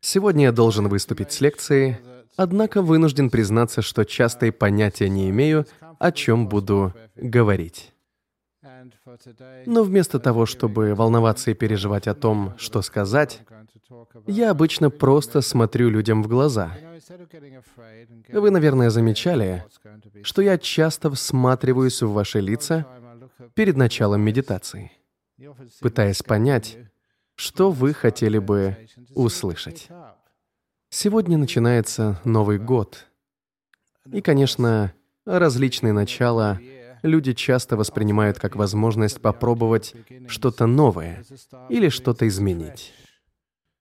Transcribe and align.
Сегодня 0.00 0.44
я 0.44 0.52
должен 0.52 0.88
выступить 0.88 1.32
с 1.32 1.40
лекцией, 1.40 1.96
однако 2.36 2.82
вынужден 2.82 3.30
признаться, 3.30 3.82
что 3.82 4.04
часто 4.04 4.46
и 4.46 4.50
понятия 4.50 5.08
не 5.08 5.28
имею, 5.30 5.66
о 5.98 6.12
чем 6.12 6.48
буду 6.48 6.94
говорить. 7.16 7.92
Но 9.66 9.82
вместо 9.82 10.18
того, 10.20 10.46
чтобы 10.46 10.94
волноваться 10.94 11.50
и 11.50 11.54
переживать 11.54 12.06
о 12.06 12.14
том, 12.14 12.54
что 12.58 12.82
сказать, 12.82 13.42
я 14.26 14.50
обычно 14.50 14.90
просто 14.90 15.40
смотрю 15.40 15.90
людям 15.90 16.22
в 16.22 16.28
глаза. 16.28 16.76
Вы, 18.28 18.50
наверное, 18.50 18.90
замечали, 18.90 19.64
что 20.22 20.42
я 20.42 20.58
часто 20.58 21.10
всматриваюсь 21.10 22.02
в 22.02 22.12
ваши 22.12 22.40
лица 22.40 22.86
перед 23.54 23.76
началом 23.76 24.20
медитации, 24.20 24.92
пытаясь 25.80 26.22
понять, 26.22 26.76
что 27.38 27.70
вы 27.70 27.94
хотели 27.94 28.38
бы 28.38 28.76
услышать. 29.14 29.88
Сегодня 30.90 31.38
начинается 31.38 32.20
Новый 32.24 32.58
год. 32.58 33.06
И, 34.12 34.20
конечно, 34.20 34.92
различные 35.24 35.92
начала 35.92 36.58
люди 37.02 37.34
часто 37.34 37.76
воспринимают 37.76 38.40
как 38.40 38.56
возможность 38.56 39.20
попробовать 39.20 39.94
что-то 40.26 40.66
новое 40.66 41.24
или 41.68 41.90
что-то 41.90 42.26
изменить. 42.26 42.92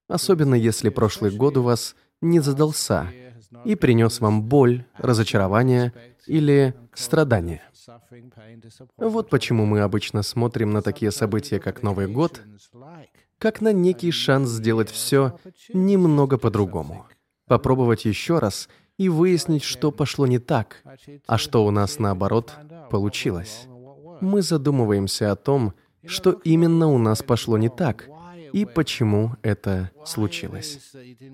Особенно 0.08 0.54
если 0.54 0.90
прошлый 0.90 1.32
год 1.32 1.58
у 1.58 1.64
вас 1.64 1.96
не 2.22 2.40
задался 2.40 3.12
и 3.66 3.74
принес 3.76 4.20
вам 4.20 4.44
боль, 4.44 4.86
разочарование 4.98 5.94
или 6.28 6.76
страдания. 6.94 7.64
Вот 8.98 9.30
почему 9.32 9.66
мы 9.66 9.82
обычно 9.82 10.22
смотрим 10.22 10.70
на 10.70 10.84
такие 10.84 11.12
события, 11.12 11.60
как 11.60 11.82
Новый 11.82 12.08
год, 12.08 12.42
как 13.40 13.62
на 13.62 13.72
некий 13.72 14.12
шанс 14.12 14.50
сделать 14.50 14.90
все 14.90 15.38
немного 15.74 16.38
по-другому. 16.38 17.06
Попробовать 17.48 18.06
еще 18.06 18.40
раз 18.40 18.68
и 18.98 19.10
выяснить, 19.10 19.64
что 19.64 19.92
пошло 19.92 20.28
не 20.28 20.40
так, 20.40 20.84
а 21.28 21.38
что 21.38 21.66
у 21.66 21.72
нас, 21.72 22.00
наоборот, 22.00 22.54
получилось. 22.90 23.68
Мы 24.22 24.42
задумываемся 24.42 25.32
о 25.32 25.36
том, 25.36 25.74
что 26.06 26.32
именно 26.32 26.88
у 26.88 26.98
нас 26.98 27.22
пошло 27.22 27.58
не 27.58 27.70
так, 27.70 28.10
и 28.54 28.66
почему 28.66 29.34
это 29.44 29.92
случилось. 30.06 30.80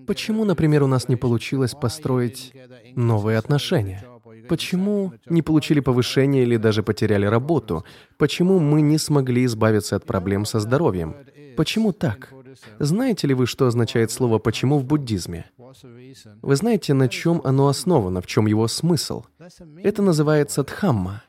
Почему, 0.08 0.46
например, 0.46 0.84
у 0.84 0.88
нас 0.88 1.08
не 1.08 1.16
получилось 1.16 1.74
построить 1.74 2.54
новые 2.96 3.38
отношения? 3.38 4.04
Почему 4.50 5.14
не 5.26 5.42
получили 5.42 5.80
повышение 5.80 6.44
или 6.44 6.58
даже 6.58 6.84
потеряли 6.84 7.26
работу? 7.26 7.86
Почему 8.18 8.60
мы 8.60 8.82
не 8.82 8.98
смогли 8.98 9.46
избавиться 9.46 9.96
от 9.96 10.06
проблем 10.06 10.46
со 10.46 10.60
здоровьем? 10.60 11.16
Почему 11.56 11.92
так? 11.94 12.34
Знаете 12.80 13.28
ли 13.28 13.34
вы, 13.34 13.46
что 13.48 13.68
означает 13.68 14.12
слово 14.12 14.40
«почему» 14.40 14.80
в 14.80 14.86
буддизме? 14.86 15.46
Вы 16.42 16.56
знаете, 16.56 16.94
на 16.94 17.10
чем 17.10 17.42
оно 17.44 17.68
основано, 17.68 18.22
в 18.22 18.28
чем 18.28 18.46
его 18.46 18.68
смысл? 18.68 19.24
Это 19.84 20.02
называется 20.02 20.64
дхамма. 20.64 21.24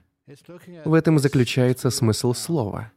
В 0.84 0.94
этом 0.94 1.18
заключается 1.18 1.90
смысл 1.90 2.32
слова. 2.32 2.92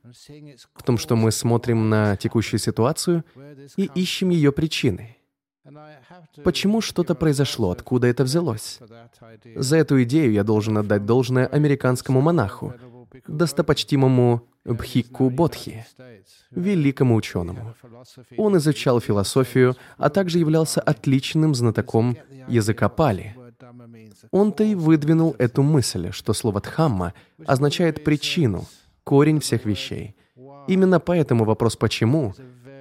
В 0.73 0.83
том, 0.83 0.97
что 0.97 1.15
мы 1.15 1.31
смотрим 1.31 1.89
на 1.89 2.15
текущую 2.15 2.59
ситуацию 2.59 3.23
и 3.75 3.89
ищем 3.95 4.29
ее 4.29 4.51
причины. 4.51 5.17
Почему 6.43 6.79
что-то 6.79 7.15
произошло, 7.15 7.71
откуда 7.71 8.07
это 8.07 8.23
взялось? 8.23 8.79
За 9.55 9.75
эту 9.75 10.01
идею 10.03 10.31
я 10.31 10.43
должен 10.43 10.77
отдать 10.77 11.05
должное 11.05 11.47
американскому 11.47 12.21
монаху, 12.21 12.73
достопочтимому 13.27 14.47
Бхикку 14.67 15.29
Бодхи, 15.29 15.85
великому 16.51 17.15
ученому. 17.15 17.73
Он 18.37 18.57
изучал 18.57 18.99
философию, 18.99 19.75
а 19.97 20.09
также 20.09 20.39
являлся 20.39 20.81
отличным 20.81 21.55
знатоком 21.55 22.17
языка 22.47 22.89
пали. 22.89 23.35
Он-то 24.31 24.63
и 24.63 24.75
выдвинул 24.75 25.35
эту 25.39 25.63
мысль, 25.63 26.11
что 26.11 26.33
слово 26.33 26.61
«дхамма» 26.61 27.13
означает 27.45 28.03
причину, 28.03 28.65
корень 29.03 29.39
всех 29.39 29.65
вещей. 29.65 30.15
Именно 30.67 30.99
поэтому 30.99 31.45
вопрос 31.45 31.75
«почему» 31.75 32.33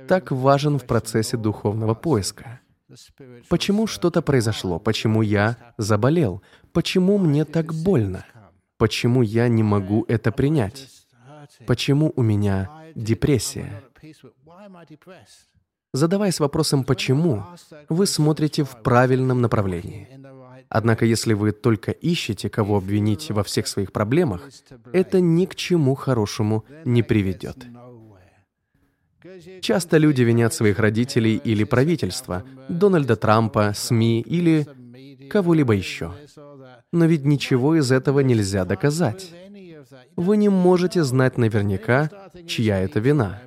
так 0.08 0.30
важен 0.30 0.78
в 0.78 0.86
процессе 0.86 1.36
духовного 1.36 1.94
поиска. 1.94 2.60
Почему 3.48 3.86
что-то 3.86 4.22
произошло? 4.22 4.78
Почему 4.78 5.22
я 5.22 5.56
заболел? 5.76 6.42
Почему 6.72 7.18
мне 7.18 7.44
так 7.44 7.74
больно? 7.74 8.24
Почему 8.78 9.22
я 9.22 9.48
не 9.48 9.62
могу 9.62 10.04
это 10.08 10.30
принять? 10.32 10.88
Почему 11.66 12.12
у 12.16 12.22
меня 12.22 12.70
депрессия? 12.94 13.82
Задаваясь 15.92 16.40
вопросом 16.40 16.84
«почему?», 16.84 17.44
вы 17.88 18.06
смотрите 18.06 18.64
в 18.64 18.82
правильном 18.82 19.40
направлении. 19.40 20.08
Однако, 20.68 21.06
если 21.06 21.32
вы 21.32 21.52
только 21.52 21.92
ищете, 21.92 22.50
кого 22.50 22.78
обвинить 22.78 23.30
во 23.30 23.42
всех 23.42 23.66
своих 23.66 23.92
проблемах, 23.92 24.42
это 24.92 25.20
ни 25.20 25.46
к 25.46 25.54
чему 25.54 25.94
хорошему 25.94 26.64
не 26.84 27.02
приведет. 27.02 27.66
Часто 29.60 29.96
люди 29.98 30.22
винят 30.22 30.54
своих 30.54 30.78
родителей 30.78 31.36
или 31.36 31.64
правительство, 31.64 32.44
Дональда 32.68 33.16
Трампа, 33.16 33.72
СМИ 33.74 34.20
или 34.20 34.66
кого-либо 35.30 35.72
еще. 35.72 36.12
Но 36.92 37.06
ведь 37.06 37.24
ничего 37.24 37.76
из 37.76 37.90
этого 37.90 38.20
нельзя 38.20 38.64
доказать. 38.64 39.32
Вы 40.16 40.36
не 40.38 40.48
можете 40.48 41.04
знать 41.04 41.38
наверняка, 41.38 42.10
чья 42.46 42.80
это 42.80 43.00
вина. 43.00 43.40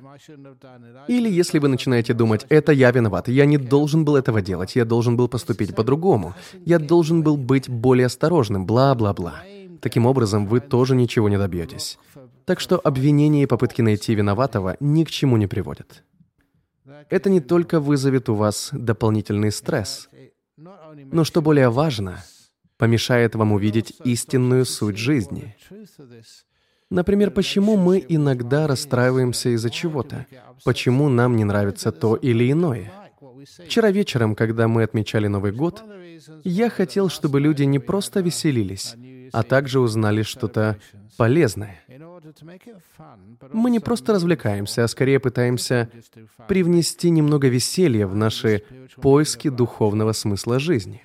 Или 1.08 1.28
если 1.30 1.58
вы 1.58 1.68
начинаете 1.68 2.14
думать, 2.14 2.46
это 2.48 2.72
я 2.72 2.90
виноват, 2.92 3.28
я 3.28 3.44
не 3.46 3.58
должен 3.58 4.04
был 4.04 4.16
этого 4.16 4.40
делать, 4.40 4.76
я 4.76 4.84
должен 4.84 5.16
был 5.16 5.28
поступить 5.28 5.74
по-другому, 5.74 6.34
я 6.64 6.78
должен 6.78 7.22
был 7.22 7.36
быть 7.36 7.68
более 7.68 8.06
осторожным, 8.06 8.66
бла-бла-бла. 8.66 9.42
Таким 9.80 10.06
образом, 10.06 10.46
вы 10.46 10.60
тоже 10.60 10.94
ничего 10.94 11.28
не 11.28 11.38
добьетесь. 11.38 11.98
Так 12.44 12.60
что 12.60 12.78
обвинения 12.78 13.42
и 13.42 13.46
попытки 13.46 13.82
найти 13.82 14.14
виноватого 14.14 14.76
ни 14.78 15.04
к 15.04 15.10
чему 15.10 15.36
не 15.36 15.46
приводят. 15.46 16.04
Это 17.08 17.30
не 17.30 17.40
только 17.40 17.80
вызовет 17.80 18.28
у 18.28 18.34
вас 18.34 18.70
дополнительный 18.72 19.50
стресс, 19.50 20.08
но, 20.56 21.24
что 21.24 21.40
более 21.40 21.70
важно, 21.70 22.22
помешает 22.76 23.34
вам 23.34 23.52
увидеть 23.52 23.94
истинную 24.04 24.64
суть 24.64 24.98
жизни. 24.98 25.56
Например, 26.90 27.30
почему 27.30 27.76
мы 27.76 28.04
иногда 28.08 28.66
расстраиваемся 28.66 29.50
из-за 29.50 29.70
чего-то? 29.70 30.26
Почему 30.64 31.08
нам 31.08 31.36
не 31.36 31.44
нравится 31.44 31.92
то 31.92 32.16
или 32.16 32.50
иное? 32.50 32.92
Вчера 33.64 33.90
вечером, 33.90 34.34
когда 34.34 34.66
мы 34.68 34.82
отмечали 34.82 35.28
Новый 35.28 35.52
год, 35.52 35.84
я 36.44 36.68
хотел, 36.68 37.08
чтобы 37.08 37.40
люди 37.40 37.62
не 37.62 37.78
просто 37.78 38.20
веселились, 38.20 38.96
а 39.32 39.42
также 39.42 39.80
узнали 39.80 40.22
что-то 40.22 40.78
полезное. 41.16 41.80
Мы 43.52 43.70
не 43.70 43.80
просто 43.80 44.12
развлекаемся, 44.12 44.84
а 44.84 44.88
скорее 44.88 45.20
пытаемся 45.20 45.88
привнести 46.48 47.10
немного 47.10 47.48
веселья 47.48 48.06
в 48.06 48.14
наши 48.14 48.62
поиски 48.96 49.48
духовного 49.48 50.12
смысла 50.12 50.58
жизни. 50.58 51.02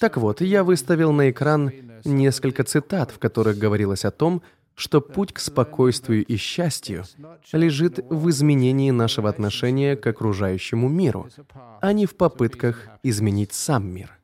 Так 0.00 0.16
вот, 0.16 0.40
я 0.40 0.64
выставил 0.64 1.12
на 1.12 1.30
экран 1.30 1.72
несколько 2.04 2.64
цитат, 2.64 3.10
в 3.10 3.18
которых 3.18 3.58
говорилось 3.58 4.04
о 4.04 4.10
том, 4.10 4.42
что 4.74 5.00
путь 5.00 5.32
к 5.32 5.38
спокойствию 5.38 6.24
и 6.24 6.36
счастью 6.36 7.04
лежит 7.52 7.98
в 8.10 8.28
изменении 8.30 8.90
нашего 8.90 9.28
отношения 9.28 9.96
к 9.96 10.06
окружающему 10.06 10.88
миру, 10.88 11.28
а 11.80 11.92
не 11.92 12.06
в 12.06 12.16
попытках 12.16 12.88
изменить 13.02 13.52
сам 13.52 13.86
мир. 13.86 14.18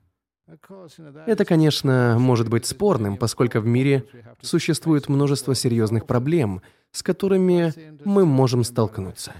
Это, 1.25 1.45
конечно, 1.45 2.17
может 2.19 2.49
быть 2.49 2.65
спорным, 2.65 3.17
поскольку 3.17 3.59
в 3.59 3.65
мире 3.65 4.05
существует 4.41 5.07
множество 5.07 5.55
серьезных 5.55 6.05
проблем, 6.05 6.61
с 6.91 7.03
которыми 7.03 7.73
мы 8.03 8.25
можем 8.25 8.63
столкнуться. 8.63 9.33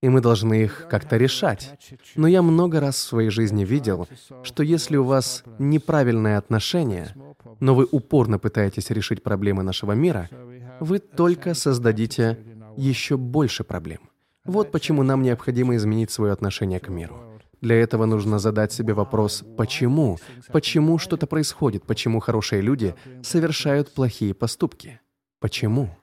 И 0.00 0.08
мы 0.08 0.20
должны 0.20 0.64
их 0.64 0.88
как-то 0.90 1.16
решать. 1.16 1.78
Но 2.16 2.26
я 2.26 2.42
много 2.42 2.80
раз 2.80 2.96
в 2.96 3.02
своей 3.06 3.30
жизни 3.30 3.64
видел, 3.64 4.08
что 4.42 4.64
если 4.64 4.96
у 4.96 5.04
вас 5.04 5.44
неправильное 5.60 6.38
отношение, 6.38 7.14
но 7.62 7.76
вы 7.76 7.86
упорно 7.88 8.40
пытаетесь 8.40 8.90
решить 8.90 9.22
проблемы 9.22 9.62
нашего 9.62 9.92
мира, 9.92 10.28
вы 10.80 10.98
только 10.98 11.54
создадите 11.54 12.36
еще 12.76 13.16
больше 13.16 13.62
проблем. 13.62 14.00
Вот 14.44 14.72
почему 14.72 15.04
нам 15.04 15.22
необходимо 15.22 15.76
изменить 15.76 16.10
свое 16.10 16.32
отношение 16.32 16.80
к 16.80 16.88
миру. 16.88 17.16
Для 17.60 17.76
этого 17.76 18.04
нужно 18.04 18.40
задать 18.40 18.72
себе 18.72 18.94
вопрос 18.94 19.44
«почему?», 19.56 20.18
почему 20.50 20.98
что-то 20.98 21.28
происходит, 21.28 21.84
почему 21.84 22.18
хорошие 22.18 22.62
люди 22.62 22.96
совершают 23.22 23.94
плохие 23.94 24.34
поступки, 24.34 25.00
почему? 25.38 25.96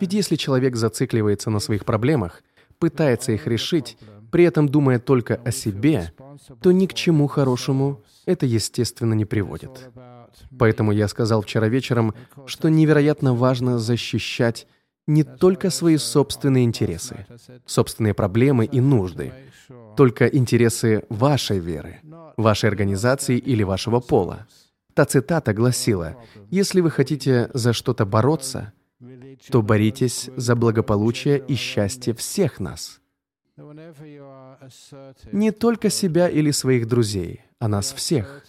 Ведь 0.00 0.12
если 0.12 0.34
человек 0.34 0.74
зацикливается 0.74 1.50
на 1.50 1.60
своих 1.60 1.84
проблемах, 1.84 2.42
пытается 2.78 3.32
их 3.32 3.46
решить, 3.46 3.98
при 4.30 4.44
этом 4.44 4.68
думая 4.68 4.98
только 4.98 5.36
о 5.36 5.50
себе, 5.50 6.12
то 6.60 6.72
ни 6.72 6.86
к 6.86 6.94
чему 6.94 7.26
хорошему 7.26 8.02
это, 8.26 8.46
естественно, 8.46 9.14
не 9.14 9.24
приводит. 9.24 9.90
Поэтому 10.58 10.92
я 10.92 11.08
сказал 11.08 11.42
вчера 11.42 11.68
вечером, 11.68 12.14
что 12.46 12.68
невероятно 12.68 13.34
важно 13.34 13.78
защищать 13.78 14.66
не 15.06 15.24
только 15.24 15.70
свои 15.70 15.96
собственные 15.96 16.64
интересы, 16.64 17.26
собственные 17.64 18.14
проблемы 18.14 18.66
и 18.66 18.80
нужды, 18.80 19.32
только 19.96 20.26
интересы 20.26 21.04
вашей 21.08 21.58
веры, 21.58 22.00
вашей 22.36 22.68
организации 22.68 23.38
или 23.38 23.62
вашего 23.62 24.00
пола. 24.00 24.46
Та 24.94 25.06
цитата 25.06 25.54
гласила, 25.54 26.16
«Если 26.50 26.80
вы 26.80 26.90
хотите 26.90 27.50
за 27.54 27.72
что-то 27.72 28.04
бороться, 28.04 28.72
то 29.50 29.62
боритесь 29.62 30.30
за 30.36 30.54
благополучие 30.56 31.38
и 31.46 31.54
счастье 31.54 32.14
всех 32.14 32.60
нас». 32.60 33.00
Не 35.32 35.50
только 35.50 35.90
себя 35.90 36.28
или 36.28 36.52
своих 36.52 36.86
друзей, 36.86 37.42
а 37.58 37.68
нас 37.68 37.92
всех. 37.92 38.44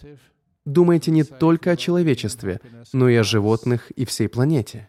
Думайте 0.64 1.10
не 1.10 1.24
только 1.24 1.72
о 1.72 1.76
человечестве, 1.76 2.60
но 2.92 3.08
и 3.08 3.16
о 3.16 3.24
животных 3.24 3.90
и 3.92 4.04
всей 4.04 4.28
планете. 4.28 4.88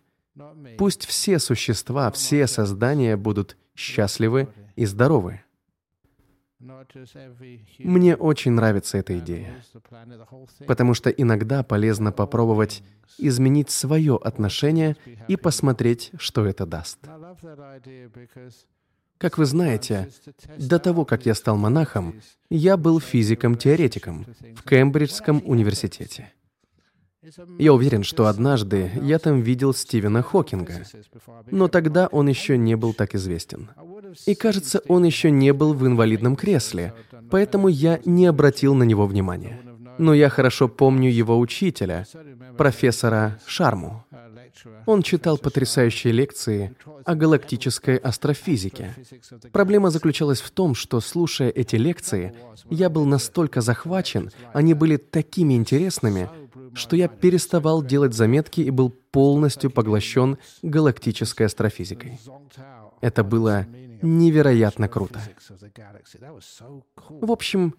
Пусть 0.77 1.05
все 1.05 1.39
существа, 1.39 2.11
все 2.11 2.47
создания 2.47 3.17
будут 3.17 3.57
счастливы 3.75 4.47
и 4.75 4.85
здоровы. 4.85 5.41
Мне 7.79 8.15
очень 8.15 8.51
нравится 8.51 8.97
эта 8.97 9.17
идея, 9.19 9.63
потому 10.67 10.93
что 10.93 11.09
иногда 11.09 11.63
полезно 11.63 12.11
попробовать 12.11 12.83
изменить 13.17 13.69
свое 13.69 14.17
отношение 14.17 14.95
и 15.27 15.35
посмотреть, 15.35 16.11
что 16.17 16.45
это 16.45 16.65
даст. 16.65 16.99
Как 19.17 19.37
вы 19.37 19.45
знаете, 19.45 20.09
до 20.57 20.79
того, 20.79 21.05
как 21.05 21.25
я 21.25 21.35
стал 21.35 21.55
монахом, 21.55 22.21
я 22.49 22.75
был 22.75 22.99
физиком-теоретиком 22.99 24.25
в 24.55 24.63
Кембриджском 24.63 25.43
университете. 25.45 26.31
Я 27.59 27.73
уверен, 27.73 28.01
что 28.01 28.25
однажды 28.25 28.91
я 28.99 29.19
там 29.19 29.41
видел 29.41 29.75
Стивена 29.75 30.23
Хокинга, 30.23 30.83
но 31.51 31.67
тогда 31.67 32.07
он 32.07 32.27
еще 32.27 32.57
не 32.57 32.75
был 32.75 32.95
так 32.95 33.13
известен. 33.13 33.69
И 34.25 34.35
кажется, 34.35 34.81
он 34.87 35.03
еще 35.03 35.31
не 35.31 35.53
был 35.53 35.73
в 35.73 35.85
инвалидном 35.85 36.35
кресле, 36.35 36.93
поэтому 37.29 37.67
я 37.67 37.99
не 38.05 38.25
обратил 38.25 38.73
на 38.75 38.83
него 38.83 39.07
внимания. 39.07 39.59
Но 39.97 40.13
я 40.13 40.29
хорошо 40.29 40.67
помню 40.67 41.09
его 41.09 41.39
учителя, 41.39 42.05
профессора 42.57 43.39
Шарму. 43.45 44.05
Он 44.85 45.01
читал 45.01 45.37
потрясающие 45.37 46.13
лекции 46.13 46.75
о 47.05 47.15
галактической 47.15 47.97
астрофизике. 47.97 48.95
Проблема 49.51 49.89
заключалась 49.89 50.41
в 50.41 50.51
том, 50.51 50.75
что, 50.75 50.99
слушая 50.99 51.49
эти 51.49 51.75
лекции, 51.75 52.33
я 52.69 52.89
был 52.89 53.05
настолько 53.05 53.61
захвачен, 53.61 54.31
они 54.53 54.73
были 54.73 54.97
такими 54.97 55.53
интересными, 55.53 56.29
что 56.73 56.95
я 56.95 57.07
переставал 57.07 57.83
делать 57.83 58.13
заметки 58.13 58.61
и 58.61 58.69
был 58.69 58.89
полностью 58.89 59.71
поглощен 59.71 60.37
галактической 60.61 61.45
астрофизикой. 61.45 62.19
Это 63.01 63.23
было 63.23 63.65
невероятно 64.01 64.87
круто. 64.87 65.19
В 67.09 67.31
общем, 67.31 67.75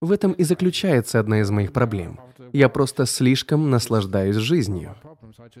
в 0.00 0.12
этом 0.12 0.32
и 0.32 0.44
заключается 0.44 1.18
одна 1.18 1.40
из 1.40 1.50
моих 1.50 1.72
проблем. 1.72 2.20
Я 2.52 2.68
просто 2.68 3.06
слишком 3.06 3.70
наслаждаюсь 3.70 4.36
жизнью. 4.36 4.96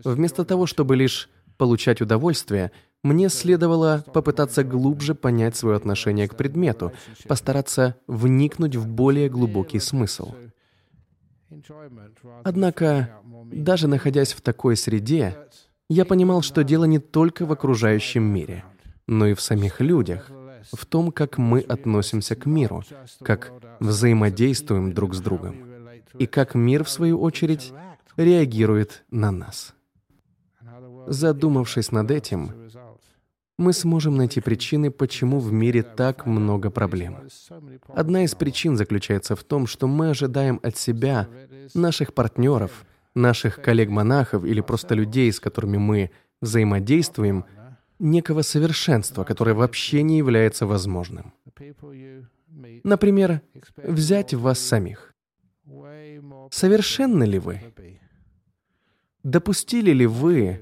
Вместо 0.04 0.44
того, 0.44 0.66
чтобы 0.66 0.96
лишь 0.96 1.30
получать 1.56 2.00
удовольствие, 2.00 2.72
мне 3.02 3.28
следовало 3.28 4.04
попытаться 4.12 4.64
глубже 4.64 5.14
понять 5.14 5.56
свое 5.56 5.76
отношение 5.76 6.28
к 6.28 6.36
предмету, 6.36 6.92
постараться 7.28 7.96
вникнуть 8.06 8.76
в 8.76 8.86
более 8.86 9.28
глубокий 9.28 9.78
смысл. 9.78 10.34
Однако, 12.42 13.20
даже 13.52 13.88
находясь 13.88 14.32
в 14.32 14.40
такой 14.40 14.76
среде, 14.76 15.36
я 15.88 16.04
понимал, 16.04 16.42
что 16.42 16.64
дело 16.64 16.84
не 16.84 16.98
только 16.98 17.46
в 17.46 17.52
окружающем 17.52 18.22
мире, 18.22 18.64
но 19.06 19.26
и 19.26 19.34
в 19.34 19.40
самих 19.40 19.80
людях— 19.80 20.30
в 20.72 20.86
том, 20.86 21.12
как 21.12 21.38
мы 21.38 21.60
относимся 21.60 22.36
к 22.36 22.46
миру, 22.46 22.82
как 23.22 23.52
взаимодействуем 23.80 24.92
друг 24.92 25.14
с 25.14 25.20
другом, 25.20 25.56
и 26.18 26.26
как 26.26 26.54
мир, 26.54 26.84
в 26.84 26.90
свою 26.90 27.20
очередь, 27.20 27.72
реагирует 28.16 29.04
на 29.10 29.30
нас. 29.30 29.74
Задумавшись 31.06 31.92
над 31.92 32.10
этим, 32.10 32.52
мы 33.56 33.72
сможем 33.72 34.16
найти 34.16 34.40
причины, 34.40 34.90
почему 34.90 35.38
в 35.38 35.52
мире 35.52 35.82
так 35.82 36.26
много 36.26 36.70
проблем. 36.70 37.18
Одна 37.88 38.24
из 38.24 38.34
причин 38.34 38.76
заключается 38.76 39.36
в 39.36 39.44
том, 39.44 39.66
что 39.66 39.86
мы 39.86 40.10
ожидаем 40.10 40.58
от 40.62 40.76
себя, 40.76 41.28
наших 41.72 42.14
партнеров, 42.14 42.84
наших 43.14 43.62
коллег-монахов 43.62 44.44
или 44.44 44.60
просто 44.60 44.94
людей, 44.94 45.32
с 45.32 45.38
которыми 45.38 45.76
мы 45.76 46.10
взаимодействуем, 46.40 47.44
некого 47.98 48.42
совершенства, 48.42 49.24
которое 49.24 49.54
вообще 49.54 50.02
не 50.02 50.18
является 50.18 50.66
возможным. 50.66 51.32
Например, 52.84 53.40
взять 53.76 54.34
вас 54.34 54.58
самих. 54.58 55.14
Совершенны 56.50 57.24
ли 57.24 57.38
вы? 57.38 57.60
Допустили 59.22 59.90
ли 59.90 60.06
вы 60.06 60.60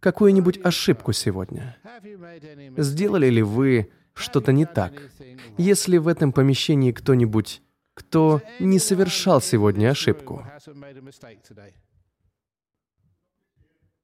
какую-нибудь 0.00 0.60
ошибку 0.64 1.12
сегодня? 1.12 1.76
Сделали 2.76 3.28
ли 3.30 3.42
вы 3.42 3.90
что-то 4.14 4.52
не 4.52 4.66
так? 4.66 4.92
Если 5.56 5.98
в 5.98 6.08
этом 6.08 6.32
помещении 6.32 6.92
кто-нибудь, 6.92 7.62
кто 7.94 8.42
не 8.58 8.78
совершал 8.78 9.40
сегодня 9.40 9.90
ошибку? 9.90 10.44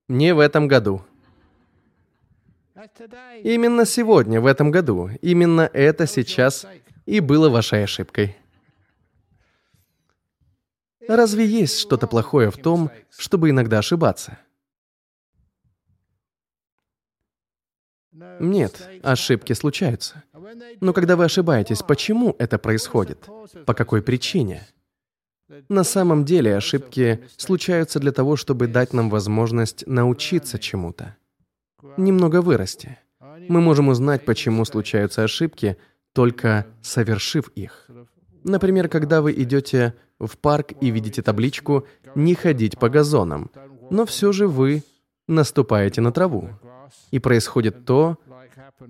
Не 0.09 0.35
в 0.35 0.39
этом 0.39 0.69
году. 0.69 1.03
Именно 3.43 3.85
сегодня, 3.85 4.41
в 4.41 4.47
этом 4.47 4.71
году, 4.71 5.11
именно 5.21 5.69
это 5.73 6.07
сейчас 6.07 6.67
и 7.07 7.21
было 7.21 7.49
вашей 7.49 7.85
ошибкой. 7.85 8.37
Разве 11.07 11.45
есть 11.45 11.79
что-то 11.79 12.07
плохое 12.07 12.51
в 12.51 12.57
том, 12.57 12.91
чтобы 13.11 13.51
иногда 13.51 13.79
ошибаться? 13.79 14.39
Нет, 18.13 18.89
ошибки 19.03 19.53
случаются. 19.53 20.23
Но 20.81 20.93
когда 20.93 21.17
вы 21.17 21.25
ошибаетесь, 21.25 21.83
почему 21.83 22.35
это 22.39 22.59
происходит? 22.59 23.29
По 23.67 23.75
какой 23.75 24.03
причине? 24.03 24.67
На 25.69 25.85
самом 25.85 26.25
деле 26.25 26.57
ошибки 26.57 27.29
случаются 27.37 27.99
для 27.99 28.13
того, 28.13 28.37
чтобы 28.37 28.69
дать 28.69 28.93
нам 28.93 29.11
возможность 29.11 29.87
научиться 29.87 30.59
чему-то 30.59 31.17
немного 31.97 32.43
вырасти. 32.43 32.99
Мы 33.49 33.61
можем 33.61 33.89
узнать, 33.89 34.25
почему 34.25 34.65
случаются 34.65 35.25
ошибки, 35.25 35.77
только 36.13 36.67
совершив 36.83 37.49
их. 37.55 37.89
Например, 38.45 38.89
когда 38.89 39.23
вы 39.23 39.33
идете 39.33 39.95
в 40.19 40.37
парк 40.39 40.73
и 40.81 40.91
видите 40.91 41.23
табличку 41.23 41.87
«Не 42.15 42.35
ходить 42.35 42.79
по 42.79 42.89
газонам», 42.89 43.51
но 43.91 44.07
все 44.07 44.33
же 44.33 44.47
вы 44.49 44.83
наступаете 45.29 46.01
на 46.01 46.13
траву. 46.13 46.51
И 47.11 47.19
происходит 47.19 47.85
то, 47.85 48.19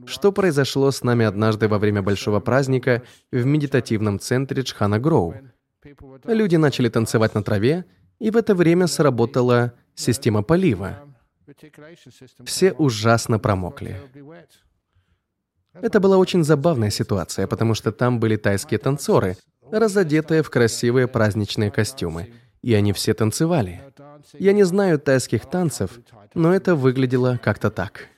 что 0.07 0.33
произошло 0.33 0.91
с 0.91 1.03
нами 1.03 1.27
однажды 1.27 1.69
во 1.69 1.79
время 1.79 2.03
большого 2.03 2.41
праздника 2.41 3.03
в 3.33 3.45
медитативном 3.45 4.19
центре 4.19 4.63
Чхана 4.63 4.99
Гроу. 4.99 5.35
Люди 6.25 6.57
начали 6.57 6.89
танцевать 6.89 7.35
на 7.35 7.43
траве, 7.43 7.85
и 8.19 8.31
в 8.31 8.37
это 8.37 8.55
время 8.55 8.87
сработала 8.87 9.73
система 9.95 10.43
полива. 10.43 11.01
Все 12.45 12.73
ужасно 12.73 13.39
промокли. 13.39 14.01
Это 15.73 16.01
была 16.01 16.17
очень 16.19 16.45
забавная 16.45 16.91
ситуация, 16.91 17.47
потому 17.47 17.75
что 17.75 17.93
там 17.93 18.19
были 18.19 18.37
тайские 18.37 18.79
танцоры, 18.79 19.37
разодетые 19.71 20.43
в 20.43 20.51
красивые 20.51 21.07
праздничные 21.07 21.71
костюмы, 21.71 22.33
и 22.63 22.75
они 22.75 22.93
все 22.93 23.15
танцевали. 23.15 23.81
Я 24.39 24.53
не 24.53 24.65
знаю 24.65 24.99
тайских 24.99 25.47
танцев, 25.47 25.99
но 26.35 26.53
это 26.55 26.75
выглядело 26.75 27.39
как-то 27.43 27.71
так. 27.71 28.09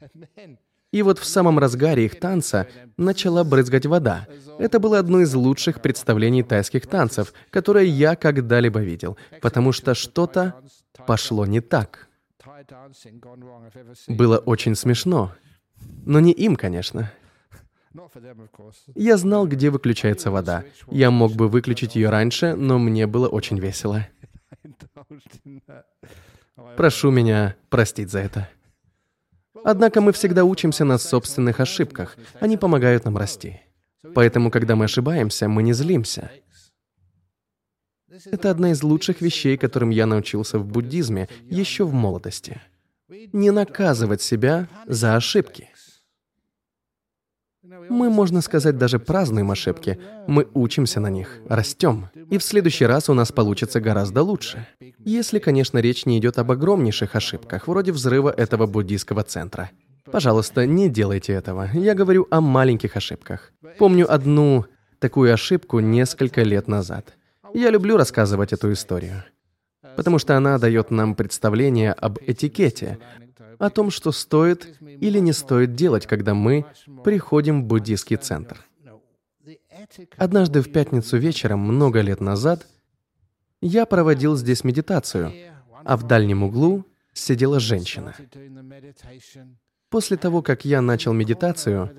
И 0.92 1.02
вот 1.02 1.20
в 1.20 1.24
самом 1.24 1.60
разгаре 1.60 2.04
их 2.04 2.18
танца 2.18 2.66
начала 2.96 3.44
брызгать 3.44 3.86
вода. 3.86 4.26
Это 4.58 4.80
было 4.80 4.98
одно 4.98 5.20
из 5.20 5.32
лучших 5.34 5.80
представлений 5.80 6.42
тайских 6.42 6.88
танцев, 6.88 7.32
которое 7.50 7.84
я 7.84 8.16
когда-либо 8.16 8.80
видел, 8.80 9.16
потому 9.40 9.70
что 9.70 9.94
что-то 9.94 10.54
пошло 11.06 11.46
не 11.46 11.60
так. 11.60 12.08
Было 14.08 14.38
очень 14.38 14.74
смешно. 14.74 15.32
Но 16.04 16.20
не 16.20 16.32
им, 16.32 16.56
конечно. 16.56 17.12
Я 18.94 19.16
знал, 19.16 19.46
где 19.46 19.70
выключается 19.70 20.30
вода. 20.30 20.64
Я 20.90 21.10
мог 21.10 21.32
бы 21.32 21.48
выключить 21.48 21.96
ее 21.96 22.10
раньше, 22.10 22.54
но 22.54 22.78
мне 22.78 23.06
было 23.06 23.28
очень 23.28 23.58
весело. 23.58 24.06
Прошу 26.76 27.10
меня 27.10 27.56
простить 27.68 28.10
за 28.10 28.20
это. 28.20 28.48
Однако 29.64 30.00
мы 30.00 30.12
всегда 30.12 30.44
учимся 30.44 30.84
на 30.84 30.98
собственных 30.98 31.60
ошибках. 31.60 32.16
Они 32.38 32.56
помогают 32.56 33.04
нам 33.04 33.16
расти. 33.16 33.60
Поэтому, 34.14 34.50
когда 34.50 34.76
мы 34.76 34.86
ошибаемся, 34.86 35.48
мы 35.48 35.62
не 35.62 35.72
злимся. 35.72 36.30
Это 38.26 38.50
одна 38.50 38.70
из 38.72 38.82
лучших 38.82 39.20
вещей, 39.20 39.56
которым 39.56 39.90
я 39.90 40.06
научился 40.06 40.58
в 40.58 40.66
буддизме 40.66 41.28
еще 41.48 41.84
в 41.84 41.92
молодости. 41.92 42.60
не 43.32 43.50
наказывать 43.50 44.22
себя 44.22 44.68
за 44.86 45.16
ошибки. 45.16 45.68
Мы, 47.88 48.10
можно 48.10 48.40
сказать, 48.40 48.78
даже 48.78 48.98
празднуем 48.98 49.50
ошибки. 49.50 49.98
Мы 50.26 50.48
учимся 50.54 51.00
на 51.00 51.10
них, 51.10 51.40
растем. 51.48 52.08
И 52.30 52.38
в 52.38 52.42
следующий 52.42 52.86
раз 52.86 53.08
у 53.08 53.14
нас 53.14 53.32
получится 53.32 53.80
гораздо 53.80 54.22
лучше. 54.22 54.66
Если, 54.98 55.38
конечно, 55.38 55.78
речь 55.78 56.06
не 56.06 56.18
идет 56.18 56.38
об 56.38 56.50
огромнейших 56.50 57.14
ошибках, 57.16 57.68
вроде 57.68 57.92
взрыва 57.92 58.30
этого 58.30 58.66
буддийского 58.66 59.22
центра. 59.22 59.70
Пожалуйста, 60.10 60.66
не 60.66 60.88
делайте 60.88 61.32
этого. 61.32 61.68
Я 61.72 61.94
говорю 61.94 62.26
о 62.30 62.40
маленьких 62.40 62.96
ошибках. 62.96 63.52
Помню 63.78 64.12
одну 64.12 64.66
такую 64.98 65.32
ошибку 65.32 65.80
несколько 65.80 66.42
лет 66.42 66.68
назад. 66.68 67.16
Я 67.54 67.70
люблю 67.70 67.96
рассказывать 67.96 68.52
эту 68.52 68.72
историю, 68.72 69.24
потому 69.96 70.18
что 70.18 70.36
она 70.36 70.58
дает 70.58 70.90
нам 70.90 71.14
представление 71.14 71.92
об 71.92 72.18
этикете, 72.18 72.98
о 73.58 73.70
том, 73.70 73.90
что 73.90 74.12
стоит 74.12 74.76
или 74.80 75.18
не 75.18 75.32
стоит 75.32 75.74
делать, 75.74 76.06
когда 76.06 76.34
мы 76.34 76.64
приходим 77.04 77.62
в 77.62 77.66
буддийский 77.66 78.16
центр. 78.16 78.64
Однажды 80.16 80.62
в 80.62 80.72
пятницу 80.72 81.18
вечером, 81.18 81.60
много 81.60 82.00
лет 82.00 82.20
назад, 82.20 82.66
я 83.60 83.84
проводил 83.86 84.36
здесь 84.36 84.64
медитацию, 84.64 85.32
а 85.84 85.96
в 85.96 86.06
дальнем 86.06 86.42
углу 86.42 86.86
сидела 87.12 87.60
женщина. 87.60 88.14
После 89.90 90.16
того, 90.16 90.40
как 90.40 90.64
я 90.64 90.80
начал 90.80 91.12
медитацию, 91.12 91.90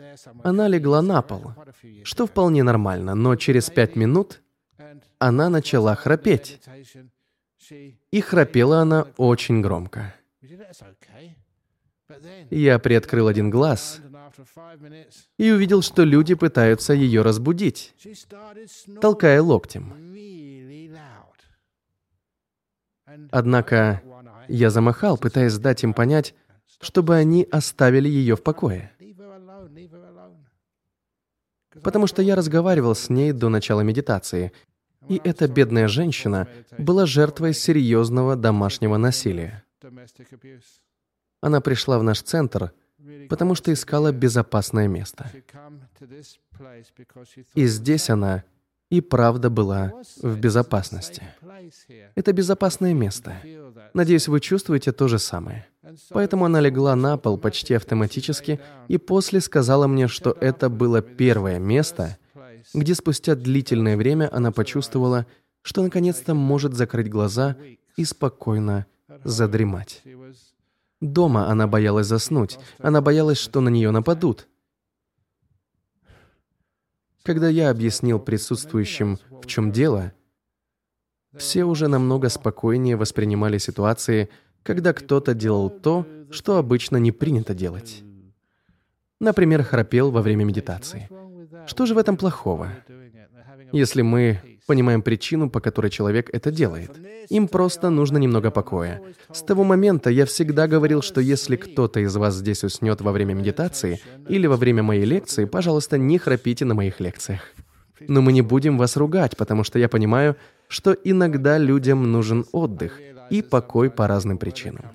она 0.44 0.68
легла 0.68 1.02
на 1.02 1.22
пол, 1.22 1.54
что 2.04 2.26
вполне 2.26 2.64
нормально, 2.64 3.16
но 3.16 3.36
через 3.36 3.70
пять 3.70 3.96
минут 3.96 4.42
она 5.20 5.50
начала 5.50 5.96
храпеть. 5.96 6.60
И 8.12 8.22
храпела 8.22 8.80
она 8.80 9.08
очень 9.18 9.62
громко. 9.62 10.14
Я 12.50 12.80
приоткрыл 12.80 13.28
один 13.28 13.50
глаз 13.50 14.02
и 15.38 15.52
увидел, 15.52 15.82
что 15.82 16.04
люди 16.04 16.34
пытаются 16.34 16.94
ее 16.94 17.22
разбудить, 17.22 17.94
толкая 19.00 19.42
локтем. 19.42 19.94
Однако 23.30 24.02
я 24.48 24.70
замахал, 24.70 25.18
пытаясь 25.18 25.58
дать 25.58 25.84
им 25.84 25.94
понять, 25.94 26.34
чтобы 26.82 27.16
они 27.16 27.48
оставили 27.52 28.10
ее 28.10 28.36
в 28.36 28.44
покое. 28.44 28.92
Потому 31.84 32.08
что 32.08 32.22
я 32.22 32.36
разговаривал 32.36 32.96
с 32.96 33.10
ней 33.10 33.32
до 33.32 33.50
начала 33.50 33.82
медитации, 33.82 34.52
и 35.08 35.22
эта 35.24 35.48
бедная 35.48 35.88
женщина 35.88 36.48
была 36.78 37.06
жертвой 37.06 37.54
серьезного 37.54 38.36
домашнего 38.36 38.98
насилия. 38.98 39.64
Она 41.42 41.62
пришла 41.62 41.98
в 42.00 42.04
наш 42.04 42.22
центр, 42.22 42.72
потому 43.30 43.56
что 43.56 43.74
искала 43.74 44.12
безопасное 44.12 44.88
место. 44.88 45.32
И 47.56 47.66
здесь 47.66 48.10
она 48.10 48.44
и 48.92 49.00
правда 49.00 49.50
была 49.50 49.94
в 50.22 50.38
безопасности. 50.38 51.24
Это 52.16 52.34
безопасное 52.34 52.94
место. 52.94 53.38
Надеюсь, 53.94 54.28
вы 54.28 54.42
чувствуете 54.42 54.92
то 54.92 55.08
же 55.08 55.18
самое. 55.18 55.66
Поэтому 56.10 56.46
она 56.46 56.60
легла 56.60 56.96
на 56.96 57.18
пол 57.18 57.38
почти 57.38 57.74
автоматически 57.74 58.60
и 58.90 58.98
после 58.98 59.40
сказала 59.40 59.88
мне, 59.88 60.08
что 60.08 60.38
это 60.40 60.70
было 60.70 61.02
первое 61.02 61.58
место, 61.58 62.18
где 62.74 62.96
спустя 62.96 63.36
длительное 63.36 63.98
время 63.98 64.30
она 64.34 64.52
почувствовала, 64.52 65.26
что 65.62 65.84
наконец-то 65.84 66.34
может 66.34 66.74
закрыть 66.74 67.10
глаза 67.10 67.58
и 67.98 68.06
спокойно 68.06 68.86
задремать. 69.24 70.02
Дома 71.02 71.50
она 71.50 71.68
боялась 71.68 72.08
заснуть, 72.08 72.60
она 72.78 73.02
боялась, 73.02 73.38
что 73.38 73.60
на 73.62 73.70
нее 73.70 73.92
нападут. 73.92 74.48
Когда 77.24 77.50
я 77.50 77.70
объяснил 77.70 78.20
присутствующим, 78.20 79.20
в 79.30 79.46
чем 79.46 79.72
дело, 79.72 80.14
все 81.36 81.64
уже 81.64 81.88
намного 81.88 82.30
спокойнее 82.30 82.98
воспринимали 82.98 83.58
ситуации, 83.58 84.30
когда 84.64 84.94
кто-то 84.94 85.34
делал 85.34 85.70
то, 85.70 86.06
что 86.30 86.58
обычно 86.58 86.98
не 86.98 87.12
принято 87.12 87.54
делать. 87.54 88.04
Например, 89.20 89.64
храпел 89.64 90.12
во 90.12 90.22
время 90.22 90.46
медитации. 90.46 91.10
Что 91.68 91.86
же 91.86 91.94
в 91.94 91.98
этом 91.98 92.18
плохого? 92.18 92.70
Если 93.72 94.02
мы 94.02 94.40
понимаем 94.72 95.02
причину, 95.02 95.50
по 95.50 95.60
которой 95.60 95.90
человек 95.90 96.30
это 96.32 96.50
делает. 96.50 96.92
Им 97.30 97.48
просто 97.48 97.90
нужно 97.90 98.18
немного 98.18 98.52
покоя. 98.52 99.02
С 99.34 99.42
того 99.42 99.64
момента 99.64 100.10
я 100.10 100.26
всегда 100.26 100.68
говорил, 100.68 101.02
что 101.02 101.22
если 101.22 101.58
кто-то 101.58 102.00
из 102.00 102.16
вас 102.16 102.36
здесь 102.36 102.64
уснет 102.64 103.02
во 103.02 103.12
время 103.12 103.34
медитации 103.34 104.00
или 104.30 104.48
во 104.48 104.56
время 104.56 104.84
моей 104.84 105.06
лекции, 105.06 105.46
пожалуйста, 105.46 105.98
не 105.98 106.18
храпите 106.18 106.66
на 106.66 106.74
моих 106.74 107.02
лекциях. 107.02 107.42
Но 108.08 108.22
мы 108.22 108.32
не 108.32 108.42
будем 108.42 108.78
вас 108.78 108.98
ругать, 108.98 109.36
потому 109.36 109.64
что 109.64 109.78
я 109.78 109.90
понимаю, 109.90 110.36
что 110.70 110.94
иногда 110.94 111.58
людям 111.58 112.12
нужен 112.12 112.46
отдых 112.54 113.00
и 113.30 113.42
покой 113.42 113.90
по 113.90 114.08
разным 114.08 114.38
причинам. 114.38 114.86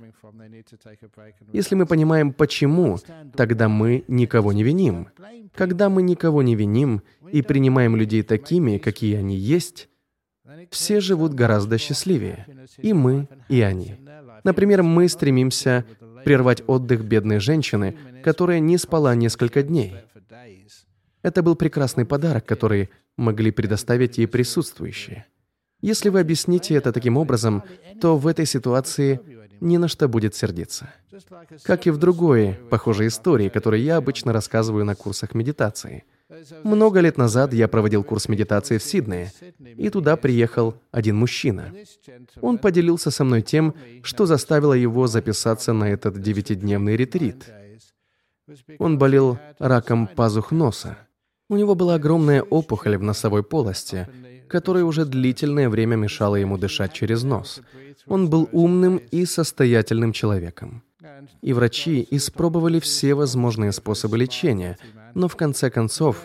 Если 1.52 1.74
мы 1.74 1.86
понимаем, 1.86 2.32
почему, 2.32 2.98
тогда 3.34 3.68
мы 3.68 4.04
никого 4.08 4.52
не 4.52 4.62
виним. 4.62 5.08
Когда 5.54 5.88
мы 5.88 6.02
никого 6.02 6.42
не 6.42 6.54
виним 6.54 7.02
и 7.30 7.42
принимаем 7.42 7.96
людей 7.96 8.22
такими, 8.22 8.78
какие 8.78 9.16
они 9.16 9.36
есть, 9.36 9.88
все 10.70 11.00
живут 11.00 11.34
гораздо 11.34 11.78
счастливее. 11.78 12.46
И 12.78 12.92
мы, 12.92 13.28
и 13.48 13.60
они. 13.60 13.96
Например, 14.44 14.82
мы 14.82 15.08
стремимся 15.08 15.84
прервать 16.24 16.62
отдых 16.66 17.04
бедной 17.04 17.38
женщины, 17.38 17.96
которая 18.22 18.58
не 18.58 18.78
спала 18.78 19.14
несколько 19.14 19.62
дней. 19.62 19.94
Это 21.22 21.42
был 21.42 21.56
прекрасный 21.56 22.04
подарок, 22.04 22.44
который 22.44 22.90
могли 23.16 23.50
предоставить 23.50 24.18
ей 24.18 24.26
присутствующие. 24.26 25.26
Если 25.86 26.08
вы 26.08 26.18
объясните 26.18 26.74
это 26.74 26.92
таким 26.92 27.16
образом, 27.16 27.62
то 28.00 28.16
в 28.18 28.26
этой 28.26 28.44
ситуации 28.44 29.20
ни 29.60 29.76
на 29.76 29.86
что 29.86 30.08
будет 30.08 30.34
сердиться. 30.34 30.92
Как 31.62 31.86
и 31.86 31.90
в 31.90 31.96
другой, 31.96 32.58
похожей 32.70 33.06
истории, 33.06 33.48
которую 33.48 33.82
я 33.84 33.96
обычно 33.96 34.32
рассказываю 34.32 34.84
на 34.84 34.96
курсах 34.96 35.32
медитации. 35.34 36.02
Много 36.64 36.98
лет 36.98 37.16
назад 37.18 37.54
я 37.54 37.68
проводил 37.68 38.02
курс 38.02 38.28
медитации 38.28 38.78
в 38.78 38.82
Сиднее, 38.82 39.32
и 39.60 39.88
туда 39.88 40.16
приехал 40.16 40.74
один 40.90 41.18
мужчина. 41.18 41.72
Он 42.40 42.58
поделился 42.58 43.12
со 43.12 43.22
мной 43.22 43.42
тем, 43.42 43.72
что 44.02 44.26
заставило 44.26 44.72
его 44.72 45.06
записаться 45.06 45.72
на 45.72 45.84
этот 45.84 46.20
девятидневный 46.20 46.96
ретрит. 46.96 47.48
Он 48.80 48.98
болел 48.98 49.38
раком 49.60 50.08
пазух 50.08 50.50
носа. 50.50 50.98
У 51.48 51.56
него 51.56 51.76
была 51.76 51.94
огромная 51.94 52.42
опухоль 52.42 52.96
в 52.96 53.04
носовой 53.04 53.44
полости, 53.44 54.08
которая 54.48 54.84
уже 54.84 55.04
длительное 55.04 55.68
время 55.68 55.96
мешала 55.96 56.36
ему 56.36 56.58
дышать 56.58 56.92
через 56.92 57.22
нос. 57.22 57.60
Он 58.06 58.30
был 58.30 58.48
умным 58.52 58.98
и 58.98 59.24
состоятельным 59.24 60.12
человеком. 60.12 60.82
И 61.42 61.52
врачи 61.52 62.06
испробовали 62.10 62.80
все 62.80 63.14
возможные 63.14 63.72
способы 63.72 64.18
лечения, 64.18 64.78
но 65.14 65.28
в 65.28 65.36
конце 65.36 65.70
концов, 65.70 66.22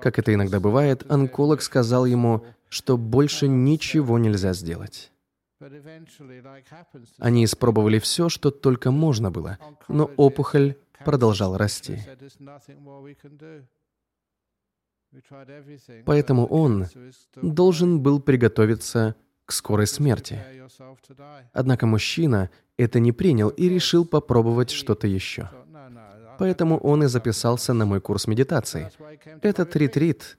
как 0.00 0.18
это 0.18 0.34
иногда 0.34 0.58
бывает, 0.60 1.04
онколог 1.10 1.62
сказал 1.62 2.06
ему, 2.06 2.44
что 2.68 2.96
больше 2.96 3.48
ничего 3.48 4.18
нельзя 4.18 4.52
сделать. 4.52 5.12
Они 7.18 7.44
испробовали 7.44 7.98
все, 7.98 8.28
что 8.28 8.50
только 8.50 8.90
можно 8.90 9.30
было, 9.30 9.58
но 9.88 10.10
опухоль 10.16 10.74
продолжала 11.04 11.58
расти. 11.58 11.98
Поэтому 16.04 16.46
он 16.46 16.86
должен 17.42 18.00
был 18.00 18.20
приготовиться 18.20 19.14
к 19.44 19.52
скорой 19.52 19.86
смерти. 19.86 20.40
Однако 21.52 21.86
мужчина 21.86 22.50
это 22.76 23.00
не 23.00 23.12
принял 23.12 23.48
и 23.48 23.68
решил 23.68 24.04
попробовать 24.04 24.70
что-то 24.70 25.06
еще. 25.06 25.50
Поэтому 26.38 26.78
он 26.78 27.04
и 27.04 27.06
записался 27.06 27.72
на 27.72 27.84
мой 27.84 28.00
курс 28.00 28.26
медитации. 28.26 28.90
Этот 29.42 29.76
ретрит 29.76 30.38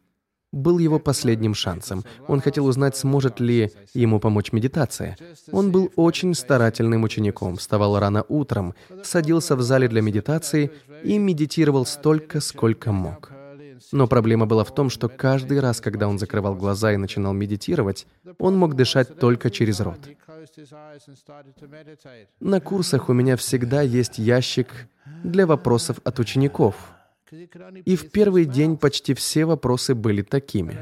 был 0.54 0.78
его 0.78 1.00
последним 1.00 1.56
шансом. 1.56 2.04
Он 2.28 2.40
хотел 2.40 2.66
узнать, 2.66 2.96
сможет 2.96 3.40
ли 3.40 3.72
ему 3.94 4.20
помочь 4.20 4.52
медитация. 4.52 5.18
Он 5.52 5.72
был 5.72 5.92
очень 5.96 6.34
старательным 6.36 7.04
учеником, 7.04 7.56
вставал 7.58 8.00
рано 8.00 8.24
утром, 8.30 8.74
садился 9.04 9.56
в 9.56 9.62
зале 9.62 9.88
для 9.88 10.02
медитации 10.02 10.72
и 11.04 11.18
медитировал 11.18 11.86
столько, 11.86 12.40
сколько 12.40 12.92
мог. 12.92 13.33
Но 13.94 14.08
проблема 14.08 14.48
была 14.48 14.64
в 14.64 14.74
том, 14.74 14.90
что 14.90 15.08
каждый 15.08 15.60
раз, 15.60 15.80
когда 15.80 16.08
он 16.08 16.18
закрывал 16.18 16.56
глаза 16.56 16.94
и 16.94 16.98
начинал 16.98 17.32
медитировать, 17.34 18.08
он 18.40 18.58
мог 18.58 18.76
дышать 18.76 19.20
только 19.20 19.52
через 19.52 19.80
рот. 19.82 20.00
На 22.40 22.60
курсах 22.60 23.10
у 23.10 23.14
меня 23.14 23.38
всегда 23.38 23.84
есть 23.84 24.18
ящик 24.18 24.68
для 25.24 25.46
вопросов 25.46 26.00
от 26.04 26.20
учеников. 26.20 26.76
И 27.86 27.96
в 27.96 28.10
первый 28.10 28.46
день 28.46 28.78
почти 28.78 29.14
все 29.14 29.46
вопросы 29.46 29.94
были 29.94 30.24
такими. 30.24 30.76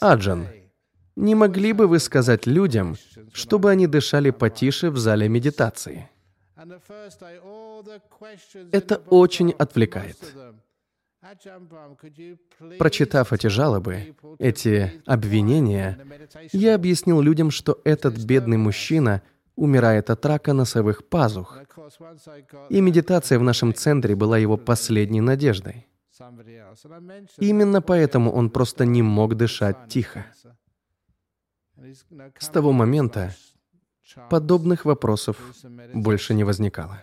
Аджан, 0.00 0.46
Не 1.16 1.34
могли 1.34 1.72
бы 1.72 1.88
вы 1.88 1.98
сказать 1.98 2.46
людям, 2.46 2.96
чтобы 3.32 3.70
они 3.70 3.88
дышали 3.88 4.30
потише 4.30 4.90
в 4.90 4.98
зале 4.98 5.28
медитации? 5.28 6.08
Это 8.72 8.96
очень 9.08 9.50
отвлекает. 9.52 10.18
Прочитав 12.78 13.32
эти 13.32 13.46
жалобы, 13.46 14.14
эти 14.38 15.02
обвинения, 15.06 15.98
я 16.52 16.74
объяснил 16.74 17.20
людям, 17.22 17.50
что 17.50 17.80
этот 17.84 18.18
бедный 18.18 18.58
мужчина 18.58 19.22
умирает 19.56 20.10
от 20.10 20.26
рака 20.26 20.52
носовых 20.52 21.08
пазух, 21.08 21.58
и 22.68 22.80
медитация 22.80 23.38
в 23.38 23.42
нашем 23.42 23.72
центре 23.72 24.14
была 24.14 24.36
его 24.36 24.56
последней 24.56 25.20
надеждой. 25.20 25.86
Именно 27.38 27.80
поэтому 27.82 28.32
он 28.32 28.50
просто 28.50 28.84
не 28.84 29.02
мог 29.02 29.34
дышать 29.34 29.88
тихо. 29.88 30.26
С 32.38 32.48
того 32.48 32.72
момента 32.72 33.34
подобных 34.30 34.84
вопросов 34.84 35.36
больше 35.92 36.34
не 36.34 36.44
возникало. 36.44 37.02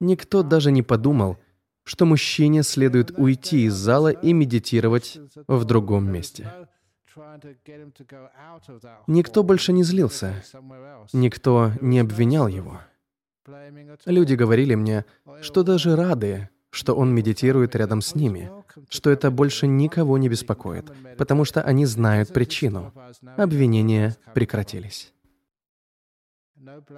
Никто 0.00 0.42
даже 0.42 0.70
не 0.70 0.82
подумал, 0.82 1.38
что 1.84 2.04
мужчине 2.04 2.62
следует 2.62 3.18
уйти 3.18 3.64
из 3.64 3.74
зала 3.74 4.12
и 4.12 4.32
медитировать 4.32 5.18
в 5.46 5.64
другом 5.64 6.10
месте. 6.12 6.52
Никто 9.06 9.42
больше 9.42 9.72
не 9.72 9.82
злился. 9.82 10.42
Никто 11.12 11.72
не 11.80 11.98
обвинял 11.98 12.46
его. 12.48 12.80
Люди 14.04 14.34
говорили 14.34 14.74
мне, 14.74 15.04
что 15.40 15.62
даже 15.62 15.96
рады, 15.96 16.50
что 16.70 16.94
он 16.94 17.14
медитирует 17.14 17.74
рядом 17.74 18.02
с 18.02 18.14
ними, 18.14 18.50
что 18.88 19.10
это 19.10 19.30
больше 19.30 19.66
никого 19.66 20.18
не 20.18 20.28
беспокоит, 20.28 20.92
потому 21.16 21.44
что 21.44 21.62
они 21.62 21.86
знают 21.86 22.32
причину. 22.32 22.92
Обвинения 23.36 24.16
прекратились. 24.34 25.12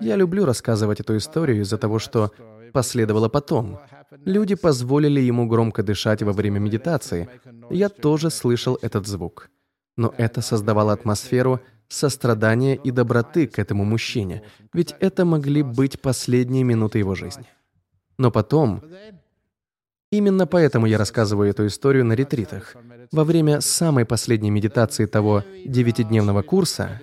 Я 0.00 0.16
люблю 0.16 0.44
рассказывать 0.44 1.00
эту 1.00 1.16
историю 1.16 1.60
из-за 1.62 1.78
того, 1.78 1.98
что 1.98 2.32
последовало 2.72 3.28
потом. 3.28 3.78
Люди 4.24 4.54
позволили 4.54 5.20
ему 5.20 5.46
громко 5.46 5.82
дышать 5.82 6.22
во 6.22 6.32
время 6.32 6.58
медитации. 6.58 7.28
Я 7.70 7.88
тоже 7.88 8.30
слышал 8.30 8.78
этот 8.82 9.06
звук. 9.06 9.50
Но 9.96 10.14
это 10.16 10.40
создавало 10.40 10.92
атмосферу 10.92 11.60
сострадания 11.88 12.76
и 12.76 12.90
доброты 12.90 13.46
к 13.46 13.58
этому 13.58 13.84
мужчине, 13.84 14.42
ведь 14.72 14.94
это 15.00 15.24
могли 15.24 15.62
быть 15.62 16.00
последние 16.00 16.62
минуты 16.62 16.98
его 16.98 17.14
жизни. 17.14 17.46
Но 18.16 18.30
потом 18.30 18.82
Именно 20.12 20.48
поэтому 20.48 20.86
я 20.86 20.98
рассказываю 20.98 21.50
эту 21.50 21.68
историю 21.68 22.04
на 22.04 22.14
ретритах. 22.14 22.74
Во 23.12 23.22
время 23.22 23.60
самой 23.60 24.04
последней 24.04 24.50
медитации 24.50 25.06
того 25.06 25.44
девятидневного 25.64 26.42
курса 26.42 27.00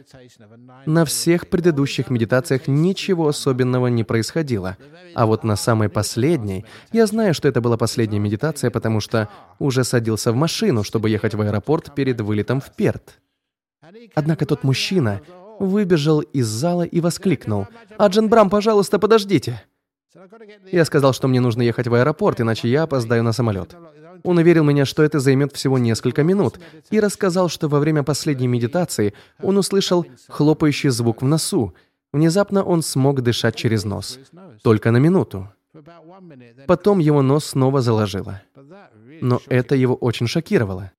на 0.85 1.05
всех 1.05 1.47
предыдущих 1.47 2.09
медитациях 2.09 2.67
ничего 2.67 3.29
особенного 3.29 3.87
не 3.87 4.03
происходило. 4.03 4.75
А 5.15 5.25
вот 5.25 5.45
на 5.45 5.55
самой 5.55 5.87
последней, 5.87 6.65
я 6.91 7.07
знаю, 7.07 7.33
что 7.33 7.47
это 7.47 7.61
была 7.61 7.77
последняя 7.77 8.19
медитация, 8.19 8.71
потому 8.71 8.99
что 8.99 9.29
уже 9.57 9.85
садился 9.85 10.33
в 10.33 10.35
машину, 10.35 10.83
чтобы 10.83 11.09
ехать 11.09 11.33
в 11.33 11.39
аэропорт 11.39 11.95
перед 11.95 12.19
вылетом 12.19 12.59
в 12.59 12.75
Перт. 12.75 13.21
Однако 14.15 14.45
тот 14.45 14.65
мужчина 14.65 15.21
выбежал 15.59 16.19
из 16.19 16.45
зала 16.47 16.83
и 16.83 16.99
воскликнул. 16.99 17.67
«Аджен 17.97 18.27
Брам, 18.27 18.49
пожалуйста, 18.49 18.99
подождите!» 18.99 19.63
Я 20.71 20.85
сказал, 20.85 21.13
что 21.13 21.27
мне 21.27 21.39
нужно 21.39 21.61
ехать 21.61 21.87
в 21.87 21.93
аэропорт, 21.93 22.41
иначе 22.41 22.67
я 22.67 22.83
опоздаю 22.83 23.23
на 23.23 23.33
самолет. 23.33 23.75
Он 24.23 24.37
уверил 24.37 24.63
меня, 24.63 24.85
что 24.85 25.03
это 25.03 25.19
займет 25.19 25.53
всего 25.53 25.77
несколько 25.77 26.23
минут, 26.23 26.59
и 26.89 26.99
рассказал, 26.99 27.49
что 27.49 27.67
во 27.67 27.79
время 27.79 28.03
последней 28.03 28.47
медитации 28.47 29.13
он 29.41 29.57
услышал 29.57 30.05
хлопающий 30.27 30.89
звук 30.89 31.21
в 31.21 31.25
носу. 31.25 31.73
Внезапно 32.13 32.63
он 32.63 32.81
смог 32.81 33.21
дышать 33.21 33.55
через 33.55 33.85
нос. 33.85 34.19
Только 34.63 34.91
на 34.91 34.97
минуту. 34.97 35.49
Потом 36.65 36.99
его 36.99 37.21
нос 37.21 37.45
снова 37.45 37.81
заложило. 37.81 38.41
Но 39.21 39.39
это 39.47 39.75
его 39.75 39.95
очень 39.95 40.27
шокировало. 40.27 40.91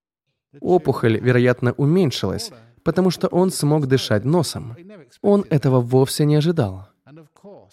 Опухоль, 0.60 1.18
вероятно, 1.18 1.72
уменьшилась, 1.72 2.50
потому 2.82 3.10
что 3.10 3.28
он 3.28 3.50
смог 3.50 3.86
дышать 3.86 4.24
носом. 4.24 4.76
Он 5.22 5.44
этого 5.50 5.80
вовсе 5.80 6.24
не 6.24 6.36
ожидал. 6.36 6.88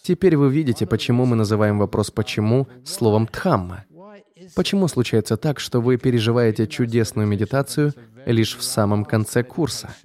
Теперь 0.06 0.38
вы 0.38 0.52
видите, 0.52 0.86
почему 0.86 1.26
мы 1.26 1.36
называем 1.36 1.80
вопрос 1.80 2.12
«почему» 2.12 2.68
словом 2.86 3.26
«дхамма». 3.26 3.86
Почему 4.56 4.88
случается 4.88 5.36
так, 5.36 5.60
что 5.60 5.82
вы 5.82 5.98
переживаете 5.98 6.68
чудесную 6.68 7.28
медитацию 7.28 7.92
лишь 8.28 8.56
в 8.56 8.62
самом 8.62 9.04
конце 9.04 9.44
курса? 9.44 9.96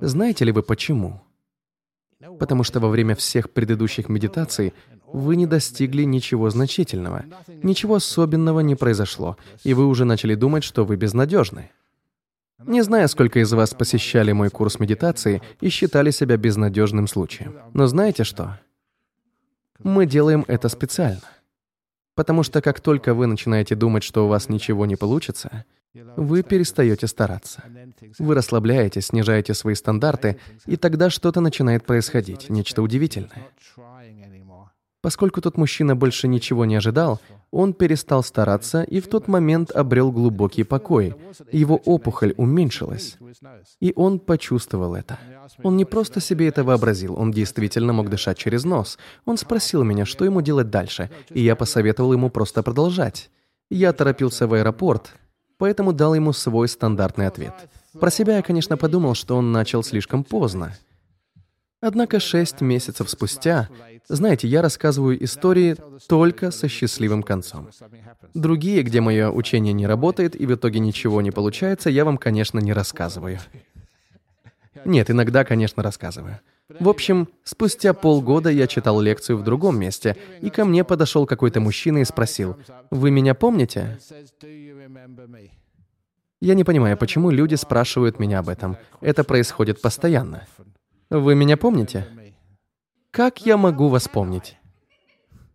Знаете 0.00 0.44
ли 0.44 0.52
вы 0.52 0.62
почему? 0.62 1.20
Потому 2.38 2.62
что 2.62 2.78
во 2.78 2.88
время 2.88 3.16
всех 3.16 3.50
предыдущих 3.50 4.08
медитаций 4.08 4.72
вы 5.12 5.34
не 5.34 5.46
достигли 5.46 6.04
ничего 6.04 6.48
значительного, 6.50 7.24
ничего 7.48 7.96
особенного 7.96 8.60
не 8.60 8.76
произошло, 8.76 9.36
и 9.64 9.74
вы 9.74 9.86
уже 9.86 10.04
начали 10.04 10.36
думать, 10.36 10.62
что 10.62 10.84
вы 10.84 10.94
безнадежны. 10.94 11.72
Не 12.64 12.82
знаю, 12.82 13.08
сколько 13.08 13.40
из 13.40 13.52
вас 13.52 13.74
посещали 13.74 14.30
мой 14.30 14.50
курс 14.50 14.78
медитации 14.78 15.42
и 15.60 15.70
считали 15.70 16.12
себя 16.12 16.36
безнадежным 16.36 17.08
случаем. 17.08 17.56
Но 17.74 17.88
знаете 17.88 18.22
что? 18.22 18.60
Мы 19.82 20.06
делаем 20.06 20.44
это 20.48 20.68
специально. 20.68 21.20
Потому 22.14 22.42
что 22.42 22.60
как 22.60 22.80
только 22.80 23.14
вы 23.14 23.26
начинаете 23.26 23.76
думать, 23.76 24.02
что 24.02 24.24
у 24.24 24.28
вас 24.28 24.48
ничего 24.48 24.86
не 24.86 24.96
получится, 24.96 25.64
вы 26.16 26.42
перестаете 26.42 27.06
стараться. 27.06 27.62
Вы 28.18 28.34
расслабляетесь, 28.34 29.06
снижаете 29.06 29.54
свои 29.54 29.74
стандарты, 29.74 30.38
и 30.66 30.76
тогда 30.76 31.10
что-то 31.10 31.40
начинает 31.40 31.84
происходить, 31.86 32.50
нечто 32.50 32.82
удивительное. 32.82 33.48
Поскольку 35.08 35.40
тот 35.40 35.56
мужчина 35.56 35.96
больше 35.96 36.28
ничего 36.28 36.66
не 36.66 36.76
ожидал, 36.76 37.18
он 37.50 37.72
перестал 37.72 38.22
стараться 38.22 38.82
и 38.82 39.00
в 39.00 39.08
тот 39.08 39.26
момент 39.26 39.70
обрел 39.70 40.12
глубокий 40.12 40.64
покой. 40.64 41.14
Его 41.50 41.76
опухоль 41.76 42.34
уменьшилась. 42.36 43.16
И 43.80 43.94
он 43.96 44.18
почувствовал 44.18 44.94
это. 44.94 45.18
Он 45.62 45.78
не 45.78 45.86
просто 45.86 46.20
себе 46.20 46.48
это 46.48 46.62
вообразил, 46.62 47.18
он 47.18 47.30
действительно 47.30 47.94
мог 47.94 48.10
дышать 48.10 48.36
через 48.36 48.64
нос. 48.64 48.98
Он 49.24 49.38
спросил 49.38 49.82
меня, 49.82 50.04
что 50.04 50.26
ему 50.26 50.42
делать 50.42 50.68
дальше, 50.68 51.08
и 51.30 51.40
я 51.40 51.56
посоветовал 51.56 52.12
ему 52.12 52.28
просто 52.28 52.62
продолжать. 52.62 53.30
Я 53.70 53.94
торопился 53.94 54.46
в 54.46 54.52
аэропорт, 54.52 55.14
поэтому 55.56 55.94
дал 55.94 56.14
ему 56.14 56.34
свой 56.34 56.68
стандартный 56.68 57.28
ответ. 57.28 57.54
Про 57.98 58.10
себя 58.10 58.36
я, 58.36 58.42
конечно, 58.42 58.76
подумал, 58.76 59.14
что 59.14 59.38
он 59.38 59.52
начал 59.52 59.82
слишком 59.82 60.22
поздно. 60.22 60.76
Однако 61.80 62.18
шесть 62.18 62.60
месяцев 62.60 63.08
спустя, 63.08 63.68
знаете, 64.08 64.48
я 64.48 64.62
рассказываю 64.62 65.22
истории 65.22 65.76
только 66.08 66.50
со 66.50 66.66
счастливым 66.68 67.22
концом. 67.22 67.68
Другие, 68.34 68.82
где 68.82 69.00
мое 69.00 69.30
учение 69.30 69.72
не 69.72 69.86
работает 69.86 70.34
и 70.34 70.44
в 70.46 70.54
итоге 70.54 70.80
ничего 70.80 71.22
не 71.22 71.30
получается, 71.30 71.88
я 71.88 72.04
вам, 72.04 72.18
конечно, 72.18 72.58
не 72.58 72.72
рассказываю. 72.72 73.38
Нет, 74.84 75.10
иногда, 75.10 75.44
конечно, 75.44 75.82
рассказываю. 75.82 76.40
В 76.68 76.88
общем, 76.88 77.28
спустя 77.44 77.94
полгода 77.94 78.50
я 78.50 78.66
читал 78.66 79.00
лекцию 79.00 79.38
в 79.38 79.44
другом 79.44 79.78
месте, 79.78 80.16
и 80.40 80.50
ко 80.50 80.64
мне 80.64 80.84
подошел 80.84 81.26
какой-то 81.26 81.60
мужчина 81.60 81.98
и 81.98 82.04
спросил, 82.04 82.56
«Вы 82.90 83.10
меня 83.10 83.34
помните?» 83.34 83.98
Я 86.40 86.54
не 86.54 86.62
понимаю, 86.62 86.96
почему 86.96 87.30
люди 87.30 87.56
спрашивают 87.56 88.20
меня 88.20 88.38
об 88.38 88.48
этом. 88.48 88.76
Это 89.00 89.24
происходит 89.24 89.80
постоянно. 89.80 90.46
Вы 91.10 91.34
меня 91.34 91.56
помните? 91.56 92.06
Как 93.10 93.46
я 93.46 93.56
могу 93.56 93.88
вас 93.88 94.08
помнить? 94.08 94.58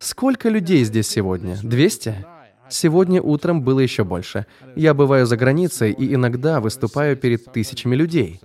Сколько 0.00 0.48
людей 0.48 0.82
здесь 0.82 1.08
сегодня? 1.08 1.56
200? 1.62 2.26
Сегодня 2.68 3.22
утром 3.22 3.62
было 3.62 3.78
еще 3.78 4.02
больше. 4.02 4.46
Я 4.74 4.94
бываю 4.94 5.26
за 5.26 5.36
границей 5.36 5.92
и 5.92 6.12
иногда 6.12 6.60
выступаю 6.60 7.16
перед 7.16 7.44
тысячами 7.52 7.94
людей. 7.94 8.40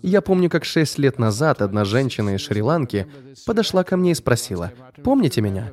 Я 0.00 0.20
помню, 0.20 0.48
как 0.48 0.64
шесть 0.64 0.96
лет 0.96 1.18
назад 1.18 1.60
одна 1.60 1.84
женщина 1.84 2.36
из 2.36 2.42
Шри-Ланки 2.42 3.08
подошла 3.46 3.82
ко 3.82 3.96
мне 3.96 4.12
и 4.12 4.14
спросила, 4.14 4.72
«Помните 5.02 5.40
меня?» 5.40 5.72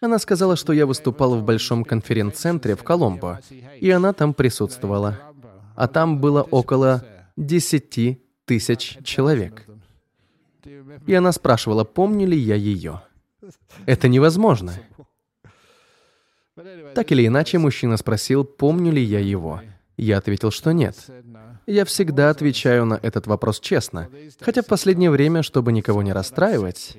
Она 0.00 0.18
сказала, 0.18 0.56
что 0.56 0.72
я 0.72 0.86
выступал 0.86 1.36
в 1.36 1.44
большом 1.44 1.84
конференц-центре 1.84 2.74
в 2.74 2.82
Коломбо, 2.82 3.40
и 3.80 3.90
она 3.90 4.14
там 4.14 4.32
присутствовала. 4.32 5.18
А 5.74 5.88
там 5.88 6.20
было 6.20 6.42
около 6.42 7.04
10 7.36 8.18
тысяч 8.46 8.98
человек. 9.04 9.66
И 11.06 11.14
она 11.14 11.32
спрашивала, 11.32 11.84
помню 11.84 12.26
ли 12.26 12.38
я 12.38 12.54
ее. 12.54 13.02
Это 13.84 14.08
невозможно. 14.08 14.72
Так 16.94 17.12
или 17.12 17.26
иначе, 17.26 17.58
мужчина 17.58 17.96
спросил, 17.96 18.44
помню 18.44 18.92
ли 18.92 19.02
я 19.02 19.20
его. 19.20 19.60
Я 19.96 20.18
ответил, 20.18 20.50
что 20.50 20.72
нет. 20.72 20.96
Я 21.66 21.84
всегда 21.84 22.30
отвечаю 22.30 22.84
на 22.84 22.98
этот 23.02 23.26
вопрос 23.26 23.60
честно, 23.60 24.08
хотя 24.40 24.62
в 24.62 24.66
последнее 24.66 25.10
время, 25.10 25.42
чтобы 25.42 25.72
никого 25.72 26.02
не 26.02 26.12
расстраивать, 26.12 26.96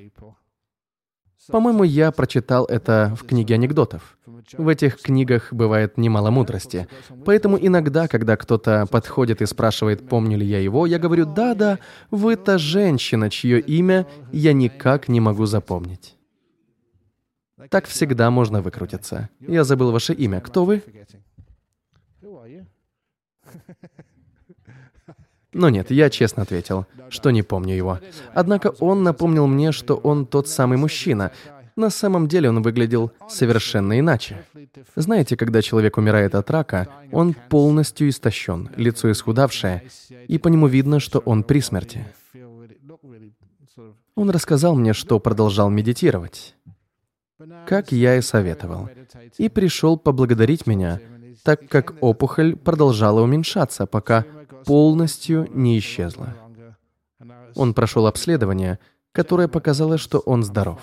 По-моему, 1.50 1.84
я 1.84 2.10
прочитал 2.10 2.64
это 2.66 3.14
в 3.18 3.24
книге 3.26 3.54
анекдотов. 3.54 4.18
В 4.56 4.68
этих 4.68 5.00
книгах 5.00 5.52
бывает 5.52 5.98
немало 5.98 6.30
мудрости. 6.30 6.88
Поэтому 7.24 7.58
иногда, 7.60 8.08
когда 8.08 8.36
кто-то 8.36 8.86
подходит 8.86 9.42
и 9.42 9.46
спрашивает, 9.46 10.08
помню 10.08 10.38
ли 10.38 10.46
я 10.46 10.60
его, 10.60 10.86
я 10.86 10.98
говорю, 10.98 11.26
да-да, 11.26 11.78
вы 12.10 12.36
та 12.36 12.58
женщина, 12.58 13.30
чье 13.30 13.60
имя 13.60 14.06
я 14.32 14.52
никак 14.52 15.08
не 15.08 15.20
могу 15.20 15.46
запомнить. 15.46 16.16
Так 17.70 17.86
всегда 17.86 18.30
можно 18.30 18.62
выкрутиться. 18.62 19.28
Я 19.40 19.64
забыл 19.64 19.90
ваше 19.90 20.14
имя. 20.14 20.40
Кто 20.40 20.64
вы? 20.64 20.82
Но 25.52 25.70
нет, 25.70 25.90
я 25.90 26.10
честно 26.10 26.42
ответил, 26.42 26.86
что 27.08 27.30
не 27.30 27.42
помню 27.42 27.74
его. 27.74 28.00
Однако 28.34 28.68
он 28.80 29.02
напомнил 29.02 29.46
мне, 29.46 29.72
что 29.72 29.94
он 29.94 30.26
тот 30.26 30.48
самый 30.48 30.76
мужчина. 30.76 31.32
На 31.74 31.90
самом 31.90 32.28
деле 32.28 32.50
он 32.50 32.62
выглядел 32.62 33.12
совершенно 33.28 33.98
иначе. 33.98 34.44
Знаете, 34.96 35.36
когда 35.36 35.62
человек 35.62 35.96
умирает 35.96 36.34
от 36.34 36.50
рака, 36.50 36.88
он 37.12 37.34
полностью 37.34 38.08
истощен, 38.08 38.68
лицо 38.76 39.10
исхудавшее, 39.10 39.84
и 40.26 40.38
по 40.38 40.48
нему 40.48 40.66
видно, 40.66 41.00
что 41.00 41.20
он 41.20 41.44
при 41.44 41.60
смерти. 41.60 42.04
Он 44.16 44.30
рассказал 44.30 44.74
мне, 44.74 44.92
что 44.92 45.20
продолжал 45.20 45.70
медитировать, 45.70 46.56
как 47.66 47.92
я 47.92 48.16
и 48.16 48.20
советовал, 48.20 48.90
и 49.38 49.48
пришел 49.48 49.96
поблагодарить 49.96 50.66
меня, 50.66 51.00
так 51.44 51.68
как 51.68 51.94
опухоль 52.00 52.56
продолжала 52.56 53.20
уменьшаться, 53.20 53.86
пока 53.86 54.24
полностью 54.68 55.48
не 55.54 55.78
исчезла. 55.78 56.34
Он 57.54 57.72
прошел 57.72 58.06
обследование, 58.06 58.78
которое 59.12 59.48
показало, 59.48 59.96
что 59.96 60.18
он 60.18 60.44
здоров. 60.44 60.78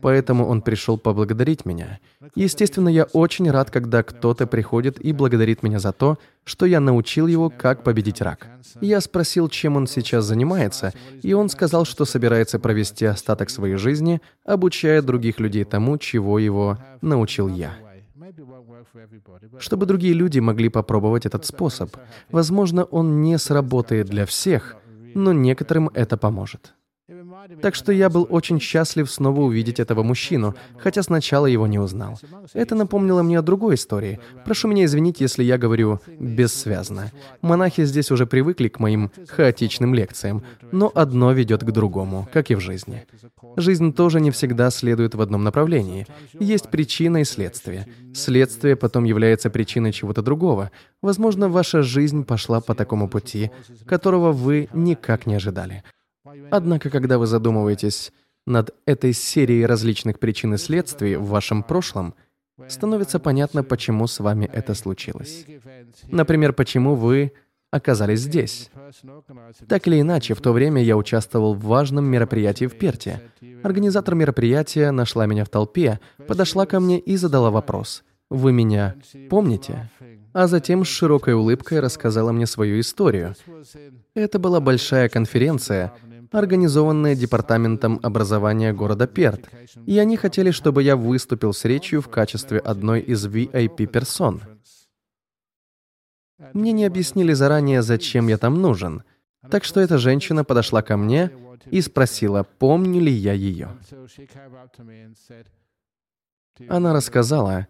Поэтому 0.00 0.46
он 0.46 0.62
пришел 0.62 0.96
поблагодарить 0.96 1.66
меня. 1.66 2.00
Естественно, 2.34 2.88
я 2.88 3.04
очень 3.12 3.50
рад, 3.50 3.70
когда 3.70 4.02
кто-то 4.02 4.46
приходит 4.46 4.98
и 4.98 5.12
благодарит 5.12 5.62
меня 5.62 5.78
за 5.78 5.92
то, 5.92 6.18
что 6.44 6.64
я 6.64 6.80
научил 6.80 7.26
его, 7.26 7.50
как 7.50 7.84
победить 7.84 8.22
рак. 8.22 8.48
Я 8.80 9.02
спросил, 9.02 9.50
чем 9.50 9.76
он 9.76 9.86
сейчас 9.86 10.24
занимается, 10.24 10.94
и 11.22 11.34
он 11.34 11.50
сказал, 11.50 11.84
что 11.84 12.06
собирается 12.06 12.58
провести 12.58 13.04
остаток 13.04 13.50
своей 13.50 13.76
жизни, 13.76 14.22
обучая 14.46 15.02
других 15.02 15.38
людей 15.38 15.64
тому, 15.64 15.98
чего 15.98 16.38
его 16.38 16.78
научил 17.02 17.48
я 17.48 17.74
чтобы 19.58 19.86
другие 19.86 20.14
люди 20.14 20.40
могли 20.40 20.68
попробовать 20.68 21.26
этот 21.26 21.44
способ. 21.46 21.96
Возможно, 22.30 22.84
он 22.84 23.22
не 23.22 23.38
сработает 23.38 24.06
для 24.06 24.24
всех, 24.24 24.76
но 25.14 25.32
некоторым 25.32 25.90
это 25.94 26.16
поможет. 26.16 26.74
Так 27.62 27.74
что 27.74 27.92
я 27.92 28.08
был 28.08 28.26
очень 28.30 28.60
счастлив 28.60 29.10
снова 29.10 29.40
увидеть 29.40 29.80
этого 29.80 30.02
мужчину, 30.02 30.54
хотя 30.78 31.02
сначала 31.02 31.46
его 31.46 31.66
не 31.66 31.78
узнал. 31.78 32.18
Это 32.52 32.74
напомнило 32.74 33.22
мне 33.22 33.38
о 33.38 33.42
другой 33.42 33.74
истории. 33.74 34.20
Прошу 34.44 34.68
меня 34.68 34.84
извинить, 34.84 35.20
если 35.20 35.44
я 35.44 35.58
говорю 35.58 36.00
бессвязно. 36.18 37.12
Монахи 37.42 37.84
здесь 37.84 38.10
уже 38.10 38.26
привыкли 38.26 38.68
к 38.68 38.80
моим 38.80 39.10
хаотичным 39.28 39.94
лекциям, 39.94 40.42
но 40.72 40.90
одно 40.94 41.32
ведет 41.32 41.62
к 41.62 41.70
другому, 41.70 42.28
как 42.32 42.50
и 42.50 42.54
в 42.54 42.60
жизни. 42.60 43.06
Жизнь 43.56 43.92
тоже 43.92 44.20
не 44.20 44.30
всегда 44.30 44.70
следует 44.70 45.14
в 45.14 45.20
одном 45.20 45.44
направлении. 45.44 46.06
Есть 46.38 46.70
причина 46.70 47.18
и 47.18 47.24
следствие. 47.24 47.86
Следствие 48.14 48.76
потом 48.76 49.04
является 49.04 49.50
причиной 49.50 49.92
чего-то 49.92 50.22
другого. 50.22 50.70
Возможно, 51.02 51.48
ваша 51.48 51.82
жизнь 51.82 52.24
пошла 52.24 52.60
по 52.60 52.74
такому 52.74 53.08
пути, 53.08 53.50
которого 53.86 54.32
вы 54.32 54.68
никак 54.72 55.26
не 55.26 55.34
ожидали. 55.34 55.84
Однако, 56.50 56.90
когда 56.90 57.18
вы 57.18 57.26
задумываетесь 57.26 58.12
над 58.46 58.74
этой 58.86 59.12
серией 59.12 59.66
различных 59.66 60.18
причин 60.18 60.54
и 60.54 60.58
следствий 60.58 61.16
в 61.16 61.26
вашем 61.26 61.62
прошлом, 61.62 62.14
становится 62.68 63.18
понятно, 63.18 63.62
почему 63.62 64.06
с 64.06 64.18
вами 64.20 64.50
это 64.52 64.74
случилось. 64.74 65.44
Например, 66.08 66.52
почему 66.52 66.94
вы 66.94 67.32
оказались 67.70 68.20
здесь. 68.20 68.70
Так 69.68 69.86
или 69.86 70.00
иначе, 70.00 70.34
в 70.34 70.40
то 70.40 70.52
время 70.52 70.82
я 70.82 70.96
участвовал 70.96 71.54
в 71.54 71.64
важном 71.64 72.06
мероприятии 72.06 72.66
в 72.66 72.78
Перте. 72.78 73.20
Организатор 73.62 74.14
мероприятия 74.14 74.90
нашла 74.90 75.26
меня 75.26 75.44
в 75.44 75.48
толпе, 75.48 76.00
подошла 76.26 76.66
ко 76.66 76.80
мне 76.80 76.98
и 76.98 77.16
задала 77.16 77.50
вопрос. 77.50 78.04
«Вы 78.30 78.52
меня 78.52 78.94
помните?» 79.30 79.90
А 80.34 80.46
затем 80.46 80.84
с 80.84 80.88
широкой 80.88 81.34
улыбкой 81.34 81.80
рассказала 81.80 82.32
мне 82.32 82.46
свою 82.46 82.80
историю. 82.80 83.34
Это 84.14 84.38
была 84.38 84.60
большая 84.60 85.08
конференция, 85.08 85.92
организованная 86.30 87.14
Департаментом 87.14 88.00
образования 88.02 88.72
города 88.72 89.06
Перт, 89.06 89.48
и 89.86 89.98
они 89.98 90.16
хотели, 90.16 90.50
чтобы 90.50 90.82
я 90.82 90.96
выступил 90.96 91.52
с 91.52 91.64
речью 91.64 92.00
в 92.00 92.08
качестве 92.08 92.58
одной 92.58 93.00
из 93.00 93.26
VIP-персон. 93.26 94.42
Мне 96.52 96.72
не 96.72 96.84
объяснили 96.84 97.32
заранее, 97.32 97.82
зачем 97.82 98.28
я 98.28 98.38
там 98.38 98.60
нужен, 98.60 99.02
так 99.50 99.64
что 99.64 99.80
эта 99.80 99.98
женщина 99.98 100.44
подошла 100.44 100.82
ко 100.82 100.96
мне 100.96 101.30
и 101.66 101.80
спросила, 101.80 102.44
помню 102.58 103.00
ли 103.00 103.12
я 103.12 103.32
ее. 103.32 103.76
Она 106.68 106.92
рассказала, 106.92 107.66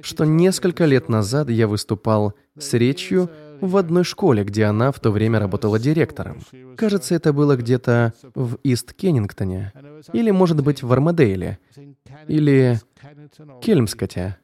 что 0.00 0.24
несколько 0.24 0.84
лет 0.84 1.08
назад 1.08 1.50
я 1.50 1.66
выступал 1.66 2.34
с 2.56 2.72
речью 2.74 3.30
в 3.62 3.76
одной 3.76 4.02
школе, 4.02 4.42
где 4.42 4.64
она 4.64 4.90
в 4.90 4.98
то 4.98 5.10
время 5.12 5.38
работала 5.38 5.78
директором. 5.78 6.40
Кажется, 6.76 7.14
это 7.14 7.32
было 7.32 7.56
где-то 7.56 8.12
в 8.34 8.56
Ист-Кеннингтоне. 8.64 9.72
Или, 10.12 10.32
может 10.32 10.62
быть, 10.62 10.82
в 10.82 10.92
Армадейле. 10.92 11.58
Или 12.26 12.80
Кельмскоте. 13.62 14.36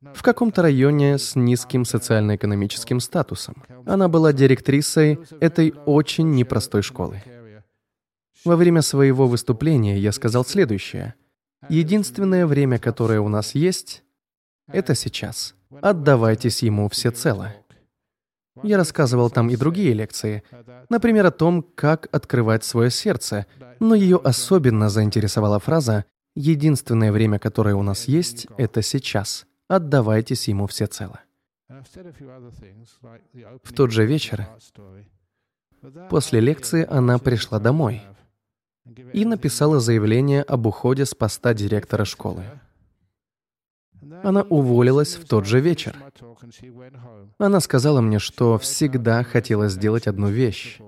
В 0.00 0.22
каком-то 0.22 0.62
районе 0.62 1.16
с 1.16 1.36
низким 1.36 1.84
социально-экономическим 1.84 2.98
статусом. 2.98 3.62
Она 3.86 4.08
была 4.08 4.32
директрисой 4.32 5.20
этой 5.40 5.72
очень 5.86 6.30
непростой 6.32 6.82
школы. 6.82 7.22
Во 8.44 8.56
время 8.56 8.82
своего 8.82 9.28
выступления 9.28 9.96
я 9.98 10.10
сказал 10.10 10.44
следующее. 10.44 11.14
Единственное 11.68 12.46
время, 12.46 12.78
которое 12.78 13.20
у 13.20 13.28
нас 13.28 13.54
есть, 13.54 14.02
это 14.66 14.94
сейчас. 14.96 15.54
Отдавайтесь 15.70 16.62
ему 16.62 16.88
всецело. 16.88 17.52
Я 18.62 18.76
рассказывал 18.76 19.30
там 19.30 19.48
и 19.48 19.56
другие 19.56 19.92
лекции, 19.94 20.42
например, 20.88 21.26
о 21.26 21.30
том, 21.30 21.62
как 21.62 22.08
открывать 22.12 22.64
свое 22.64 22.90
сердце, 22.90 23.46
но 23.78 23.94
ее 23.94 24.20
особенно 24.22 24.90
заинтересовала 24.90 25.58
фраза 25.58 26.04
«Единственное 26.34 27.12
время, 27.12 27.38
которое 27.38 27.74
у 27.74 27.82
нас 27.82 28.04
есть, 28.04 28.46
это 28.56 28.82
сейчас. 28.82 29.46
Отдавайтесь 29.68 30.48
ему 30.48 30.66
всецело». 30.66 31.20
В 33.62 33.72
тот 33.74 33.92
же 33.92 34.04
вечер, 34.04 34.48
после 36.10 36.40
лекции, 36.40 36.86
она 36.88 37.18
пришла 37.18 37.58
домой 37.60 38.02
и 39.12 39.24
написала 39.24 39.78
заявление 39.80 40.42
об 40.42 40.66
уходе 40.66 41.06
с 41.06 41.14
поста 41.14 41.54
директора 41.54 42.04
школы. 42.04 42.44
Она 44.22 44.42
уволилась 44.42 45.16
в 45.16 45.26
тот 45.26 45.46
же 45.46 45.60
вечер. 45.60 45.96
Она 47.38 47.60
сказала 47.60 48.00
мне, 48.00 48.18
что 48.18 48.58
всегда 48.58 49.22
хотела 49.22 49.68
сделать 49.68 50.06
одну 50.06 50.28
вещь. 50.28 50.80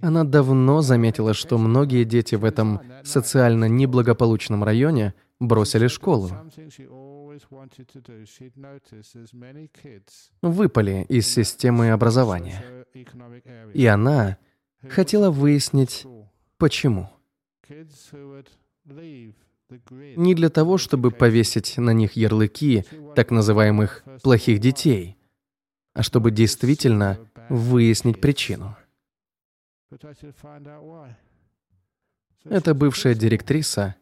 Она 0.00 0.24
давно 0.24 0.82
заметила, 0.82 1.34
что 1.34 1.58
многие 1.58 2.04
дети 2.04 2.34
в 2.34 2.44
этом 2.44 2.80
социально 3.04 3.66
неблагополучном 3.66 4.64
районе 4.64 5.14
бросили 5.38 5.86
школу. 5.86 6.30
Выпали 10.42 11.06
из 11.08 11.28
системы 11.28 11.90
образования. 11.90 12.64
И 13.72 13.86
она 13.86 14.38
хотела 14.88 15.30
выяснить, 15.30 16.06
почему. 16.58 17.08
Не 20.16 20.34
для 20.34 20.50
того, 20.50 20.78
чтобы 20.78 21.10
повесить 21.10 21.78
на 21.78 21.90
них 21.90 22.12
ярлыки 22.12 22.84
так 23.14 23.30
называемых 23.30 24.04
«плохих 24.22 24.58
детей», 24.58 25.16
а 25.94 26.02
чтобы 26.02 26.30
действительно 26.30 27.18
выяснить 27.48 28.20
причину. 28.20 28.76
Эта 32.44 32.74
бывшая 32.74 33.14
директриса 33.14 33.96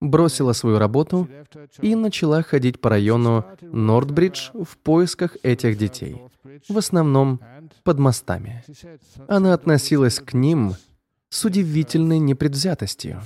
бросила 0.00 0.52
свою 0.52 0.78
работу 0.78 1.28
и 1.80 1.94
начала 1.94 2.42
ходить 2.42 2.80
по 2.80 2.90
району 2.90 3.44
Нордбридж 3.60 4.50
в 4.52 4.76
поисках 4.78 5.36
этих 5.42 5.76
детей, 5.76 6.20
в 6.68 6.78
основном 6.78 7.40
под 7.84 7.98
мостами. 7.98 8.64
Она 9.28 9.54
относилась 9.54 10.20
к 10.20 10.32
ним 10.32 10.74
с 11.30 11.44
удивительной 11.44 12.18
непредвзятостью, 12.18 13.22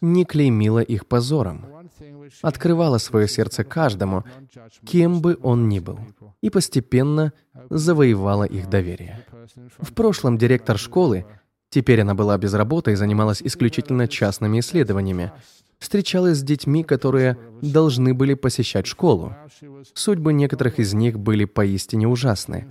не 0.00 0.24
клеймила 0.24 0.80
их 0.80 1.06
позором, 1.06 1.66
открывала 2.42 2.98
свое 2.98 3.26
сердце 3.26 3.64
каждому, 3.64 4.24
кем 4.84 5.20
бы 5.20 5.38
он 5.42 5.68
ни 5.68 5.80
был, 5.80 5.98
и 6.42 6.50
постепенно 6.50 7.32
завоевала 7.70 8.44
их 8.44 8.68
доверие. 8.68 9.26
В 9.78 9.92
прошлом 9.94 10.38
директор 10.38 10.78
школы 10.78 11.24
Теперь 11.70 12.00
она 12.00 12.14
была 12.14 12.38
без 12.38 12.54
работы 12.54 12.92
и 12.92 12.96
занималась 12.96 13.42
исключительно 13.42 14.08
частными 14.08 14.60
исследованиями. 14.60 15.32
Встречалась 15.78 16.38
с 16.38 16.42
детьми, 16.42 16.82
которые 16.82 17.36
должны 17.60 18.14
были 18.14 18.34
посещать 18.34 18.86
школу. 18.86 19.36
Судьбы 19.94 20.32
некоторых 20.32 20.78
из 20.78 20.94
них 20.94 21.18
были 21.18 21.44
поистине 21.44 22.08
ужасны. 22.08 22.68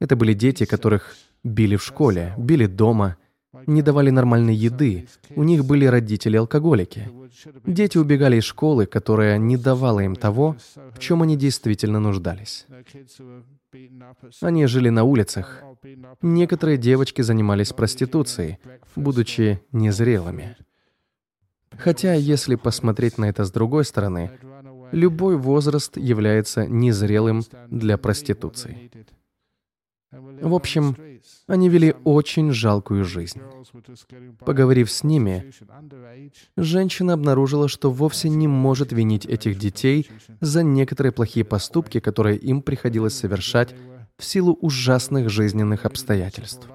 Это 0.00 0.16
были 0.16 0.34
дети, 0.34 0.64
которых 0.64 1.14
били 1.44 1.76
в 1.76 1.84
школе, 1.84 2.34
били 2.36 2.66
дома, 2.66 3.16
не 3.66 3.82
давали 3.82 4.10
нормальной 4.10 4.54
еды, 4.54 5.08
у 5.36 5.42
них 5.42 5.64
были 5.64 5.84
родители-алкоголики. 5.84 7.10
Дети 7.66 7.98
убегали 7.98 8.36
из 8.36 8.44
школы, 8.44 8.86
которая 8.86 9.38
не 9.38 9.56
давала 9.56 10.00
им 10.00 10.16
того, 10.16 10.56
в 10.94 10.98
чем 10.98 11.22
они 11.22 11.36
действительно 11.36 11.98
нуждались. 11.98 12.66
Они 14.40 14.66
жили 14.66 14.88
на 14.90 15.04
улицах. 15.04 15.62
Некоторые 16.20 16.78
девочки 16.78 17.22
занимались 17.22 17.72
проституцией, 17.72 18.58
будучи 18.96 19.60
незрелыми. 19.72 20.56
Хотя, 21.78 22.14
если 22.14 22.54
посмотреть 22.54 23.18
на 23.18 23.26
это 23.26 23.44
с 23.44 23.50
другой 23.50 23.84
стороны, 23.84 24.30
любой 24.92 25.36
возраст 25.36 25.96
является 25.96 26.66
незрелым 26.66 27.42
для 27.68 27.96
проституции. 27.96 28.90
В 30.10 30.54
общем, 30.54 30.94
они 31.46 31.68
вели 31.68 31.94
очень 32.04 32.52
жалкую 32.52 33.04
жизнь. 33.04 33.40
Поговорив 34.40 34.90
с 34.90 35.04
ними, 35.04 35.52
женщина 36.56 37.14
обнаружила, 37.14 37.68
что 37.68 37.90
вовсе 37.90 38.28
не 38.28 38.48
может 38.48 38.92
винить 38.92 39.26
этих 39.26 39.58
детей 39.58 40.08
за 40.40 40.62
некоторые 40.62 41.12
плохие 41.12 41.44
поступки, 41.44 42.00
которые 42.00 42.36
им 42.38 42.62
приходилось 42.62 43.14
совершать 43.14 43.74
в 44.18 44.24
силу 44.24 44.56
ужасных 44.60 45.28
жизненных 45.28 45.84
обстоятельств. 45.84 46.68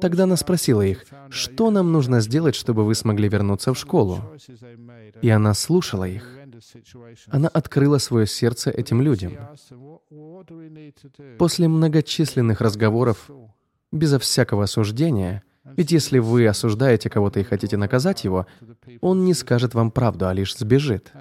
Тогда 0.00 0.24
она 0.24 0.36
спросила 0.36 0.82
их, 0.82 1.04
что 1.30 1.70
нам 1.70 1.92
нужно 1.92 2.20
сделать, 2.20 2.54
чтобы 2.54 2.84
вы 2.84 2.94
смогли 2.94 3.28
вернуться 3.28 3.72
в 3.74 3.78
школу? 3.78 4.20
И 5.22 5.28
она 5.28 5.54
слушала 5.54 6.04
их. 6.04 6.33
Она 7.28 7.48
открыла 7.48 7.98
свое 7.98 8.26
сердце 8.26 8.70
этим 8.70 9.02
людям. 9.02 9.32
После 11.38 11.68
многочисленных 11.68 12.60
разговоров, 12.60 13.30
безо 13.92 14.18
всякого 14.18 14.64
осуждения, 14.64 15.42
ведь 15.76 15.92
если 15.92 16.18
вы 16.18 16.46
осуждаете 16.46 17.08
кого-то 17.08 17.40
и 17.40 17.44
хотите 17.44 17.76
наказать 17.76 18.24
его, 18.24 18.46
он 19.00 19.24
не 19.24 19.32
скажет 19.32 19.74
вам 19.74 19.90
правду, 19.90 20.28
а 20.28 20.34
лишь 20.34 20.56
сбежит. 20.56 21.12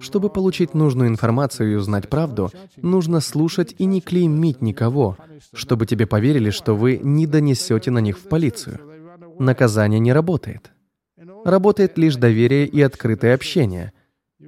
Чтобы 0.00 0.28
получить 0.28 0.74
нужную 0.74 1.08
информацию 1.08 1.72
и 1.72 1.74
узнать 1.76 2.08
правду, 2.08 2.50
нужно 2.76 3.20
слушать 3.20 3.74
и 3.78 3.86
не 3.86 4.00
клеймить 4.00 4.60
никого, 4.60 5.16
чтобы 5.54 5.86
тебе 5.86 6.06
поверили, 6.06 6.50
что 6.50 6.74
вы 6.74 7.00
не 7.02 7.26
донесете 7.26 7.90
на 7.90 8.00
них 8.00 8.18
в 8.18 8.28
полицию. 8.28 8.80
Наказание 9.38 10.00
не 10.00 10.12
работает. 10.12 10.72
Работает 11.44 11.96
лишь 11.96 12.16
доверие 12.16 12.66
и 12.66 12.82
открытое 12.82 13.34
общение. 13.34 13.92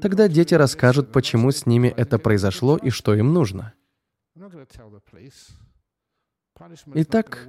Тогда 0.01 0.29
дети 0.29 0.55
расскажут, 0.55 1.13
почему 1.13 1.51
с 1.51 1.67
ними 1.67 1.89
это 1.89 2.19
произошло 2.19 2.77
и 2.77 2.91
что 2.91 3.15
им 3.15 3.33
нужно. 3.33 3.75
Итак, 6.95 7.47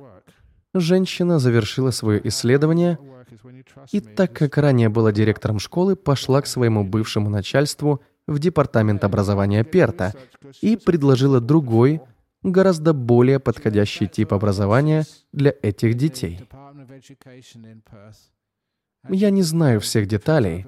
женщина 0.73 1.39
завершила 1.39 1.91
свое 1.91 2.27
исследование, 2.27 2.97
и 3.91 4.01
так 4.01 4.33
как 4.33 4.57
ранее 4.57 4.89
была 4.89 5.11
директором 5.11 5.59
школы, 5.59 5.95
пошла 5.95 6.41
к 6.41 6.47
своему 6.47 6.83
бывшему 6.83 7.29
начальству 7.29 8.01
в 8.27 8.39
департамент 8.39 9.03
образования 9.03 9.63
Перта 9.63 10.13
и 10.61 10.75
предложила 10.77 11.39
другой, 11.39 12.01
гораздо 12.41 12.93
более 12.93 13.39
подходящий 13.39 14.07
тип 14.07 14.33
образования 14.33 15.05
для 15.31 15.53
этих 15.61 15.95
детей. 15.95 16.39
Я 19.09 19.29
не 19.29 19.41
знаю 19.41 19.79
всех 19.79 20.07
деталей, 20.07 20.65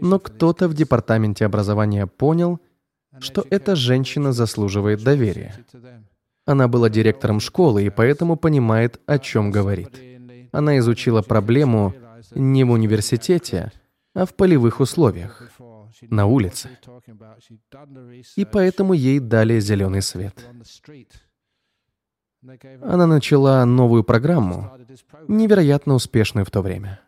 но 0.00 0.18
кто-то 0.18 0.68
в 0.68 0.74
департаменте 0.74 1.44
образования 1.44 2.06
понял, 2.06 2.60
что 3.20 3.44
эта 3.50 3.76
женщина 3.76 4.32
заслуживает 4.32 5.02
доверия. 5.02 5.54
Она 6.46 6.68
была 6.68 6.90
директором 6.90 7.40
школы 7.40 7.84
и 7.84 7.90
поэтому 7.90 8.36
понимает, 8.36 9.00
о 9.06 9.18
чем 9.18 9.50
говорит. 9.50 9.90
Она 10.52 10.78
изучила 10.78 11.22
проблему 11.22 11.94
не 12.34 12.64
в 12.64 12.70
университете, 12.70 13.72
а 14.14 14.26
в 14.26 14.34
полевых 14.34 14.80
условиях, 14.80 15.42
на 16.02 16.26
улице. 16.26 16.70
И 18.36 18.44
поэтому 18.44 18.92
ей 18.92 19.20
дали 19.20 19.60
зеленый 19.60 20.02
свет. 20.02 20.46
Она 22.82 23.06
начала 23.06 23.64
новую 23.64 24.04
программу, 24.04 24.70
невероятно 25.28 25.94
успешную 25.94 26.44
в 26.44 26.50
то 26.50 26.60
время. 26.62 27.00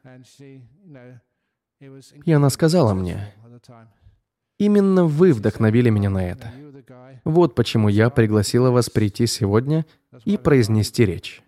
И 2.24 2.32
она 2.32 2.50
сказала 2.50 2.94
мне, 2.94 3.34
«Именно 4.58 5.04
вы 5.04 5.32
вдохновили 5.32 5.90
меня 5.90 6.10
на 6.10 6.26
это. 6.26 6.52
Вот 7.24 7.54
почему 7.54 7.88
я 7.88 8.08
пригласила 8.08 8.70
вас 8.70 8.88
прийти 8.88 9.26
сегодня 9.26 9.84
и 10.24 10.36
произнести 10.38 11.04
речь. 11.04 11.42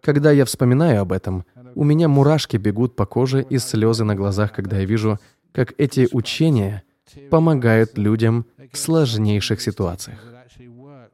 Когда 0.00 0.30
я 0.30 0.44
вспоминаю 0.44 1.02
об 1.02 1.12
этом, 1.12 1.44
у 1.74 1.84
меня 1.84 2.08
мурашки 2.08 2.56
бегут 2.56 2.96
по 2.96 3.06
коже 3.06 3.42
и 3.42 3.58
слезы 3.58 4.04
на 4.04 4.14
глазах, 4.14 4.52
когда 4.52 4.78
я 4.78 4.84
вижу, 4.84 5.18
как 5.52 5.74
эти 5.78 6.08
учения 6.12 6.82
помогают 7.30 7.98
людям 7.98 8.46
в 8.72 8.78
сложнейших 8.78 9.60
ситуациях. 9.60 10.31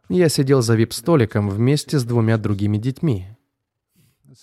Я 0.08 0.28
сидел 0.28 0.62
за 0.62 0.74
вип-столиком 0.74 1.50
вместе 1.50 1.98
с 1.98 2.04
двумя 2.04 2.38
другими 2.38 2.78
детьми. 2.78 3.26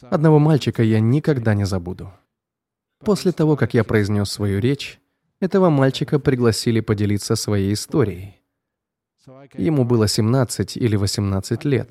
Одного 0.01 0.39
мальчика 0.39 0.83
я 0.83 0.99
никогда 0.99 1.55
не 1.55 1.65
забуду. 1.65 2.11
После 2.99 3.31
того, 3.31 3.55
как 3.55 3.73
я 3.73 3.83
произнес 3.83 4.29
свою 4.29 4.59
речь, 4.59 4.99
этого 5.39 5.69
мальчика 5.69 6.19
пригласили 6.19 6.79
поделиться 6.81 7.35
своей 7.35 7.73
историей. 7.73 8.35
Ему 9.57 9.85
было 9.85 10.07
17 10.07 10.77
или 10.77 10.95
18 10.95 11.65
лет, 11.65 11.89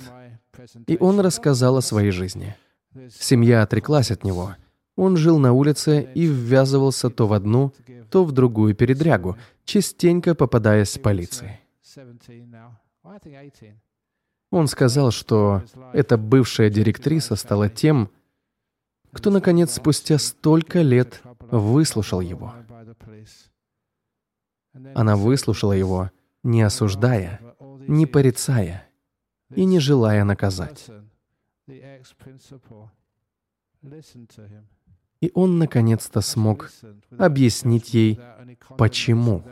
и 0.86 0.96
он 1.00 1.20
рассказал 1.20 1.76
о 1.76 1.82
своей 1.82 2.10
жизни. 2.10 2.56
Семья 3.10 3.62
отреклась 3.62 4.10
от 4.10 4.22
него. 4.24 4.54
Он 4.96 5.16
жил 5.16 5.38
на 5.38 5.52
улице 5.52 6.08
и 6.14 6.26
ввязывался 6.26 7.10
то 7.10 7.26
в 7.26 7.32
одну, 7.32 7.72
то 8.10 8.24
в 8.24 8.30
другую 8.30 8.76
передрягу, 8.76 9.36
частенько 9.64 10.36
попадаясь 10.36 10.96
в 10.96 11.02
полиции. 11.02 11.60
Он 14.50 14.68
сказал, 14.68 15.10
что 15.10 15.62
эта 15.92 16.16
бывшая 16.16 16.70
директриса 16.70 17.36
стала 17.36 17.68
тем, 17.68 18.10
кто, 19.12 19.30
наконец, 19.30 19.74
спустя 19.74 20.18
столько 20.18 20.82
лет 20.82 21.22
выслушал 21.40 22.20
его. 22.20 22.54
Она 24.94 25.16
выслушала 25.16 25.72
его, 25.72 26.10
не 26.42 26.62
осуждая, 26.62 27.40
не 27.86 28.06
порицая 28.06 28.88
и 29.54 29.64
не 29.64 29.78
желая 29.78 30.24
наказать. 30.24 30.88
И 35.20 35.30
он 35.34 35.58
наконец-то 35.58 36.20
смог 36.20 36.70
объяснить 37.18 37.94
ей, 37.94 38.20
почему. 38.76 39.44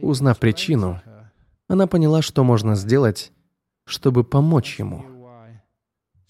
Узнав 0.00 0.38
причину, 0.38 1.00
она 1.68 1.86
поняла, 1.86 2.22
что 2.22 2.44
можно 2.44 2.74
сделать, 2.74 3.32
чтобы 3.84 4.24
помочь 4.24 4.78
ему. 4.78 5.04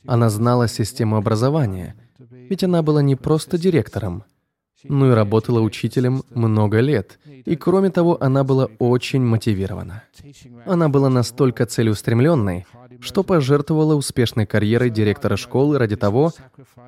Она 0.07 0.29
знала 0.29 0.69
систему 0.69 1.17
образования, 1.17 1.95
ведь 2.19 2.65
она 2.65 2.83
была 2.83 3.03
не 3.03 3.17
просто 3.17 3.57
директором, 3.57 4.25
но 4.83 5.11
и 5.11 5.15
работала 5.15 5.61
учителем 5.61 6.25
много 6.31 6.81
лет. 6.81 7.19
И 7.25 7.57
кроме 7.57 7.91
того, 7.91 8.23
она 8.23 8.45
была 8.45 8.69
очень 8.79 9.23
мотивирована. 9.23 10.03
Она 10.67 10.89
была 10.89 11.09
настолько 11.09 11.65
целеустремленной, 11.65 12.67
что 13.01 13.23
пожертвовала 13.23 13.95
успешной 13.95 14.47
карьерой 14.47 14.91
директора 14.91 15.37
школы 15.37 15.79
ради 15.79 15.97
того, 15.97 16.33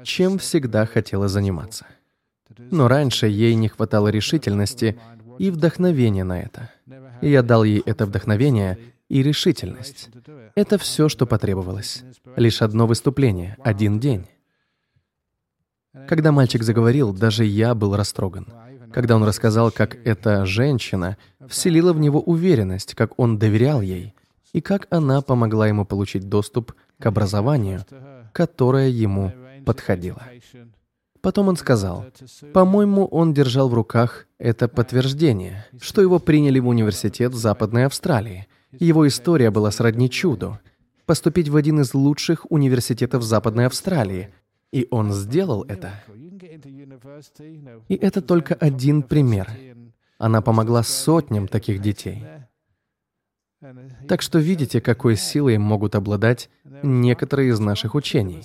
чем 0.02 0.38
всегда 0.38 0.84
хотела 0.84 1.28
заниматься. 1.28 1.86
Но 2.58 2.88
раньше 2.88 3.26
ей 3.26 3.54
не 3.54 3.68
хватало 3.68 4.08
решительности 4.08 4.98
и 5.38 5.50
вдохновения 5.50 6.24
на 6.24 6.40
это. 6.40 6.70
Я 7.20 7.42
дал 7.42 7.64
ей 7.64 7.82
это 7.84 8.06
вдохновение 8.06 8.78
и 9.08 9.22
решительность. 9.22 10.10
Это 10.54 10.78
все, 10.78 11.08
что 11.08 11.26
потребовалось. 11.26 12.02
Лишь 12.36 12.62
одно 12.62 12.86
выступление, 12.86 13.56
один 13.62 14.00
день. 14.00 14.26
Когда 16.08 16.32
мальчик 16.32 16.62
заговорил, 16.62 17.12
даже 17.12 17.44
я 17.44 17.74
был 17.74 17.96
растроган. 17.96 18.46
Когда 18.92 19.16
он 19.16 19.24
рассказал, 19.24 19.70
как 19.70 19.96
эта 20.06 20.46
женщина 20.46 21.16
вселила 21.48 21.92
в 21.92 22.00
него 22.00 22.20
уверенность, 22.20 22.94
как 22.94 23.18
он 23.18 23.38
доверял 23.38 23.80
ей, 23.80 24.14
и 24.52 24.60
как 24.60 24.86
она 24.90 25.20
помогла 25.22 25.68
ему 25.68 25.84
получить 25.84 26.28
доступ 26.28 26.74
к 26.98 27.06
образованию, 27.06 27.84
которое 28.32 28.88
ему 28.88 29.32
подходило. 29.64 30.22
Потом 31.20 31.48
он 31.48 31.56
сказал, 31.56 32.06
по-моему, 32.54 33.06
он 33.06 33.34
держал 33.34 33.68
в 33.68 33.74
руках 33.74 34.25
это 34.38 34.68
подтверждение, 34.68 35.64
что 35.80 36.02
его 36.02 36.18
приняли 36.18 36.58
в 36.58 36.68
университет 36.68 37.32
в 37.32 37.36
Западной 37.36 37.86
Австралии. 37.86 38.46
Его 38.72 39.06
история 39.08 39.50
была 39.50 39.70
сродни 39.70 40.10
чуду. 40.10 40.58
поступить 41.06 41.48
в 41.48 41.54
один 41.54 41.80
из 41.80 41.94
лучших 41.94 42.50
университетов 42.50 43.22
Западной 43.22 43.66
Австралии. 43.66 44.34
И 44.72 44.88
он 44.90 45.12
сделал 45.12 45.62
это. 45.62 46.02
И 47.88 47.94
это 47.94 48.20
только 48.20 48.54
один 48.54 49.02
пример. 49.02 49.48
Она 50.18 50.42
помогла 50.42 50.82
сотням 50.82 51.46
таких 51.46 51.80
детей. 51.80 52.24
Так 54.08 54.20
что 54.20 54.38
видите, 54.38 54.80
какой 54.80 55.16
силой 55.16 55.58
могут 55.58 55.94
обладать 55.94 56.50
некоторые 56.82 57.50
из 57.50 57.60
наших 57.60 57.94
учений, 57.94 58.42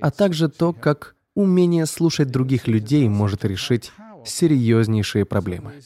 а 0.00 0.10
также 0.10 0.48
то, 0.48 0.72
как 0.72 1.16
умение 1.34 1.86
слушать 1.86 2.30
других 2.30 2.66
людей 2.66 3.08
может 3.08 3.44
решить 3.44 3.92
серьезнейшие 4.24 5.24
проблемы. 5.24 5.80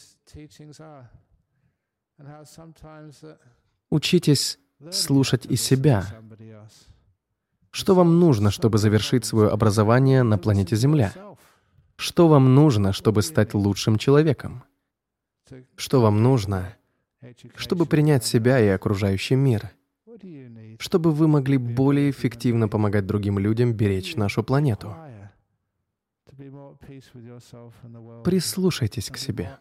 Учитесь 3.90 4.58
слушать 4.90 5.46
и 5.46 5.56
себя. 5.56 6.06
Что 7.70 7.94
вам 7.94 8.20
нужно, 8.20 8.50
чтобы 8.50 8.78
завершить 8.78 9.24
свое 9.24 9.48
образование 9.48 10.22
на 10.22 10.38
планете 10.38 10.76
Земля? 10.76 11.12
Что 11.96 12.28
вам 12.28 12.54
нужно, 12.54 12.92
чтобы 12.92 13.22
стать 13.22 13.54
лучшим 13.54 13.98
человеком? 13.98 14.64
Что 15.76 16.00
вам 16.00 16.22
нужно, 16.22 16.76
чтобы 17.56 17.86
принять 17.86 18.24
себя 18.24 18.60
и 18.60 18.68
окружающий 18.68 19.36
мир? 19.36 19.70
Чтобы 20.78 21.12
вы 21.12 21.28
могли 21.28 21.56
более 21.58 22.10
эффективно 22.10 22.68
помогать 22.68 23.06
другим 23.06 23.38
людям 23.38 23.72
беречь 23.72 24.16
нашу 24.16 24.42
планету? 24.42 24.94
Прислушайтесь 28.24 29.10
к 29.10 29.16
себе. 29.16 29.58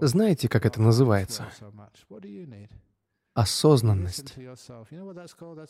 Знаете, 0.00 0.48
как 0.48 0.66
это 0.66 0.80
называется? 0.80 1.46
Осознанность. 3.34 4.34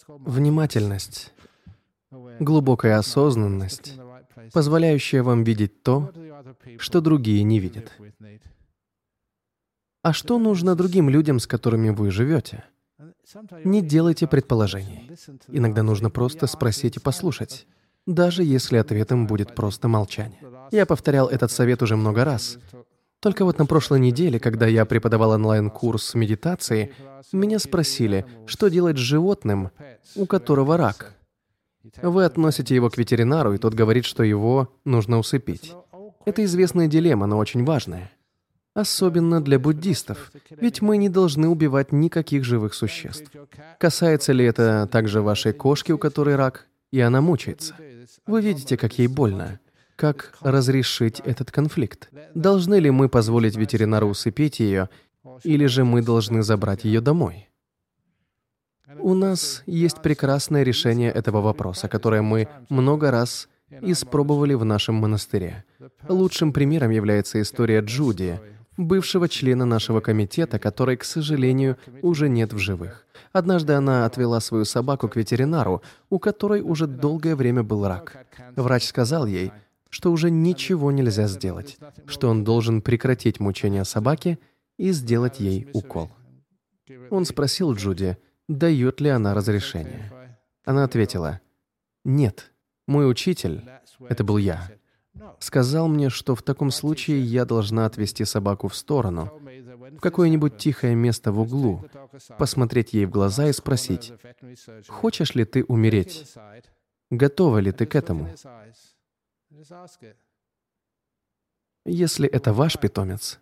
Внимательность. 0.08 1.32
Глубокая 2.40 2.98
осознанность, 2.98 3.94
позволяющая 4.52 5.22
вам 5.22 5.44
видеть 5.44 5.82
то, 5.84 6.12
что 6.78 7.00
другие 7.00 7.44
не 7.44 7.60
видят. 7.60 7.92
А 10.02 10.12
что 10.12 10.38
нужно 10.38 10.74
другим 10.74 11.08
людям, 11.08 11.38
с 11.38 11.46
которыми 11.46 11.90
вы 11.90 12.10
живете? 12.10 12.64
Не 13.64 13.80
делайте 13.80 14.26
предположений. 14.26 15.08
Иногда 15.48 15.82
нужно 15.82 16.10
просто 16.10 16.46
спросить 16.46 16.96
и 16.96 17.00
послушать, 17.00 17.66
даже 18.06 18.42
если 18.42 18.76
ответом 18.76 19.26
будет 19.26 19.54
просто 19.54 19.88
молчание. 19.88 20.40
Я 20.70 20.86
повторял 20.86 21.28
этот 21.28 21.50
совет 21.50 21.82
уже 21.82 21.96
много 21.96 22.24
раз, 22.24 22.58
только 23.20 23.44
вот 23.44 23.58
на 23.58 23.66
прошлой 23.66 24.00
неделе, 24.00 24.40
когда 24.40 24.66
я 24.66 24.86
преподавал 24.86 25.32
онлайн-курс 25.32 26.14
медитации, 26.14 26.94
меня 27.32 27.58
спросили, 27.58 28.24
что 28.46 28.68
делать 28.68 28.96
с 28.96 29.00
животным, 29.00 29.70
у 30.16 30.24
которого 30.24 30.78
рак. 30.78 31.14
Вы 32.00 32.24
относите 32.24 32.74
его 32.74 32.88
к 32.88 32.96
ветеринару, 32.96 33.52
и 33.52 33.58
тот 33.58 33.74
говорит, 33.74 34.06
что 34.06 34.22
его 34.22 34.72
нужно 34.86 35.18
усыпить. 35.18 35.74
Это 36.24 36.44
известная 36.44 36.88
дилемма, 36.88 37.26
но 37.26 37.36
очень 37.36 37.64
важная. 37.64 38.10
Особенно 38.72 39.42
для 39.42 39.58
буддистов, 39.58 40.32
ведь 40.50 40.80
мы 40.80 40.96
не 40.96 41.10
должны 41.10 41.48
убивать 41.48 41.92
никаких 41.92 42.44
живых 42.44 42.72
существ. 42.72 43.30
Касается 43.78 44.32
ли 44.32 44.44
это 44.46 44.88
также 44.90 45.20
вашей 45.20 45.52
кошки, 45.52 45.92
у 45.92 45.98
которой 45.98 46.36
рак, 46.36 46.68
и 46.90 47.00
она 47.00 47.20
мучается? 47.20 47.74
Вы 48.26 48.42
видите, 48.42 48.76
как 48.76 48.98
ей 48.98 49.08
больно. 49.08 49.60
Как 49.96 50.34
разрешить 50.40 51.20
этот 51.20 51.50
конфликт? 51.50 52.08
Должны 52.34 52.76
ли 52.76 52.90
мы 52.90 53.08
позволить 53.08 53.56
ветеринару 53.56 54.08
усыпить 54.08 54.60
ее, 54.60 54.88
или 55.44 55.66
же 55.66 55.84
мы 55.84 56.02
должны 56.02 56.42
забрать 56.42 56.84
ее 56.84 57.00
домой? 57.00 57.48
У 58.98 59.14
нас 59.14 59.62
есть 59.66 60.02
прекрасное 60.02 60.62
решение 60.62 61.10
этого 61.10 61.40
вопроса, 61.40 61.88
которое 61.88 62.22
мы 62.22 62.48
много 62.68 63.10
раз 63.10 63.48
испробовали 63.70 64.54
в 64.54 64.64
нашем 64.64 64.96
монастыре. 64.96 65.64
Лучшим 66.08 66.52
примером 66.52 66.90
является 66.90 67.40
история 67.40 67.80
Джуди, 67.80 68.40
бывшего 68.86 69.28
члена 69.28 69.64
нашего 69.64 70.00
комитета, 70.00 70.58
которой, 70.58 70.96
к 70.96 71.04
сожалению, 71.04 71.76
уже 72.02 72.28
нет 72.28 72.52
в 72.52 72.58
живых. 72.58 73.06
Однажды 73.32 73.74
она 73.74 74.06
отвела 74.06 74.40
свою 74.40 74.64
собаку 74.64 75.08
к 75.08 75.16
ветеринару, 75.16 75.82
у 76.08 76.18
которой 76.18 76.62
уже 76.62 76.86
долгое 76.86 77.36
время 77.36 77.62
был 77.62 77.86
рак. 77.86 78.26
Врач 78.56 78.84
сказал 78.84 79.26
ей, 79.26 79.52
что 79.88 80.12
уже 80.12 80.30
ничего 80.30 80.90
нельзя 80.92 81.26
сделать, 81.26 81.78
что 82.06 82.28
он 82.28 82.44
должен 82.44 82.80
прекратить 82.82 83.40
мучения 83.40 83.84
собаки 83.84 84.38
и 84.78 84.92
сделать 84.92 85.40
ей 85.40 85.68
укол. 85.72 86.10
Он 87.10 87.24
спросил 87.24 87.74
Джуди, 87.74 88.16
дает 88.48 89.00
ли 89.00 89.10
она 89.10 89.34
разрешение. 89.34 90.12
Она 90.64 90.84
ответила, 90.84 91.40
«Нет, 92.04 92.52
мой 92.86 93.08
учитель, 93.08 93.62
это 94.08 94.24
был 94.24 94.38
я, 94.38 94.70
сказал 95.38 95.88
мне, 95.88 96.10
что 96.10 96.34
в 96.34 96.42
таком 96.42 96.70
случае 96.70 97.22
я 97.22 97.44
должна 97.44 97.86
отвести 97.86 98.24
собаку 98.24 98.68
в 98.68 98.76
сторону, 98.76 99.30
в 99.96 100.00
какое-нибудь 100.00 100.56
тихое 100.56 100.94
место 100.94 101.32
в 101.32 101.40
углу, 101.40 101.84
посмотреть 102.38 102.92
ей 102.92 103.06
в 103.06 103.10
глаза 103.10 103.48
и 103.48 103.52
спросить, 103.52 104.12
«Хочешь 104.88 105.34
ли 105.34 105.44
ты 105.44 105.64
умереть? 105.64 106.32
Готова 107.10 107.58
ли 107.58 107.72
ты 107.72 107.86
к 107.86 107.94
этому?» 107.94 108.28
Если 111.84 112.28
это 112.28 112.52
ваш 112.52 112.78
питомец, 112.78 113.40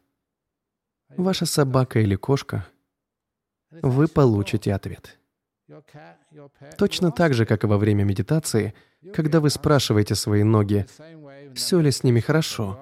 ваша 1.17 1.45
собака 1.45 2.01
или 2.01 2.15
кошка, 2.15 2.67
вы 3.71 4.07
получите 4.09 4.73
ответ. 4.73 5.19
Точно 6.79 7.11
так 7.11 7.35
же, 7.35 7.45
как 7.45 7.65
и 7.65 7.67
во 7.67 7.77
время 7.77 8.05
медитации, 8.05 8.75
когда 9.13 9.41
вы 9.41 9.51
спрашиваете 9.51 10.15
свои 10.15 10.43
ноги, 10.43 10.87
все 11.55 11.81
ли 11.81 11.91
с 11.91 12.03
ними 12.03 12.21
хорошо, 12.21 12.79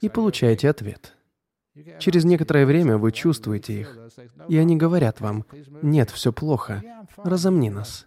и 0.00 0.08
получаете 0.08 0.68
ответ. 0.68 1.14
Через 1.98 2.24
некоторое 2.24 2.66
время 2.66 2.98
вы 2.98 3.12
чувствуете 3.12 3.80
их, 3.80 3.98
и 4.48 4.56
они 4.56 4.76
говорят 4.76 5.20
вам, 5.20 5.44
«Нет, 5.82 6.10
все 6.10 6.32
плохо, 6.32 6.82
разомни 7.16 7.68
нас». 7.68 8.06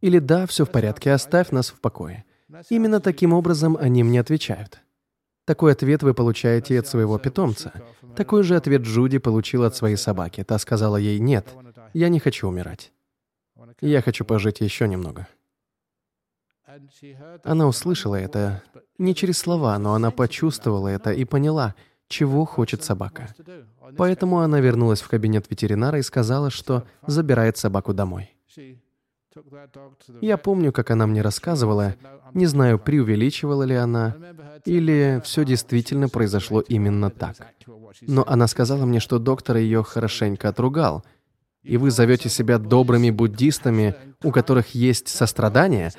Или 0.00 0.18
«Да, 0.18 0.46
все 0.46 0.64
в 0.64 0.70
порядке, 0.70 1.12
оставь 1.12 1.50
нас 1.50 1.70
в 1.70 1.80
покое». 1.80 2.24
Именно 2.70 3.00
таким 3.00 3.32
образом 3.32 3.76
они 3.78 4.04
мне 4.04 4.20
отвечают. 4.20 4.80
Такой 5.44 5.72
ответ 5.72 6.02
вы 6.02 6.14
получаете 6.14 6.78
от 6.78 6.86
своего 6.86 7.18
питомца. 7.18 7.72
Такой 8.16 8.42
же 8.42 8.56
ответ 8.56 8.82
Джуди 8.82 9.18
получила 9.18 9.66
от 9.66 9.76
своей 9.76 9.96
собаки. 9.96 10.42
Та 10.44 10.58
сказала 10.58 10.96
ей 10.96 11.18
«Нет, 11.18 11.48
я 11.92 12.08
не 12.08 12.18
хочу 12.18 12.48
умирать. 12.48 12.92
Я 13.80 14.02
хочу 14.02 14.24
пожить 14.24 14.60
еще 14.60 14.88
немного». 14.88 15.28
Она 17.44 17.66
услышала 17.66 18.16
это 18.16 18.62
не 18.98 19.14
через 19.14 19.38
слова, 19.38 19.78
но 19.78 19.94
она 19.94 20.10
почувствовала 20.10 20.88
это 20.88 21.12
и 21.12 21.24
поняла, 21.24 21.74
чего 22.08 22.44
хочет 22.44 22.82
собака. 22.82 23.28
Поэтому 23.96 24.40
она 24.40 24.60
вернулась 24.60 25.00
в 25.00 25.08
кабинет 25.08 25.50
ветеринара 25.50 25.98
и 25.98 26.02
сказала, 26.02 26.50
что 26.50 26.84
забирает 27.06 27.56
собаку 27.56 27.92
домой. 27.92 28.36
Я 30.20 30.38
помню, 30.38 30.72
как 30.72 30.90
она 30.90 31.06
мне 31.06 31.20
рассказывала, 31.20 31.94
не 32.32 32.46
знаю, 32.46 32.78
преувеличивала 32.78 33.64
ли 33.64 33.74
она, 33.74 34.16
или 34.64 35.20
все 35.24 35.44
действительно 35.44 36.08
произошло 36.08 36.60
именно 36.60 37.10
так. 37.10 37.36
Но 38.02 38.24
она 38.26 38.46
сказала 38.46 38.86
мне, 38.86 39.00
что 39.00 39.18
доктор 39.18 39.56
ее 39.56 39.82
хорошенько 39.82 40.48
отругал. 40.48 41.04
И 41.66 41.76
вы 41.76 41.90
зовете 41.90 42.28
себя 42.28 42.58
добрыми 42.58 43.10
буддистами, 43.10 43.96
у 44.22 44.30
которых 44.30 44.74
есть 44.74 45.08
сострадание? 45.08 45.90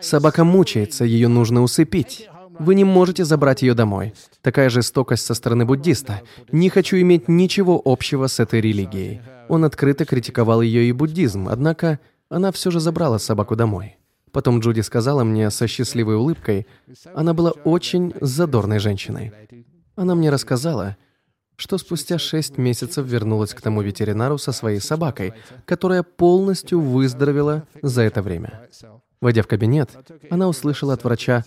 Собака 0.00 0.44
мучается, 0.44 1.04
ее 1.04 1.28
нужно 1.28 1.62
усыпить. 1.62 2.28
Вы 2.58 2.74
не 2.74 2.84
можете 2.84 3.24
забрать 3.24 3.62
ее 3.62 3.74
домой. 3.74 4.14
Такая 4.40 4.70
жестокость 4.70 5.26
со 5.26 5.34
стороны 5.34 5.64
буддиста. 5.64 6.22
Не 6.52 6.70
хочу 6.70 6.96
иметь 6.98 7.28
ничего 7.28 7.80
общего 7.84 8.28
с 8.28 8.38
этой 8.40 8.60
религией. 8.60 9.20
Он 9.48 9.64
открыто 9.64 10.04
критиковал 10.04 10.62
ее 10.62 10.88
и 10.88 10.92
буддизм, 10.92 11.48
однако 11.48 11.98
она 12.28 12.52
все 12.52 12.70
же 12.70 12.80
забрала 12.80 13.18
собаку 13.18 13.56
домой. 13.56 13.96
Потом 14.32 14.60
Джуди 14.60 14.80
сказала 14.80 15.24
мне 15.24 15.50
со 15.50 15.66
счастливой 15.66 16.16
улыбкой, 16.16 16.66
она 17.14 17.32
была 17.32 17.50
очень 17.64 18.12
задорной 18.20 18.78
женщиной. 18.78 19.32
Она 19.94 20.14
мне 20.14 20.30
рассказала, 20.30 20.96
что 21.56 21.78
спустя 21.78 22.18
шесть 22.18 22.58
месяцев 22.58 23.06
вернулась 23.06 23.54
к 23.54 23.60
тому 23.60 23.82
ветеринару 23.82 24.38
со 24.38 24.52
своей 24.52 24.80
собакой, 24.80 25.32
которая 25.64 26.02
полностью 26.02 26.80
выздоровела 26.80 27.64
за 27.82 28.02
это 28.02 28.22
время. 28.22 28.68
Войдя 29.20 29.42
в 29.42 29.46
кабинет, 29.46 29.90
она 30.30 30.48
услышала 30.48 30.94
от 30.94 31.04
врача, 31.04 31.44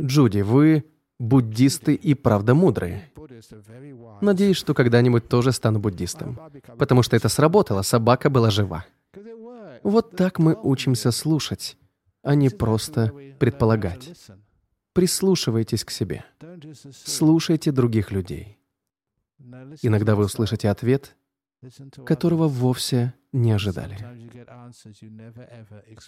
«Джуди, 0.00 0.40
вы 0.40 0.84
буддисты 1.18 1.94
и 1.94 2.14
правда 2.14 2.54
мудрые. 2.54 3.10
Надеюсь, 4.20 4.56
что 4.56 4.74
когда-нибудь 4.74 5.28
тоже 5.28 5.52
стану 5.52 5.78
буддистом. 5.78 6.38
Потому 6.78 7.02
что 7.02 7.16
это 7.16 7.28
сработало, 7.28 7.82
собака 7.82 8.28
была 8.30 8.50
жива. 8.50 8.84
Вот 9.82 10.16
так 10.16 10.38
мы 10.38 10.58
учимся 10.60 11.10
слушать, 11.10 11.76
а 12.22 12.34
не 12.34 12.50
просто 12.50 13.12
предполагать. 13.38 14.10
Прислушивайтесь 14.92 15.84
к 15.84 15.90
себе. 15.90 16.24
Слушайте 17.04 17.72
других 17.72 18.12
людей. 18.12 18.58
Иногда 19.82 20.14
вы 20.14 20.24
услышите 20.24 20.68
ответ, 20.68 21.16
которого 22.04 22.48
вовсе 22.48 23.14
не 23.32 23.52
ожидали. 23.52 23.96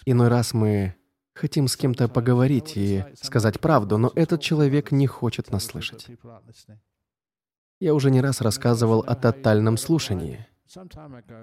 Иной 0.05 0.27
раз 0.27 0.53
мы 0.53 0.95
хотим 1.33 1.67
с 1.67 1.75
кем-то 1.75 2.07
поговорить 2.07 2.73
и 2.75 3.03
сказать 3.21 3.59
правду, 3.59 3.97
но 3.97 4.11
этот 4.15 4.41
человек 4.41 4.91
не 4.91 5.07
хочет 5.07 5.51
нас 5.51 5.65
слышать. 5.65 6.07
Я 7.79 7.93
уже 7.93 8.09
не 8.09 8.21
раз 8.21 8.41
рассказывал 8.41 9.01
о 9.01 9.15
тотальном 9.15 9.77
слушании. 9.77 10.47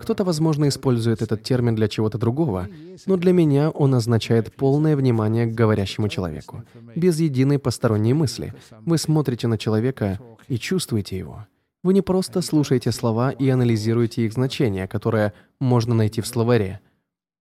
Кто-то, 0.01 0.25
возможно, 0.25 0.69
использует 0.69 1.23
этот 1.23 1.43
термин 1.43 1.75
для 1.75 1.89
чего-то 1.89 2.19
другого, 2.19 2.69
но 3.07 3.17
для 3.17 3.33
меня 3.33 3.71
он 3.71 3.95
означает 3.95 4.55
полное 4.57 4.97
внимание 4.97 5.47
к 5.47 5.55
говорящему 5.55 6.09
человеку, 6.09 6.65
без 6.97 7.21
единой 7.21 7.59
посторонней 7.59 8.15
мысли. 8.15 8.53
Вы 8.81 8.99
смотрите 8.99 9.47
на 9.47 9.59
человека 9.59 10.19
и 10.49 10.59
чувствуете 10.59 11.17
его. 11.17 11.47
Вы 11.83 11.95
не 11.95 12.01
просто 12.01 12.41
слушаете 12.43 12.93
слова 12.93 13.31
и 13.31 13.49
анализируете 13.49 14.25
их 14.25 14.33
значение, 14.33 14.87
которое 14.87 15.33
можно 15.59 15.95
найти 15.95 16.21
в 16.21 16.27
словаре. 16.27 16.81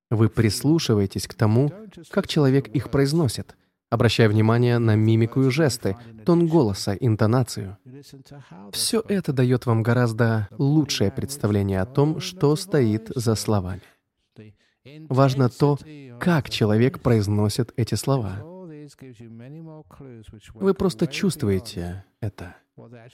Вы 0.10 0.30
прислушиваетесь 0.30 1.28
к 1.28 1.36
тому, 1.36 1.72
как 2.10 2.28
человек 2.28 2.68
их 2.68 2.89
произносит, 2.89 3.56
обращая 3.89 4.28
внимание 4.30 4.80
на 4.80 4.96
мимику 4.96 5.44
и 5.44 5.52
жесты, 5.52 5.96
тон 6.26 6.48
голоса, 6.48 6.94
интонацию. 6.94 7.78
Все 8.72 9.04
это 9.08 9.32
дает 9.32 9.68
вам 9.68 9.84
гораздо 9.84 10.48
лучшее 10.58 11.12
представление 11.12 11.82
о 11.82 11.86
том, 11.86 12.20
что 12.20 12.56
стоит 12.56 13.12
за 13.14 13.36
словами. 13.36 13.82
Важно 15.08 15.50
то, 15.50 15.78
как 16.20 16.50
человек 16.50 17.00
произносит 17.00 17.72
эти 17.78 17.94
слова. 17.94 18.44
Вы 20.56 20.74
просто 20.74 21.08
чувствуете 21.08 22.04
это. 22.20 22.56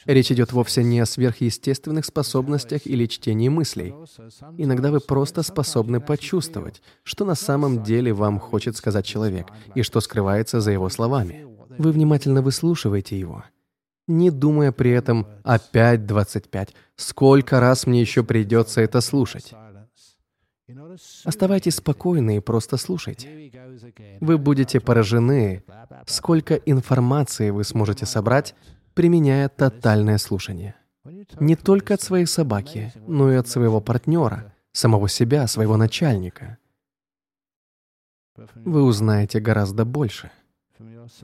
Речь 0.05 0.31
идет 0.31 0.53
вовсе 0.53 0.83
не 0.83 0.99
о 0.99 1.05
сверхъестественных 1.05 2.05
способностях 2.05 2.85
или 2.85 3.05
чтении 3.05 3.49
мыслей. 3.49 3.93
Иногда 4.57 4.91
вы 4.91 4.99
просто 4.99 5.43
способны 5.43 5.99
почувствовать, 5.99 6.81
что 7.03 7.25
на 7.25 7.35
самом 7.35 7.83
деле 7.83 8.13
вам 8.13 8.39
хочет 8.39 8.77
сказать 8.77 9.05
человек 9.05 9.47
и 9.75 9.81
что 9.81 9.99
скрывается 9.99 10.61
за 10.61 10.71
его 10.71 10.89
словами. 10.89 11.45
Вы 11.77 11.91
внимательно 11.91 12.41
выслушиваете 12.41 13.19
его, 13.19 13.43
не 14.07 14.31
думая 14.31 14.71
при 14.71 14.91
этом 14.91 15.27
«опять 15.43 16.05
25, 16.05 16.73
сколько 16.95 17.59
раз 17.59 17.85
мне 17.87 18.01
еще 18.01 18.23
придется 18.23 18.81
это 18.81 19.01
слушать?» 19.01 19.53
Оставайтесь 21.23 21.75
спокойны 21.75 22.37
и 22.37 22.41
просто 22.41 22.75
слушайте. 22.75 23.51
Вы 24.19 24.37
будете 24.37 24.81
поражены, 24.81 25.63
сколько 26.05 26.55
информации 26.55 27.51
вы 27.51 27.63
сможете 27.63 28.05
собрать, 28.05 28.53
применяя 28.97 29.47
тотальное 29.47 30.17
слушание. 30.17 30.73
Не 31.39 31.55
только 31.55 31.93
от 31.93 32.01
своей 32.01 32.25
собаки, 32.25 32.91
но 33.05 33.31
и 33.31 33.35
от 33.35 33.47
своего 33.47 33.79
партнера, 33.79 34.55
самого 34.71 35.07
себя, 35.07 35.45
своего 35.45 35.77
начальника. 35.77 36.57
Вы 38.55 38.81
узнаете 38.81 39.39
гораздо 39.39 39.85
больше. 39.85 40.31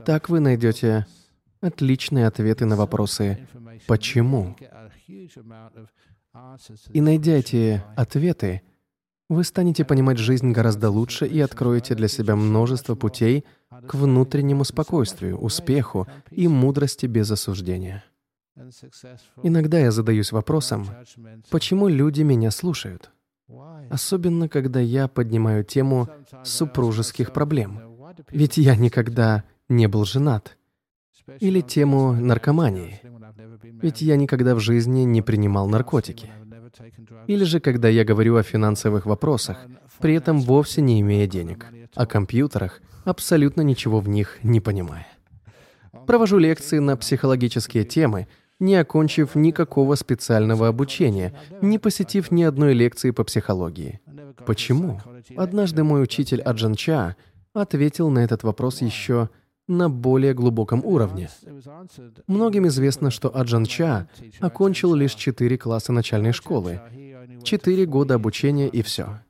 Так 0.04 0.28
вы 0.28 0.38
найдете 0.38 1.06
отличные 1.60 2.28
ответы 2.28 2.64
на 2.64 2.76
вопросы 2.76 3.48
«почему?». 3.88 4.56
И 6.92 7.00
найдя 7.00 7.32
эти 7.32 7.82
ответы, 7.96 8.62
вы 9.28 9.44
станете 9.44 9.84
понимать 9.84 10.18
жизнь 10.18 10.52
гораздо 10.52 10.90
лучше 10.90 11.26
и 11.26 11.40
откроете 11.40 11.94
для 11.94 12.08
себя 12.08 12.36
множество 12.36 12.94
путей 12.94 13.44
к 13.86 13.94
внутреннему 13.94 14.64
спокойствию, 14.64 15.38
успеху 15.38 16.06
и 16.30 16.46
мудрости 16.48 17.06
без 17.06 17.30
осуждения. 17.30 18.04
Иногда 19.42 19.78
я 19.78 19.90
задаюсь 19.90 20.30
вопросом, 20.30 20.86
почему 21.50 21.88
люди 21.88 22.22
меня 22.22 22.50
слушают? 22.50 23.10
Особенно, 23.90 24.48
когда 24.48 24.80
я 24.80 25.08
поднимаю 25.08 25.64
тему 25.64 26.08
супружеских 26.44 27.32
проблем. 27.32 27.80
Ведь 28.30 28.56
я 28.58 28.76
никогда 28.76 29.44
не 29.68 29.88
был 29.88 30.04
женат. 30.04 30.56
Или 31.40 31.60
тему 31.60 32.12
наркомании. 32.12 33.00
Ведь 33.62 34.02
я 34.02 34.16
никогда 34.16 34.54
в 34.54 34.60
жизни 34.60 35.00
не 35.00 35.22
принимал 35.22 35.68
наркотики. 35.68 36.30
Или 37.26 37.44
же, 37.44 37.60
когда 37.60 37.88
я 37.88 38.04
говорю 38.04 38.36
о 38.36 38.42
финансовых 38.42 39.06
вопросах, 39.06 39.58
при 39.98 40.14
этом 40.14 40.40
вовсе 40.40 40.82
не 40.82 41.00
имея 41.00 41.26
денег, 41.26 41.66
о 41.94 42.06
компьютерах, 42.06 42.80
абсолютно 43.04 43.62
ничего 43.62 44.00
в 44.00 44.08
них 44.08 44.38
не 44.42 44.60
понимая. 44.60 45.06
Провожу 46.06 46.38
лекции 46.38 46.78
на 46.78 46.96
психологические 46.96 47.84
темы, 47.84 48.26
не 48.60 48.76
окончив 48.76 49.34
никакого 49.34 49.94
специального 49.94 50.68
обучения, 50.68 51.34
не 51.60 51.78
посетив 51.78 52.30
ни 52.30 52.42
одной 52.42 52.74
лекции 52.74 53.10
по 53.10 53.24
психологии. 53.24 54.00
Почему? 54.46 55.00
Однажды 55.36 55.84
мой 55.84 56.02
учитель 56.02 56.40
Аджан 56.42 56.74
Ча 56.74 57.16
ответил 57.52 58.10
на 58.10 58.20
этот 58.20 58.42
вопрос 58.42 58.82
еще 58.82 59.28
на 59.66 59.88
более 59.88 60.34
глубоком 60.34 60.84
уровне. 60.84 61.30
Многим 62.26 62.66
известно, 62.68 63.10
что 63.10 63.34
Аджан 63.34 63.64
Ча 63.64 64.08
окончил 64.40 64.94
лишь 64.94 65.14
четыре 65.14 65.56
класса 65.58 65.92
начальной 65.92 66.32
школы, 66.32 66.80
четыре 67.42 67.86
года 67.86 68.14
обучения 68.14 68.68
и 68.68 68.82
все. 68.82 69.20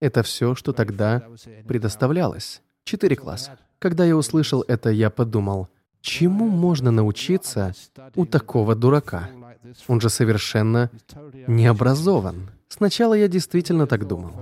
Это 0.00 0.22
все, 0.22 0.54
что 0.54 0.72
тогда 0.72 1.22
предоставлялось. 1.66 2.62
Четыре 2.84 3.16
класса. 3.16 3.58
Когда 3.78 4.04
я 4.04 4.16
услышал 4.16 4.64
это, 4.66 4.90
я 4.90 5.10
подумал, 5.10 5.68
чему 6.00 6.48
можно 6.48 6.90
научиться 6.90 7.74
у 8.14 8.26
такого 8.26 8.74
дурака? 8.74 9.30
Он 9.88 10.00
же 10.00 10.10
совершенно 10.10 10.90
не 11.46 11.66
образован. 11.66 12.50
Сначала 12.68 13.14
я 13.14 13.28
действительно 13.28 13.86
так 13.86 14.06
думал. 14.06 14.32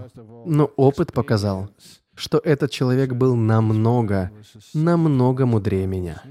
Но 0.46 0.64
опыт 0.76 1.12
показал, 1.12 1.68
что 2.14 2.38
этот 2.38 2.70
человек 2.70 3.12
был 3.12 3.36
намного, 3.36 4.30
намного 4.74 5.46
мудрее 5.46 5.86
меня. 5.86 6.22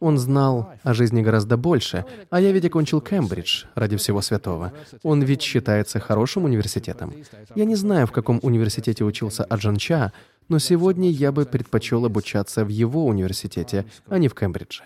Он 0.00 0.18
знал 0.18 0.72
о 0.82 0.94
жизни 0.94 1.22
гораздо 1.22 1.56
больше, 1.56 2.04
а 2.30 2.40
я 2.40 2.52
ведь 2.52 2.64
окончил 2.64 3.00
Кембридж 3.00 3.64
ради 3.74 3.96
всего 3.96 4.20
святого. 4.20 4.72
Он 5.02 5.22
ведь 5.22 5.42
считается 5.42 5.98
хорошим 5.98 6.44
университетом. 6.44 7.12
Я 7.54 7.64
не 7.64 7.74
знаю, 7.74 8.06
в 8.06 8.12
каком 8.12 8.38
университете 8.42 9.04
учился 9.04 9.44
Аджан 9.44 9.76
Ча, 9.76 10.12
но 10.48 10.58
сегодня 10.60 11.10
я 11.10 11.32
бы 11.32 11.44
предпочел 11.44 12.04
обучаться 12.04 12.64
в 12.64 12.68
его 12.68 13.04
университете, 13.06 13.84
а 14.08 14.18
не 14.18 14.28
в 14.28 14.34
Кембридже. 14.34 14.84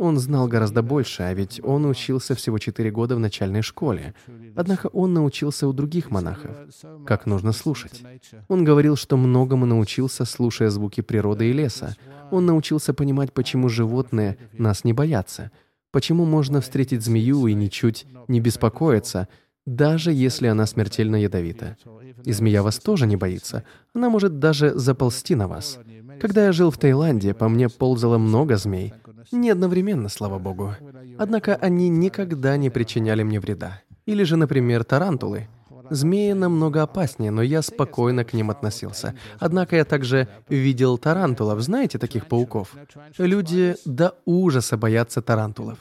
Он 0.00 0.18
знал 0.18 0.48
гораздо 0.48 0.82
больше, 0.82 1.24
а 1.24 1.34
ведь 1.34 1.60
он 1.62 1.84
учился 1.84 2.34
всего 2.34 2.58
четыре 2.58 2.90
года 2.90 3.16
в 3.16 3.18
начальной 3.18 3.60
школе. 3.60 4.14
Однако 4.56 4.86
он 4.86 5.12
научился 5.12 5.68
у 5.68 5.74
других 5.74 6.10
монахов, 6.10 6.56
как 7.04 7.26
нужно 7.26 7.52
слушать. 7.52 8.02
Он 8.48 8.64
говорил, 8.64 8.96
что 8.96 9.18
многому 9.18 9.66
научился, 9.66 10.24
слушая 10.24 10.70
звуки 10.70 11.02
природы 11.02 11.50
и 11.50 11.52
леса. 11.52 11.96
Он 12.30 12.46
научился 12.46 12.94
понимать, 12.94 13.34
почему 13.34 13.68
животные 13.68 14.38
нас 14.54 14.84
не 14.84 14.94
боятся, 14.94 15.50
почему 15.90 16.24
можно 16.24 16.62
встретить 16.62 17.04
змею 17.04 17.46
и 17.46 17.52
ничуть 17.52 18.06
не 18.26 18.40
беспокоиться, 18.40 19.28
даже 19.66 20.14
если 20.14 20.46
она 20.46 20.64
смертельно 20.64 21.16
ядовита. 21.16 21.76
И 22.24 22.32
змея 22.32 22.62
вас 22.62 22.78
тоже 22.78 23.06
не 23.06 23.16
боится. 23.16 23.64
Она 23.92 24.08
может 24.08 24.38
даже 24.38 24.72
заползти 24.78 25.34
на 25.34 25.46
вас. 25.46 25.78
Когда 26.20 26.46
я 26.46 26.52
жил 26.52 26.70
в 26.70 26.78
Таиланде, 26.78 27.34
по 27.34 27.48
мне 27.48 27.68
ползало 27.68 28.18
много 28.18 28.56
змей. 28.56 28.92
Не 29.32 29.50
одновременно, 29.50 30.08
слава 30.08 30.38
богу. 30.38 30.74
Однако 31.18 31.56
они 31.56 31.88
никогда 31.88 32.56
не 32.56 32.70
причиняли 32.70 33.22
мне 33.22 33.40
вреда. 33.40 33.82
Или 34.06 34.24
же, 34.24 34.36
например, 34.36 34.84
тарантулы. 34.84 35.48
Змеи 35.90 36.32
намного 36.32 36.82
опаснее, 36.82 37.30
но 37.32 37.42
я 37.42 37.62
спокойно 37.62 38.24
к 38.24 38.32
ним 38.32 38.50
относился. 38.50 39.14
Однако 39.40 39.76
я 39.76 39.84
также 39.84 40.28
видел 40.48 40.98
тарантулов. 40.98 41.60
Знаете 41.60 41.98
таких 41.98 42.26
пауков? 42.26 42.76
Люди 43.18 43.74
до 43.84 44.14
ужаса 44.24 44.76
боятся 44.76 45.20
тарантулов. 45.20 45.78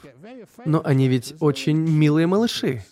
Но 0.66 0.82
они 0.84 1.08
ведь 1.08 1.36
очень 1.40 1.78
милые 1.78 2.28
малыши. 2.28 2.84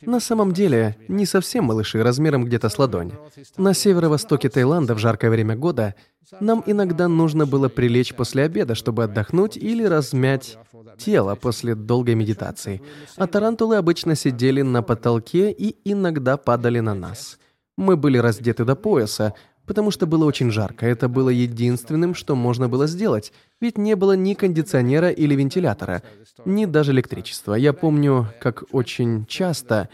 На 0.00 0.20
самом 0.20 0.52
деле, 0.52 0.96
не 1.08 1.26
совсем 1.26 1.64
малыши, 1.64 2.02
размером 2.02 2.44
где-то 2.44 2.68
с 2.68 2.78
ладонь. 2.78 3.12
На 3.56 3.74
северо-востоке 3.74 4.48
Таиланда 4.48 4.94
в 4.94 4.98
жаркое 4.98 5.30
время 5.30 5.56
года 5.56 5.94
нам 6.40 6.62
иногда 6.66 7.08
нужно 7.08 7.46
было 7.46 7.68
прилечь 7.68 8.14
после 8.14 8.44
обеда, 8.44 8.74
чтобы 8.74 9.04
отдохнуть 9.04 9.56
или 9.56 9.84
размять 9.84 10.58
тело 10.98 11.34
после 11.34 11.74
долгой 11.74 12.14
медитации. 12.14 12.80
А 13.16 13.26
тарантулы 13.26 13.76
обычно 13.76 14.14
сидели 14.14 14.62
на 14.62 14.82
потолке 14.82 15.50
и 15.50 15.76
иногда 15.84 16.36
падали 16.36 16.80
на 16.80 16.94
нас. 16.94 17.38
Мы 17.76 17.96
были 17.96 18.18
раздеты 18.18 18.64
до 18.64 18.76
пояса, 18.76 19.34
потому 19.72 19.90
что 19.90 20.06
было 20.06 20.26
очень 20.26 20.50
жарко. 20.50 20.84
Это 20.84 21.08
было 21.08 21.30
единственным, 21.30 22.14
что 22.14 22.36
можно 22.36 22.68
было 22.68 22.86
сделать, 22.86 23.32
ведь 23.58 23.78
не 23.78 23.96
было 23.96 24.12
ни 24.12 24.34
кондиционера 24.34 25.08
или 25.08 25.34
вентилятора, 25.34 26.02
ни 26.44 26.66
даже 26.66 26.92
электричества. 26.92 27.54
Я 27.54 27.72
помню, 27.72 28.28
как 28.38 28.64
очень 28.72 29.24
часто... 29.24 29.88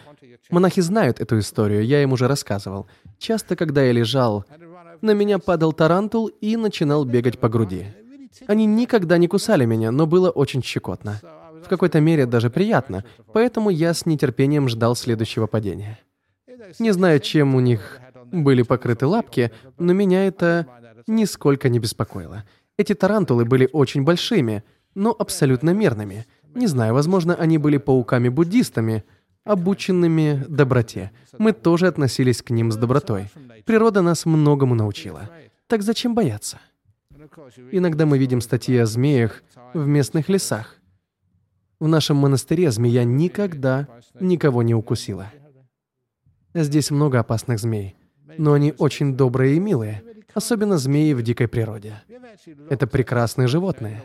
Монахи 0.51 0.81
знают 0.81 1.21
эту 1.21 1.39
историю, 1.39 1.85
я 1.85 2.03
им 2.03 2.13
уже 2.13 2.27
рассказывал. 2.27 2.89
Часто, 3.19 3.55
когда 3.55 3.85
я 3.85 3.93
лежал, 3.93 4.45
на 5.01 5.13
меня 5.13 5.39
падал 5.39 5.73
тарантул 5.73 6.27
и 6.27 6.57
начинал 6.57 7.05
бегать 7.05 7.39
по 7.39 7.49
груди. 7.49 7.87
Они 8.49 8.67
никогда 8.67 9.17
не 9.17 9.29
кусали 9.29 9.65
меня, 9.65 9.93
но 9.93 10.09
было 10.09 10.31
очень 10.31 10.65
щекотно. 10.65 11.21
В 11.65 11.69
какой-то 11.69 12.01
мере 12.01 12.27
даже 12.27 12.51
приятно, 12.51 13.05
поэтому 13.33 13.71
я 13.71 13.95
с 13.95 14.07
нетерпением 14.07 14.69
ждал 14.69 14.97
следующего 14.97 15.47
падения. 15.47 16.01
Не 16.81 16.91
знаю, 16.91 17.21
чем 17.21 17.55
у 17.55 17.61
них 17.61 18.01
были 18.33 18.63
покрыты 18.63 19.07
лапки, 19.07 19.51
но 19.79 19.93
меня 19.93 20.27
это 20.27 20.67
нисколько 21.07 21.69
не 21.69 21.79
беспокоило. 21.79 22.45
Эти 22.77 22.95
тарантулы 22.95 23.45
были 23.45 23.69
очень 23.73 24.05
большими, 24.05 24.63
но 24.95 25.15
абсолютно 25.19 25.71
мирными. 25.71 26.27
Не 26.55 26.67
знаю, 26.67 26.95
возможно, 26.95 27.35
они 27.35 27.59
были 27.59 27.77
пауками-буддистами, 27.77 29.05
обученными 29.45 30.45
доброте. 30.49 31.11
Мы 31.39 31.53
тоже 31.53 31.87
относились 31.87 32.43
к 32.43 32.51
ним 32.51 32.71
с 32.71 32.77
добротой. 32.77 33.31
Природа 33.65 34.03
нас 34.03 34.27
многому 34.27 34.75
научила. 34.75 35.31
Так 35.67 35.83
зачем 35.83 36.15
бояться? 36.15 36.59
Иногда 37.73 38.07
мы 38.07 38.19
видим 38.19 38.41
статьи 38.41 38.77
о 38.77 38.87
змеях 38.87 39.43
в 39.75 39.87
местных 39.87 40.29
лесах. 40.29 40.77
В 41.81 41.87
нашем 41.87 42.17
монастыре 42.17 42.71
змея 42.71 43.05
никогда 43.05 43.87
никого 44.21 44.63
не 44.63 44.75
укусила. 44.75 45.31
Здесь 46.55 46.91
много 46.91 47.21
опасных 47.21 47.59
змей, 47.59 47.97
но 48.39 48.53
они 48.55 48.75
очень 48.79 49.17
добрые 49.17 49.57
и 49.57 49.61
милые, 49.61 50.03
особенно 50.35 50.79
змеи 50.79 51.13
в 51.13 51.23
дикой 51.23 51.49
природе. 51.49 52.03
Это 52.71 52.87
прекрасные 52.87 53.49
животные. 53.49 54.03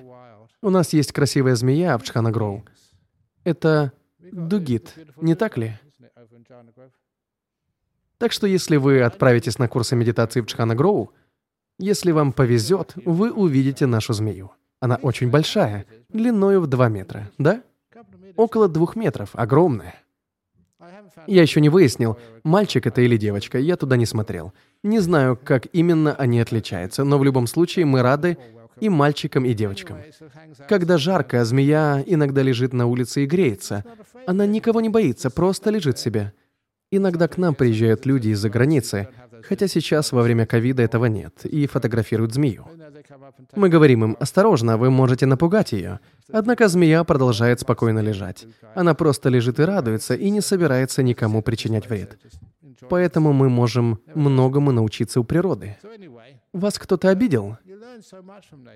У 0.61 0.69
нас 0.69 0.93
есть 0.93 1.11
красивая 1.11 1.55
змея 1.55 1.97
в 1.97 2.03
Чханагроу. 2.03 2.65
Это 3.43 3.93
дугит, 4.19 4.95
не 5.17 5.35
так 5.35 5.57
ли? 5.57 5.73
Так 8.17 8.31
что 8.31 8.47
если 8.47 8.77
вы 8.77 9.01
отправитесь 9.01 9.59
на 9.59 9.67
курсы 9.67 9.95
медитации 9.95 10.41
в 10.41 10.45
Чханагроу, 10.45 11.11
если 11.79 12.11
вам 12.11 12.31
повезет, 12.33 12.93
вы 13.05 13.31
увидите 13.31 13.85
нашу 13.85 14.13
змею. 14.13 14.51
Она 14.79 14.95
очень 14.95 15.29
большая, 15.29 15.85
длиною 16.09 16.61
в 16.61 16.67
2 16.67 16.89
метра, 16.89 17.31
да? 17.37 17.63
Около 18.35 18.67
двух 18.67 18.95
метров, 18.95 19.29
огромная. 19.33 20.02
Я 21.27 21.41
еще 21.41 21.61
не 21.61 21.69
выяснил, 21.69 22.17
мальчик 22.43 22.87
это 22.87 23.01
или 23.01 23.17
девочка, 23.17 23.57
я 23.59 23.75
туда 23.75 23.97
не 23.97 24.05
смотрел. 24.05 24.53
Не 24.83 24.99
знаю, 24.99 25.39
как 25.41 25.67
именно 25.73 26.13
они 26.15 26.39
отличаются, 26.39 27.03
но 27.03 27.17
в 27.17 27.23
любом 27.23 27.47
случае 27.47 27.85
мы 27.85 28.01
рады 28.01 28.37
и 28.79 28.89
мальчикам, 28.89 29.45
и 29.45 29.53
девочкам. 29.53 29.97
Когда 30.67 30.97
жарко, 30.97 31.45
змея 31.45 32.03
иногда 32.05 32.41
лежит 32.41 32.73
на 32.73 32.87
улице 32.87 33.23
и 33.23 33.27
греется. 33.27 33.85
Она 34.25 34.45
никого 34.45 34.81
не 34.81 34.89
боится, 34.89 35.29
просто 35.29 35.69
лежит 35.69 35.99
себе. 35.99 36.33
Иногда 36.91 37.27
к 37.27 37.37
нам 37.37 37.55
приезжают 37.55 38.05
люди 38.05 38.29
из-за 38.29 38.49
границы, 38.49 39.07
хотя 39.47 39.67
сейчас 39.67 40.11
во 40.11 40.21
время 40.21 40.45
ковида 40.45 40.83
этого 40.83 41.05
нет, 41.05 41.45
и 41.45 41.65
фотографируют 41.65 42.33
змею. 42.33 42.67
Мы 43.55 43.69
говорим 43.69 44.03
им, 44.03 44.17
осторожно, 44.19 44.77
вы 44.77 44.89
можете 44.89 45.25
напугать 45.25 45.71
ее. 45.71 45.99
Однако 46.31 46.67
змея 46.67 47.03
продолжает 47.03 47.59
спокойно 47.59 47.99
лежать. 47.99 48.45
Она 48.75 48.93
просто 48.93 49.29
лежит 49.29 49.59
и 49.59 49.63
радуется, 49.63 50.15
и 50.15 50.29
не 50.29 50.41
собирается 50.41 51.03
никому 51.03 51.41
причинять 51.41 51.89
вред. 51.89 52.17
Поэтому 52.89 53.33
мы 53.33 53.49
можем 53.49 53.99
многому 54.13 54.71
научиться 54.71 55.19
у 55.19 55.23
природы. 55.23 55.77
Вас 56.53 56.79
кто-то 56.79 57.09
обидел? 57.09 57.57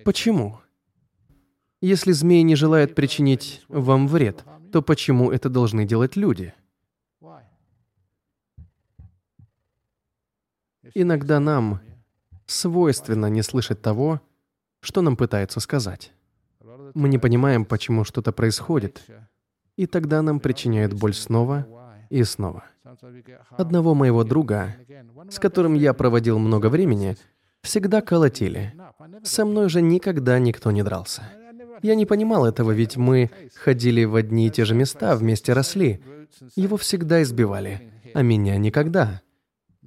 Почему? 0.04 0.60
Если 1.82 2.12
змеи 2.12 2.42
не 2.42 2.56
желают 2.56 2.96
причинить 2.96 3.64
вам 3.68 4.08
вред, 4.08 4.44
то 4.72 4.82
почему 4.82 5.32
это 5.32 5.50
должны 5.50 5.86
делать 5.86 6.16
люди? 6.16 6.54
Иногда 10.94 11.40
нам 11.40 11.82
свойственно 12.48 13.28
не 13.28 13.44
слышать 13.44 13.82
того, 13.82 14.22
что 14.80 15.02
нам 15.02 15.16
пытаются 15.16 15.60
сказать. 15.60 16.14
Мы 16.94 17.10
не 17.10 17.18
понимаем, 17.18 17.66
почему 17.66 18.04
что-то 18.04 18.32
происходит, 18.32 19.04
и 19.76 19.86
тогда 19.86 20.22
нам 20.22 20.40
причиняют 20.40 20.94
боль 20.94 21.14
снова 21.14 21.68
и 22.10 22.24
снова. 22.24 22.64
Одного 23.52 23.94
моего 23.94 24.24
друга, 24.24 24.76
с 25.30 25.40
которым 25.40 25.74
я 25.76 25.94
проводил 25.94 26.40
много 26.40 26.70
времени, 26.70 27.18
всегда 27.62 28.02
колотили. 28.02 28.74
Со 29.24 29.46
мной 29.46 29.70
же 29.70 29.82
никогда 29.82 30.40
никто 30.40 30.72
не 30.72 30.84
дрался. 30.84 31.24
Я 31.84 31.96
не 31.96 32.06
понимал 32.06 32.46
этого, 32.46 32.72
ведь 32.72 32.98
мы 32.98 33.30
ходили 33.56 34.04
в 34.04 34.16
одни 34.16 34.48
и 34.48 34.50
те 34.50 34.66
же 34.66 34.74
места, 34.74 35.16
вместе 35.16 35.54
росли. 35.54 36.02
Его 36.56 36.78
всегда 36.78 37.22
избивали, 37.22 37.92
а 38.14 38.22
меня 38.22 38.58
никогда. 38.58 39.22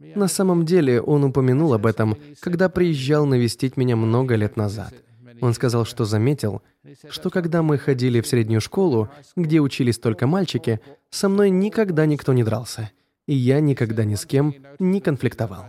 На 0.01 0.28
самом 0.28 0.64
деле, 0.64 1.01
он 1.01 1.24
упомянул 1.24 1.74
об 1.74 1.84
этом, 1.84 2.16
когда 2.40 2.68
приезжал 2.68 3.26
навестить 3.26 3.76
меня 3.76 3.96
много 3.96 4.34
лет 4.34 4.57
назад. 4.57 4.94
Он 5.42 5.53
сказал, 5.55 5.84
что 5.84 6.05
заметил, 6.05 6.62
что 7.09 7.30
когда 7.30 7.62
мы 7.62 7.78
ходили 7.78 8.20
в 8.20 8.26
среднюю 8.26 8.61
школу, 8.61 9.11
где 9.36 9.61
учились 9.61 9.98
только 9.98 10.26
мальчики, 10.26 10.80
со 11.11 11.28
мной 11.28 11.51
никогда 11.51 12.07
никто 12.07 12.32
не 12.32 12.44
дрался, 12.44 12.90
и 13.26 13.34
я 13.34 13.61
никогда 13.61 14.05
ни 14.05 14.14
с 14.14 14.24
кем 14.24 14.55
не 14.78 15.01
конфликтовал, 15.01 15.66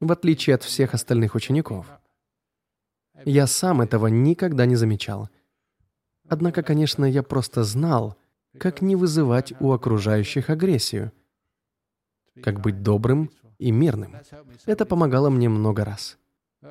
в 0.00 0.12
отличие 0.12 0.54
от 0.54 0.62
всех 0.62 0.94
остальных 0.94 1.34
учеников. 1.34 1.86
Я 3.24 3.46
сам 3.46 3.80
этого 3.80 4.06
никогда 4.06 4.66
не 4.66 4.76
замечал. 4.76 5.28
Однако, 6.28 6.62
конечно, 6.62 7.04
я 7.04 7.22
просто 7.22 7.64
знал, 7.64 8.16
как 8.58 8.82
не 8.82 8.94
вызывать 8.94 9.52
у 9.60 9.72
окружающих 9.72 10.50
агрессию, 10.50 11.12
как 12.42 12.60
быть 12.60 12.82
добрым 12.82 13.30
и 13.58 13.70
мирным. 13.70 14.16
Это 14.66 14.86
помогало 14.86 15.30
мне 15.30 15.48
много 15.48 15.84
раз. 15.84 16.18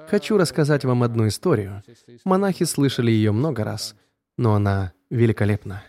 Хочу 0.09 0.37
рассказать 0.37 0.85
вам 0.85 1.03
одну 1.03 1.27
историю. 1.27 1.83
Монахи 2.25 2.65
слышали 2.65 3.11
ее 3.11 3.31
много 3.31 3.63
раз, 3.63 3.95
но 4.37 4.55
она 4.55 4.91
великолепна. 5.09 5.83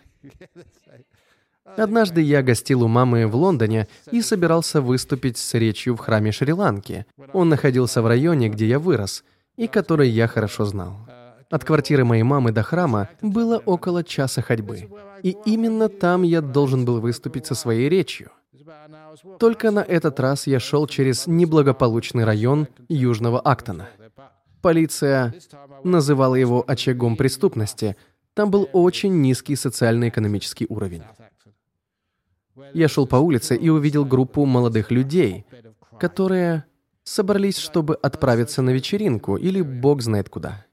Однажды 1.77 2.21
я 2.21 2.41
гостил 2.41 2.83
у 2.83 2.87
мамы 2.87 3.27
в 3.27 3.35
Лондоне 3.35 3.87
и 4.11 4.21
собирался 4.21 4.81
выступить 4.81 5.37
с 5.37 5.53
речью 5.53 5.95
в 5.95 5.99
храме 5.99 6.31
Шри-Ланки. 6.31 7.05
Он 7.33 7.49
находился 7.49 8.01
в 8.01 8.07
районе, 8.07 8.49
где 8.49 8.67
я 8.67 8.79
вырос, 8.79 9.23
и 9.55 9.67
который 9.67 10.09
я 10.09 10.27
хорошо 10.27 10.65
знал. 10.65 10.97
От 11.49 11.63
квартиры 11.63 12.05
моей 12.05 12.23
мамы 12.23 12.51
до 12.51 12.63
храма 12.63 13.09
было 13.21 13.57
около 13.57 14.03
часа 14.03 14.41
ходьбы. 14.41 14.87
И 15.23 15.35
именно 15.45 15.89
там 15.89 16.23
я 16.23 16.41
должен 16.41 16.85
был 16.85 17.01
выступить 17.01 17.45
со 17.45 17.55
своей 17.55 17.89
речью. 17.89 18.31
Только 19.39 19.71
на 19.71 19.79
этот 19.79 20.19
раз 20.19 20.47
я 20.47 20.59
шел 20.59 20.87
через 20.87 21.27
неблагополучный 21.27 22.23
район 22.23 22.67
Южного 22.87 23.39
Актона. 23.39 23.89
Полиция 24.61 25.33
называла 25.83 26.35
его 26.35 26.63
очагом 26.67 27.15
преступности. 27.15 27.95
Там 28.33 28.51
был 28.51 28.69
очень 28.73 29.21
низкий 29.21 29.55
социально-экономический 29.55 30.65
уровень. 30.69 31.03
Я 32.73 32.87
шел 32.87 33.07
по 33.07 33.15
улице 33.15 33.55
и 33.55 33.69
увидел 33.69 34.05
группу 34.05 34.45
молодых 34.45 34.91
людей, 34.91 35.45
которые 35.99 36.65
собрались, 37.03 37.57
чтобы 37.57 37.95
отправиться 37.95 38.61
на 38.61 38.71
вечеринку 38.71 39.37
или 39.37 39.61
бог 39.61 40.01
знает 40.01 40.29
куда. 40.29 40.65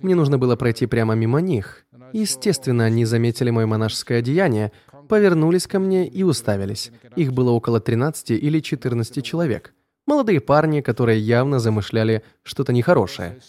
Мне 0.00 0.14
нужно 0.14 0.38
было 0.38 0.56
пройти 0.56 0.86
прямо 0.86 1.14
мимо 1.14 1.40
них. 1.40 1.84
Естественно, 2.12 2.84
они 2.84 3.04
заметили 3.04 3.50
мое 3.50 3.66
монашеское 3.66 4.18
одеяние, 4.18 4.72
повернулись 5.08 5.66
ко 5.66 5.78
мне 5.78 6.06
и 6.06 6.22
уставились. 6.22 6.92
Их 7.16 7.32
было 7.32 7.50
около 7.50 7.80
13 7.80 8.30
или 8.30 8.60
14 8.60 9.24
человек. 9.24 9.74
Молодые 10.06 10.40
парни, 10.40 10.80
которые 10.80 11.20
явно 11.20 11.58
замышляли 11.58 12.22
что-то 12.42 12.72
нехорошее. 12.72 13.40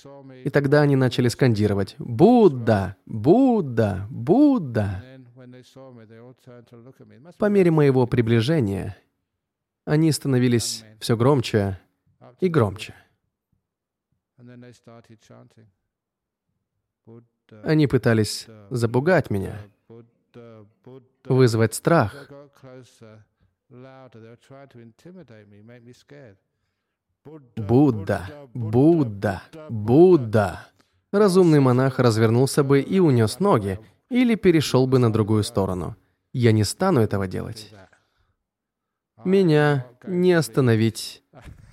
И 0.43 0.49
тогда 0.49 0.81
они 0.81 0.95
начали 0.95 1.29
скандировать 1.29 1.95
«Будда! 1.99 2.97
Будда! 3.05 4.07
Будда!». 4.09 5.03
По 7.37 7.45
мере 7.45 7.71
моего 7.71 8.07
приближения 8.07 8.97
они 9.85 10.11
становились 10.11 10.83
все 10.99 11.15
громче 11.15 11.79
и 12.41 12.47
громче. 12.47 12.93
Они 17.63 17.87
пытались 17.87 18.47
запугать 18.69 19.29
меня, 19.29 19.61
вызвать 21.25 21.73
страх. 21.73 22.29
Будда, 27.55 28.29
Будда, 28.53 29.43
Будда. 29.69 30.67
Разумный 31.11 31.59
монах 31.59 31.99
развернулся 31.99 32.63
бы 32.63 32.81
и 32.81 32.99
унес 32.99 33.39
ноги, 33.39 33.79
или 34.09 34.35
перешел 34.35 34.87
бы 34.87 34.99
на 34.99 35.11
другую 35.11 35.43
сторону. 35.43 35.95
Я 36.33 36.51
не 36.51 36.63
стану 36.63 37.01
этого 37.01 37.27
делать. 37.27 37.73
Меня 39.23 39.87
не 40.03 40.33
остановить 40.33 41.23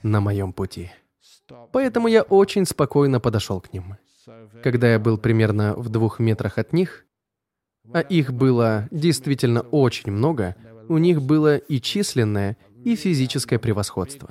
на 0.03 0.21
моем 0.21 0.53
пути. 0.53 0.91
Поэтому 1.73 2.09
я 2.09 2.23
очень 2.23 2.67
спокойно 2.67 3.21
подошел 3.21 3.61
к 3.61 3.73
ним. 3.73 3.97
Когда 4.63 4.91
я 4.91 4.99
был 4.99 5.19
примерно 5.19 5.75
в 5.75 5.89
двух 5.89 6.19
метрах 6.19 6.59
от 6.59 6.73
них, 6.73 7.06
а 7.93 8.01
их 8.01 8.32
было 8.32 8.89
действительно 8.91 9.61
очень 9.62 10.11
много, 10.12 10.57
у 10.89 10.99
них 10.99 11.22
было 11.22 11.57
и 11.57 11.80
численное, 11.80 12.57
и 12.84 12.95
физическое 12.95 13.59
превосходство. 13.59 14.30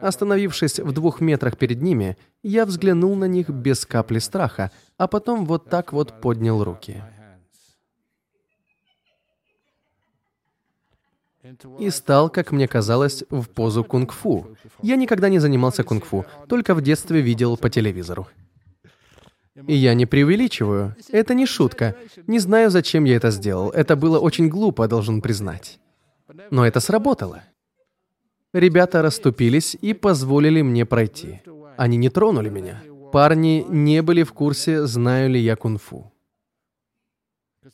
Остановившись 0.00 0.78
в 0.78 0.92
двух 0.92 1.20
метрах 1.20 1.58
перед 1.58 1.82
ними, 1.82 2.16
я 2.42 2.64
взглянул 2.64 3.16
на 3.16 3.26
них 3.26 3.50
без 3.50 3.84
капли 3.84 4.18
страха, 4.18 4.70
а 4.96 5.08
потом 5.08 5.46
вот 5.46 5.68
так 5.68 5.92
вот 5.92 6.20
поднял 6.20 6.62
руки. 6.62 7.02
и 11.78 11.90
стал, 11.90 12.30
как 12.30 12.52
мне 12.52 12.68
казалось, 12.68 13.24
в 13.30 13.48
позу 13.48 13.84
кунг-фу. 13.84 14.56
Я 14.82 14.96
никогда 14.96 15.28
не 15.28 15.38
занимался 15.38 15.84
кунг-фу, 15.84 16.26
только 16.48 16.74
в 16.74 16.82
детстве 16.82 17.20
видел 17.20 17.56
по 17.56 17.70
телевизору. 17.70 18.28
И 19.66 19.74
я 19.74 19.94
не 19.94 20.06
преувеличиваю. 20.06 20.94
Это 21.10 21.34
не 21.34 21.46
шутка. 21.46 21.96
Не 22.26 22.38
знаю, 22.38 22.70
зачем 22.70 23.04
я 23.04 23.16
это 23.16 23.30
сделал. 23.30 23.70
Это 23.70 23.96
было 23.96 24.18
очень 24.18 24.48
глупо, 24.48 24.88
должен 24.88 25.20
признать. 25.20 25.80
Но 26.50 26.66
это 26.66 26.80
сработало. 26.80 27.42
Ребята 28.52 29.02
расступились 29.02 29.76
и 29.80 29.94
позволили 29.94 30.62
мне 30.62 30.86
пройти. 30.86 31.40
Они 31.76 31.96
не 31.96 32.10
тронули 32.10 32.48
меня. 32.48 32.82
Парни 33.12 33.64
не 33.68 34.02
были 34.02 34.22
в 34.22 34.32
курсе, 34.32 34.86
знаю 34.86 35.30
ли 35.30 35.40
я 35.40 35.56
кунг-фу. 35.56 36.12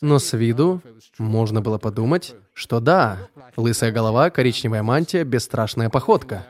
Но 0.01 0.19
с 0.19 0.37
виду 0.37 0.83
можно 1.19 1.61
было 1.61 1.79
подумать, 1.79 2.35
что 2.53 2.81
да, 2.81 3.29
лысая 3.57 3.93
голова, 3.93 4.31
коричневая 4.31 4.83
мантия, 4.83 5.25
бесстрашная 5.25 5.91
походка. 5.91 6.47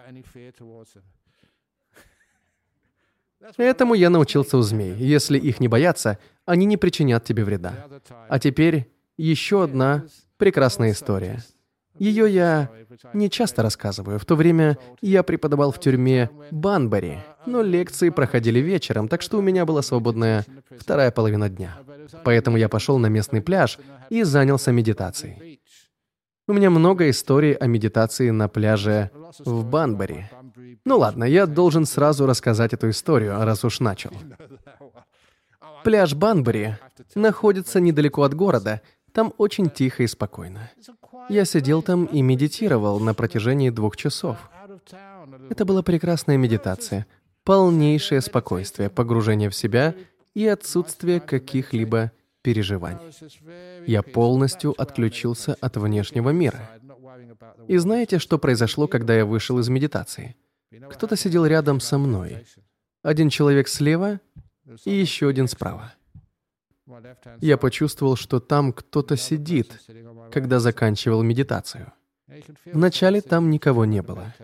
Этому 3.57 3.94
я 3.94 4.11
научился 4.11 4.57
у 4.57 4.62
змей. 4.62 4.94
Если 4.94 5.38
их 5.38 5.61
не 5.61 5.68
бояться, 5.68 6.18
они 6.44 6.66
не 6.66 6.76
причинят 6.76 7.24
тебе 7.24 7.44
вреда. 7.44 7.86
А 8.28 8.38
теперь 8.38 8.92
еще 9.16 9.64
одна 9.64 10.05
прекрасная 10.36 10.92
история. 10.92 11.42
Ее 11.99 12.30
я 12.30 12.70
не 13.14 13.30
часто 13.30 13.62
рассказываю. 13.62 14.18
В 14.18 14.24
то 14.24 14.36
время 14.36 14.78
я 15.01 15.22
преподавал 15.22 15.72
в 15.72 15.80
тюрьме 15.80 16.30
Банбари, 16.51 17.24
но 17.47 17.62
лекции 17.62 18.11
проходили 18.11 18.59
вечером, 18.59 19.09
так 19.09 19.22
что 19.22 19.38
у 19.38 19.42
меня 19.42 19.64
была 19.64 19.82
свободная 19.82 20.44
вторая 20.78 21.11
половина 21.11 21.49
дня. 21.49 21.78
Поэтому 22.24 22.59
я 22.59 22.68
пошел 22.68 22.99
на 22.99 23.07
местный 23.07 23.40
пляж 23.40 23.78
и 24.11 24.22
занялся 24.24 24.72
медитацией. 24.72 25.61
У 26.49 26.53
меня 26.53 26.70
много 26.70 27.11
историй 27.11 27.55
о 27.55 27.66
медитации 27.66 28.30
на 28.30 28.49
пляже 28.49 29.11
в 29.38 29.64
Банбари. 29.64 30.30
Ну 30.84 30.98
ладно, 30.98 31.24
я 31.24 31.46
должен 31.46 31.86
сразу 31.86 32.26
рассказать 32.26 32.72
эту 32.72 32.90
историю, 32.90 33.36
раз 33.44 33.64
уж 33.64 33.80
начал. 33.80 34.12
Пляж 35.84 36.14
Банбари 36.14 36.76
находится 37.14 37.80
недалеко 37.80 38.22
от 38.22 38.34
города, 38.34 38.80
там 39.12 39.32
очень 39.38 39.70
тихо 39.70 40.02
и 40.02 40.06
спокойно. 40.06 40.70
Я 41.28 41.44
сидел 41.44 41.82
там 41.82 42.04
и 42.04 42.22
медитировал 42.22 43.00
на 43.00 43.14
протяжении 43.14 43.70
двух 43.70 43.96
часов. 43.96 44.36
Это 45.48 45.64
была 45.64 45.82
прекрасная 45.82 46.36
медитация, 46.36 47.06
полнейшее 47.44 48.20
спокойствие, 48.20 48.90
погружение 48.90 49.48
в 49.48 49.54
себя 49.54 49.94
и 50.34 50.46
отсутствие 50.46 51.20
каких-либо 51.20 52.12
переживаний. 52.42 53.12
Я 53.86 54.02
полностью 54.02 54.74
отключился 54.80 55.56
от 55.60 55.76
внешнего 55.76 56.30
мира. 56.30 56.70
И 57.68 57.76
знаете, 57.78 58.18
что 58.18 58.38
произошло, 58.38 58.86
когда 58.86 59.14
я 59.14 59.24
вышел 59.24 59.58
из 59.58 59.68
медитации? 59.68 60.36
Кто-то 60.90 61.16
сидел 61.16 61.46
рядом 61.46 61.80
со 61.80 61.98
мной. 61.98 62.46
Один 63.02 63.30
человек 63.30 63.68
слева 63.68 64.20
и 64.84 64.90
еще 64.90 65.28
один 65.28 65.48
справа. 65.48 65.92
Я 67.40 67.56
почувствовал, 67.56 68.16
что 68.16 68.40
там 68.40 68.72
кто-то 68.72 69.16
сидит, 69.16 69.80
когда 70.32 70.60
заканчивал 70.60 71.22
медитацию. 71.22 71.92
Вначале 72.64 73.20
там 73.20 73.50
никого 73.50 73.84
не 73.84 74.02
было. 74.02 74.34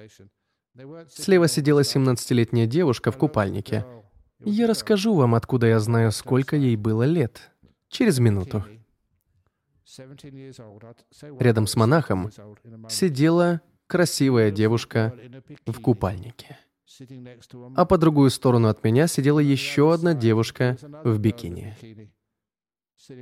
Слева 1.09 1.49
сидела 1.49 1.81
17-летняя 1.81 2.67
девушка 2.67 3.11
в 3.13 3.19
купальнике. 3.19 3.85
Я 4.45 4.67
расскажу 4.67 5.15
вам, 5.15 5.35
откуда 5.35 5.67
я 5.67 5.79
знаю, 5.79 6.11
сколько 6.13 6.57
ей 6.57 6.77
было 6.77 7.05
лет. 7.05 7.51
Через 7.89 8.19
минуту. 8.19 8.65
Рядом 11.39 11.67
с 11.67 11.77
монахом 11.77 12.31
сидела 12.89 13.61
красивая 13.93 14.51
девушка 14.51 15.15
в 15.67 15.79
купальнике. 15.79 16.57
А 17.77 17.85
по 17.85 17.99
другую 17.99 18.31
сторону 18.31 18.69
от 18.69 18.83
меня 18.83 19.07
сидела 19.07 19.39
еще 19.39 19.93
одна 19.93 20.15
девушка 20.15 20.79
в 21.05 21.19
бикини. 21.19 21.77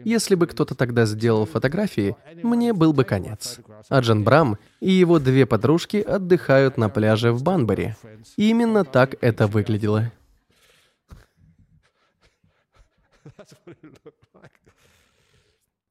Если 0.05 0.37
бы 0.37 0.47
кто-то 0.47 0.77
тогда 0.77 1.07
сделал 1.07 1.45
фотографии, 1.45 2.15
мне 2.45 2.73
был 2.73 2.93
бы 2.93 3.03
конец. 3.03 3.59
А 3.89 3.99
Джан 3.99 4.23
Брам 4.23 4.59
и 4.79 4.93
его 4.93 5.19
две 5.19 5.45
подружки 5.45 5.97
отдыхают 5.97 6.77
на 6.77 6.89
пляже 6.89 7.33
в 7.33 7.43
Банбари. 7.43 7.97
Именно 8.37 8.85
так 8.85 9.17
это 9.21 9.49
выглядело. 9.49 10.13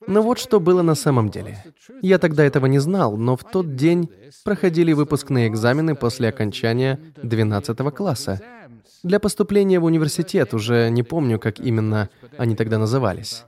Но 0.08 0.22
вот 0.22 0.40
что 0.40 0.60
было 0.60 0.82
на 0.82 0.96
самом 0.96 1.30
деле. 1.30 1.64
Я 2.02 2.20
тогда 2.20 2.44
этого 2.44 2.66
не 2.66 2.80
знал, 2.80 3.18
но 3.18 3.36
в 3.36 3.44
тот 3.44 3.76
день 3.76 4.10
проходили 4.44 4.94
выпускные 4.94 5.48
экзамены 5.48 5.96
после 5.96 6.30
окончания 6.30 7.00
12 7.22 7.78
класса. 7.94 8.42
Для 9.04 9.20
поступления 9.20 9.80
в 9.80 9.86
университет, 9.86 10.54
уже 10.54 10.90
не 10.90 11.04
помню, 11.04 11.40
как 11.40 11.60
именно 11.60 12.10
они 12.38 12.56
тогда 12.56 12.78
назывались. 12.78 13.46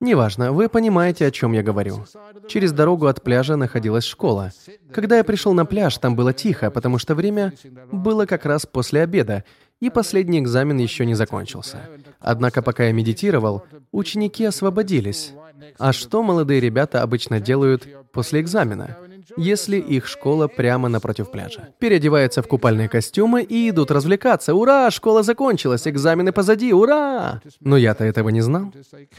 Неважно, 0.00 0.52
вы 0.52 0.68
понимаете, 0.68 1.26
о 1.26 1.30
чем 1.30 1.52
я 1.52 1.62
говорю. 1.62 2.04
Через 2.48 2.72
дорогу 2.72 3.06
от 3.06 3.22
пляжа 3.22 3.54
находилась 3.54 4.02
школа. 4.02 4.50
Когда 4.92 5.16
я 5.18 5.22
пришел 5.22 5.52
на 5.54 5.64
пляж, 5.64 5.96
там 5.98 6.16
было 6.16 6.32
тихо, 6.32 6.72
потому 6.72 6.98
что 6.98 7.14
время 7.14 7.52
было 7.92 8.26
как 8.26 8.44
раз 8.44 8.66
после 8.66 9.02
обеда, 9.02 9.44
и 9.78 9.90
последний 9.90 10.40
экзамен 10.40 10.78
еще 10.78 11.06
не 11.06 11.14
закончился. 11.14 11.88
Однако, 12.18 12.62
пока 12.62 12.86
я 12.86 12.92
медитировал, 12.92 13.62
ученики 13.92 14.44
освободились. 14.44 15.34
А 15.78 15.92
что 15.92 16.22
молодые 16.22 16.60
ребята 16.60 17.02
обычно 17.02 17.40
делают 17.40 17.86
после 18.12 18.40
экзамена? 18.40 18.96
если 19.36 19.78
их 19.78 20.06
школа 20.06 20.48
прямо 20.48 20.88
напротив 20.88 21.30
пляжа. 21.30 21.68
Переодеваются 21.78 22.42
в 22.42 22.48
купальные 22.48 22.88
костюмы 22.88 23.42
и 23.42 23.70
идут 23.70 23.90
развлекаться. 23.90 24.54
Ура, 24.54 24.90
школа 24.90 25.22
закончилась, 25.22 25.86
экзамены 25.86 26.32
позади, 26.32 26.72
ура! 26.72 27.40
Но 27.60 27.76
я-то 27.76 28.04
этого 28.04 28.30
не 28.30 28.40
знал. 28.40 28.72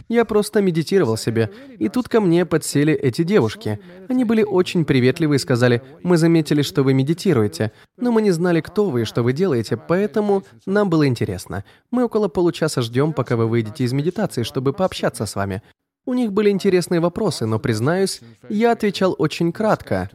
Я 0.09 0.25
просто 0.25 0.61
медитировал 0.61 1.17
себе, 1.17 1.51
и 1.79 1.89
тут 1.89 2.09
ко 2.09 2.21
мне 2.21 2.45
подсели 2.45 2.93
эти 2.93 3.23
девушки. 3.23 3.79
Они 4.09 4.25
были 4.25 4.43
очень 4.43 4.85
приветливы 4.85 5.35
и 5.35 5.39
сказали, 5.39 5.81
мы 6.03 6.17
заметили, 6.17 6.61
что 6.61 6.83
вы 6.83 6.93
медитируете, 6.93 7.71
но 7.97 8.11
мы 8.11 8.21
не 8.21 8.31
знали, 8.31 8.61
кто 8.61 8.89
вы 8.89 9.01
и 9.01 9.05
что 9.05 9.23
вы 9.23 9.33
делаете, 9.33 9.77
поэтому 9.77 10.43
нам 10.65 10.89
было 10.89 11.07
интересно. 11.07 11.63
Мы 11.91 12.05
около 12.05 12.27
получаса 12.27 12.81
ждем, 12.81 13.13
пока 13.13 13.35
вы 13.35 13.47
выйдете 13.47 13.83
из 13.83 13.93
медитации, 13.93 14.43
чтобы 14.43 14.73
пообщаться 14.73 15.25
с 15.25 15.35
вами. 15.35 15.61
У 16.05 16.13
них 16.13 16.33
были 16.33 16.49
интересные 16.49 16.99
вопросы, 16.99 17.45
но, 17.45 17.59
признаюсь, 17.59 18.19
я 18.49 18.73
отвечал 18.73 19.15
очень 19.17 19.53
кратко 19.53 20.09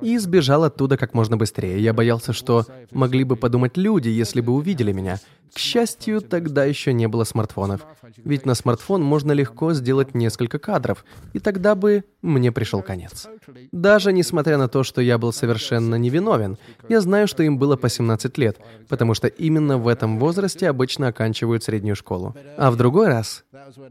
и 0.00 0.16
сбежал 0.18 0.62
оттуда 0.62 0.96
как 0.96 1.14
можно 1.14 1.36
быстрее. 1.36 1.80
Я 1.80 1.92
боялся, 1.92 2.32
что 2.32 2.64
могли 2.92 3.24
бы 3.24 3.34
подумать 3.34 3.76
люди, 3.76 4.08
если 4.08 4.40
бы 4.40 4.52
увидели 4.52 4.92
меня. 4.92 5.18
К 5.54 5.58
счастью, 5.58 6.22
тогда 6.22 6.64
еще 6.64 6.92
не 6.94 7.08
было 7.08 7.24
смартфонов. 7.24 7.86
Ведь 8.16 8.46
на 8.46 8.54
смартфон 8.54 9.02
можно 9.02 9.32
легко 9.32 9.74
сделать 9.74 10.14
несколько 10.14 10.58
кадров, 10.58 11.04
и 11.34 11.38
тогда 11.40 11.74
бы 11.74 12.04
мне 12.22 12.52
пришел 12.52 12.82
конец. 12.82 13.28
Даже 13.70 14.12
несмотря 14.12 14.56
на 14.56 14.68
то, 14.68 14.82
что 14.82 15.02
я 15.02 15.18
был 15.18 15.32
совершенно 15.32 15.96
невиновен, 15.96 16.56
я 16.88 17.00
знаю, 17.00 17.28
что 17.28 17.42
им 17.42 17.58
было 17.58 17.76
по 17.76 17.90
17 17.90 18.38
лет, 18.38 18.58
потому 18.88 19.12
что 19.12 19.28
именно 19.28 19.76
в 19.76 19.88
этом 19.88 20.18
возрасте 20.18 20.68
обычно 20.68 21.08
оканчивают 21.08 21.64
среднюю 21.64 21.96
школу. 21.96 22.34
А 22.56 22.70
в 22.70 22.76
другой 22.76 23.08
раз, 23.08 23.44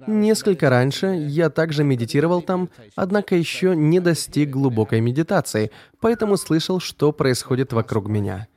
несколько 0.08 0.70
раньше, 0.70 1.08
я 1.08 1.50
также 1.50 1.84
медитировал 1.84 2.42
там, 2.42 2.70
однако 2.96 3.36
еще 3.36 3.76
не 3.76 4.00
достиг 4.00 4.50
глубокой 4.50 5.00
медитации, 5.02 5.72
поэтому 6.00 6.38
слышал, 6.38 6.80
что 6.80 7.12
происходит 7.12 7.74
вокруг 7.74 8.08
меня 8.08 8.48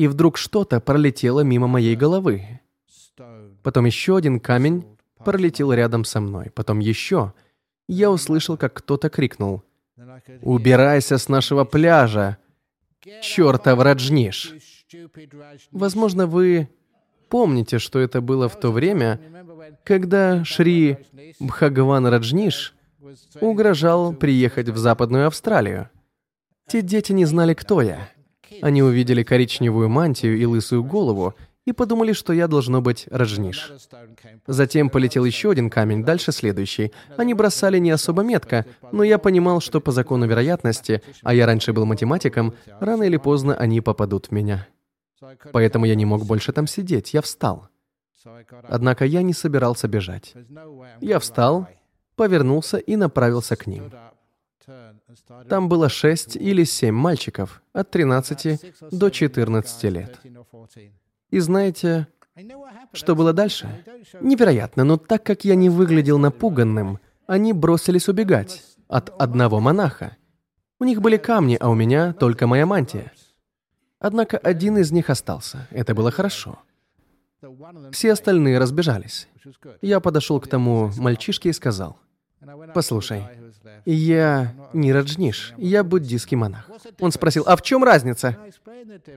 и 0.00 0.08
вдруг 0.08 0.38
что-то 0.38 0.80
пролетело 0.80 1.40
мимо 1.40 1.66
моей 1.66 1.94
головы. 1.94 2.60
Потом 3.62 3.84
еще 3.84 4.16
один 4.16 4.40
камень 4.40 4.86
пролетел 5.22 5.74
рядом 5.74 6.06
со 6.06 6.22
мной. 6.22 6.50
Потом 6.54 6.78
еще. 6.78 7.34
Я 7.86 8.10
услышал, 8.10 8.56
как 8.56 8.72
кто-то 8.72 9.10
крикнул. 9.10 9.62
«Убирайся 10.40 11.18
с 11.18 11.28
нашего 11.28 11.64
пляжа! 11.64 12.38
Чертов 13.20 13.78
Раджниш!» 13.78 14.54
Возможно, 15.70 16.26
вы 16.26 16.70
помните, 17.28 17.78
что 17.78 17.98
это 17.98 18.22
было 18.22 18.48
в 18.48 18.58
то 18.58 18.72
время, 18.72 19.20
когда 19.84 20.42
Шри 20.46 20.96
Бхагаван 21.40 22.06
Раджниш 22.06 22.74
угрожал 23.42 24.14
приехать 24.14 24.70
в 24.70 24.78
Западную 24.78 25.26
Австралию. 25.26 25.90
Те 26.68 26.80
дети 26.80 27.12
не 27.12 27.26
знали, 27.26 27.52
кто 27.52 27.82
я. 27.82 28.08
Они 28.62 28.82
увидели 28.82 29.22
коричневую 29.22 29.88
мантию 29.88 30.38
и 30.38 30.44
лысую 30.44 30.84
голову 30.84 31.34
и 31.66 31.72
подумали, 31.72 32.12
что 32.12 32.32
я 32.32 32.48
должно 32.48 32.80
быть 32.80 33.06
Раджниш. 33.10 33.72
Затем 34.46 34.90
полетел 34.90 35.24
еще 35.24 35.50
один 35.50 35.70
камень, 35.70 36.04
дальше 36.04 36.32
следующий. 36.32 36.92
Они 37.16 37.34
бросали 37.34 37.78
не 37.78 37.90
особо 37.90 38.22
метко, 38.22 38.66
но 38.92 39.02
я 39.02 39.18
понимал, 39.18 39.60
что 39.60 39.80
по 39.80 39.92
закону 39.92 40.26
вероятности, 40.26 41.02
а 41.22 41.34
я 41.34 41.46
раньше 41.46 41.72
был 41.72 41.86
математиком, 41.86 42.54
рано 42.80 43.04
или 43.04 43.16
поздно 43.16 43.54
они 43.54 43.80
попадут 43.80 44.26
в 44.26 44.30
меня. 44.32 44.66
Поэтому 45.52 45.84
я 45.84 45.94
не 45.94 46.06
мог 46.06 46.24
больше 46.24 46.52
там 46.52 46.66
сидеть, 46.66 47.14
я 47.14 47.20
встал. 47.20 47.68
Однако 48.62 49.04
я 49.04 49.22
не 49.22 49.32
собирался 49.32 49.88
бежать. 49.88 50.34
Я 51.00 51.18
встал, 51.18 51.68
повернулся 52.16 52.78
и 52.78 52.96
направился 52.96 53.56
к 53.56 53.66
ним. 53.66 53.90
Там 55.48 55.68
было 55.68 55.88
шесть 55.88 56.36
или 56.36 56.64
семь 56.64 56.94
мальчиков 56.94 57.62
от 57.72 57.90
13 57.90 58.90
до 58.90 59.10
14 59.10 59.84
лет. 59.84 60.20
И 61.30 61.38
знаете, 61.38 62.06
что 62.92 63.14
было 63.14 63.32
дальше? 63.32 63.84
Невероятно, 64.20 64.84
но 64.84 64.96
так 64.96 65.24
как 65.24 65.44
я 65.44 65.54
не 65.54 65.68
выглядел 65.68 66.18
напуганным, 66.18 66.98
они 67.26 67.52
бросились 67.52 68.08
убегать 68.08 68.62
от 68.88 69.10
одного 69.20 69.60
монаха. 69.60 70.16
У 70.78 70.84
них 70.84 71.00
были 71.00 71.16
камни, 71.16 71.56
а 71.60 71.68
у 71.68 71.74
меня 71.74 72.12
только 72.12 72.46
моя 72.46 72.66
мантия. 72.66 73.12
Однако 73.98 74.38
один 74.38 74.78
из 74.78 74.90
них 74.90 75.10
остался. 75.10 75.68
Это 75.70 75.94
было 75.94 76.10
хорошо. 76.10 76.58
Все 77.92 78.12
остальные 78.12 78.58
разбежались. 78.58 79.28
Я 79.82 80.00
подошел 80.00 80.40
к 80.40 80.48
тому 80.48 80.90
мальчишке 80.96 81.50
и 81.50 81.52
сказал, 81.52 81.98
«Послушай, 82.74 83.24
я 83.84 84.52
не 84.72 84.92
раджниш, 84.92 85.54
я 85.56 85.84
буддийский 85.84 86.36
монах». 86.36 86.68
Он 87.00 87.12
спросил, 87.12 87.44
«А 87.46 87.56
в 87.56 87.62
чем 87.62 87.84
разница?» 87.84 88.36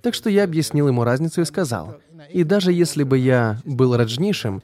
Так 0.02 0.14
что 0.14 0.30
я 0.30 0.44
объяснил 0.44 0.88
ему 0.88 1.04
разницу 1.04 1.42
и 1.42 1.46
сказал, 1.46 1.98
«И 2.30 2.44
даже 2.44 2.72
если 2.72 3.04
бы 3.04 3.18
я 3.18 3.60
был 3.66 3.96
раджнишем, 3.96 4.62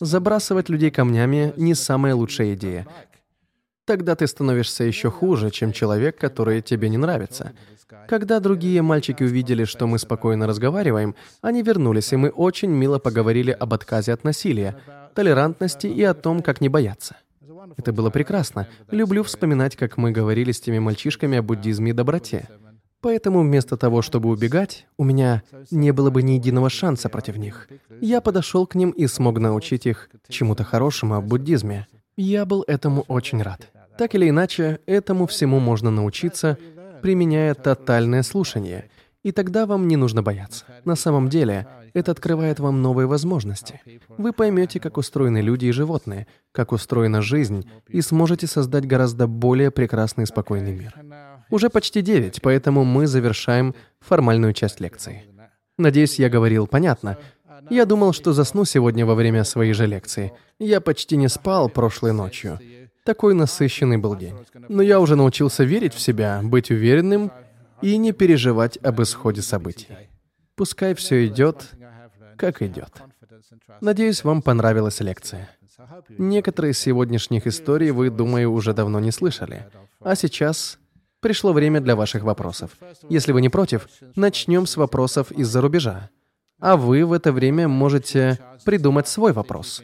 забрасывать 0.00 0.68
людей 0.68 0.90
камнями 0.90 1.52
не 1.56 1.74
самая 1.74 2.14
лучшая 2.14 2.54
идея. 2.54 2.86
Тогда 3.84 4.16
ты 4.16 4.26
становишься 4.26 4.84
еще 4.84 5.10
хуже, 5.10 5.50
чем 5.50 5.72
человек, 5.72 6.18
который 6.18 6.62
тебе 6.62 6.88
не 6.88 6.96
нравится. 6.96 7.52
Когда 8.08 8.40
другие 8.40 8.80
мальчики 8.80 9.22
увидели, 9.22 9.64
что 9.64 9.86
мы 9.86 9.98
спокойно 9.98 10.46
разговариваем, 10.46 11.14
они 11.42 11.62
вернулись, 11.62 12.12
и 12.12 12.16
мы 12.16 12.30
очень 12.30 12.70
мило 12.70 12.98
поговорили 12.98 13.50
об 13.50 13.74
отказе 13.74 14.12
от 14.12 14.24
насилия, 14.24 14.76
толерантности 15.14 15.86
и 15.86 16.02
о 16.02 16.14
том, 16.14 16.42
как 16.42 16.62
не 16.62 16.70
бояться. 16.70 17.16
Это 17.76 17.92
было 17.92 18.10
прекрасно. 18.10 18.68
Люблю 18.90 19.22
вспоминать, 19.22 19.76
как 19.76 19.96
мы 19.96 20.10
говорили 20.10 20.52
с 20.52 20.60
теми 20.60 20.78
мальчишками 20.78 21.38
о 21.38 21.42
буддизме 21.42 21.90
и 21.90 21.94
доброте. 21.94 22.48
Поэтому 23.00 23.42
вместо 23.42 23.76
того, 23.76 24.00
чтобы 24.00 24.30
убегать, 24.30 24.86
у 24.96 25.04
меня 25.04 25.42
не 25.70 25.92
было 25.92 26.08
бы 26.08 26.22
ни 26.22 26.32
единого 26.32 26.70
шанса 26.70 27.10
против 27.10 27.36
них. 27.36 27.68
Я 28.00 28.22
подошел 28.22 28.66
к 28.66 28.74
ним 28.74 28.90
и 28.90 29.06
смог 29.06 29.38
научить 29.38 29.84
их 29.84 30.08
чему-то 30.28 30.64
хорошему 30.64 31.16
о 31.16 31.20
буддизме. 31.20 31.86
Я 32.16 32.46
был 32.46 32.64
этому 32.66 33.02
очень 33.08 33.42
рад. 33.42 33.68
Так 33.98 34.14
или 34.14 34.30
иначе, 34.30 34.80
этому 34.86 35.26
всему 35.26 35.60
можно 35.60 35.90
научиться, 35.90 36.56
применяя 37.02 37.52
тотальное 37.54 38.22
слушание, 38.22 38.88
и 39.22 39.32
тогда 39.32 39.66
вам 39.66 39.86
не 39.86 39.96
нужно 39.96 40.22
бояться. 40.22 40.64
На 40.84 40.96
самом 40.96 41.28
деле, 41.28 41.66
это 41.94 42.10
открывает 42.10 42.58
вам 42.60 42.82
новые 42.82 43.06
возможности. 43.06 43.80
Вы 44.08 44.32
поймете, 44.32 44.80
как 44.80 44.98
устроены 44.98 45.38
люди 45.38 45.66
и 45.66 45.72
животные, 45.72 46.26
как 46.52 46.72
устроена 46.72 47.22
жизнь, 47.22 47.70
и 47.88 48.00
сможете 48.00 48.46
создать 48.46 48.86
гораздо 48.86 49.26
более 49.26 49.70
прекрасный 49.70 50.24
и 50.24 50.26
спокойный 50.26 50.74
мир. 50.74 50.94
Уже 51.50 51.70
почти 51.70 52.02
девять, 52.02 52.42
поэтому 52.42 52.84
мы 52.84 53.06
завершаем 53.06 53.74
формальную 54.00 54.52
часть 54.52 54.80
лекции. 54.80 55.22
Надеюсь, 55.78 56.18
я 56.18 56.28
говорил 56.28 56.66
понятно. 56.66 57.16
Я 57.70 57.86
думал, 57.86 58.12
что 58.12 58.32
засну 58.32 58.64
сегодня 58.64 59.06
во 59.06 59.14
время 59.14 59.44
своей 59.44 59.72
же 59.72 59.86
лекции. 59.86 60.32
Я 60.58 60.80
почти 60.80 61.16
не 61.16 61.28
спал 61.28 61.68
прошлой 61.68 62.12
ночью. 62.12 62.58
Такой 63.04 63.34
насыщенный 63.34 63.98
был 63.98 64.16
день. 64.16 64.34
Но 64.68 64.82
я 64.82 64.98
уже 64.98 65.14
научился 65.14 65.62
верить 65.64 65.94
в 65.94 66.00
себя, 66.00 66.40
быть 66.42 66.70
уверенным 66.70 67.30
и 67.82 67.96
не 67.98 68.12
переживать 68.12 68.78
об 68.78 69.02
исходе 69.02 69.42
событий. 69.42 69.88
Пускай 70.56 70.94
все 70.94 71.26
идет, 71.26 71.70
как 72.36 72.62
идет. 72.62 73.02
Надеюсь, 73.80 74.24
вам 74.24 74.42
понравилась 74.42 75.00
лекция. 75.00 75.50
Некоторые 76.08 76.72
из 76.72 76.78
сегодняшних 76.78 77.46
историй 77.46 77.90
вы, 77.90 78.10
думаю, 78.10 78.52
уже 78.52 78.72
давно 78.72 79.00
не 79.00 79.10
слышали. 79.10 79.66
А 80.00 80.14
сейчас 80.14 80.78
пришло 81.20 81.52
время 81.52 81.80
для 81.80 81.96
ваших 81.96 82.22
вопросов. 82.22 82.72
Если 83.08 83.32
вы 83.32 83.40
не 83.40 83.48
против, 83.48 83.88
начнем 84.14 84.66
с 84.66 84.76
вопросов 84.76 85.32
из-за 85.32 85.60
рубежа. 85.60 86.10
А 86.60 86.76
вы 86.76 87.04
в 87.04 87.12
это 87.12 87.32
время 87.32 87.68
можете 87.68 88.38
придумать 88.64 89.08
свой 89.08 89.32
вопрос. 89.32 89.82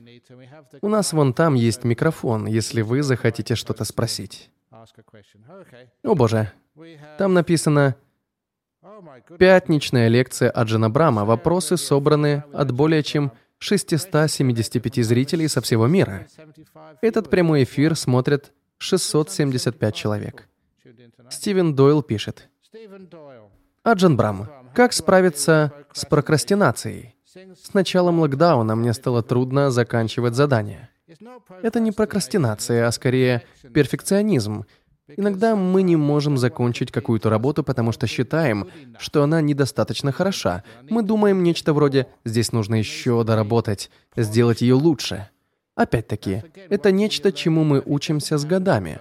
У 0.80 0.88
нас 0.88 1.12
вон 1.12 1.34
там 1.34 1.54
есть 1.54 1.84
микрофон, 1.84 2.46
если 2.46 2.82
вы 2.82 3.02
захотите 3.02 3.54
что-то 3.54 3.84
спросить. 3.84 4.50
О 6.02 6.14
боже, 6.14 6.52
там 7.18 7.34
написано 7.34 7.96
«Пятничная 9.38 10.08
лекция 10.08 10.50
Аджана 10.50 10.90
Брама. 10.90 11.24
Вопросы 11.24 11.76
собраны 11.76 12.44
от 12.52 12.72
более 12.72 13.02
чем 13.02 13.32
675 13.58 15.04
зрителей 15.04 15.48
со 15.48 15.60
всего 15.60 15.86
мира. 15.86 16.26
Этот 17.02 17.30
прямой 17.30 17.64
эфир 17.64 17.94
смотрят 17.96 18.52
675 18.78 19.94
человек. 19.94 20.48
Стивен 21.28 21.74
Дойл 21.74 22.02
пишет. 22.02 22.48
Аджан 23.82 24.16
Брам, 24.16 24.48
как 24.74 24.92
справиться 24.92 25.72
с 25.92 26.04
прокрастинацией? 26.04 27.16
С 27.24 27.74
началом 27.74 28.20
локдауна 28.20 28.74
мне 28.74 28.92
стало 28.92 29.22
трудно 29.22 29.70
заканчивать 29.70 30.34
задания. 30.34 30.90
Это 31.62 31.80
не 31.80 31.92
прокрастинация, 31.92 32.86
а 32.86 32.92
скорее 32.92 33.42
перфекционизм. 33.74 34.64
Иногда 35.16 35.56
мы 35.56 35.82
не 35.82 35.96
можем 35.96 36.36
закончить 36.38 36.92
какую-то 36.92 37.30
работу, 37.30 37.62
потому 37.62 37.92
что 37.92 38.06
считаем, 38.06 38.68
что 38.98 39.22
она 39.22 39.40
недостаточно 39.40 40.12
хороша. 40.12 40.64
Мы 40.88 41.02
думаем 41.02 41.42
нечто 41.42 41.72
вроде 41.72 42.06
«здесь 42.24 42.52
нужно 42.52 42.76
еще 42.76 43.22
доработать, 43.24 43.90
сделать 44.16 44.62
ее 44.62 44.74
лучше». 44.74 45.28
Опять-таки, 45.74 46.42
это 46.68 46.90
нечто, 46.92 47.32
чему 47.32 47.64
мы 47.64 47.82
учимся 47.84 48.36
с 48.36 48.44
годами. 48.44 48.98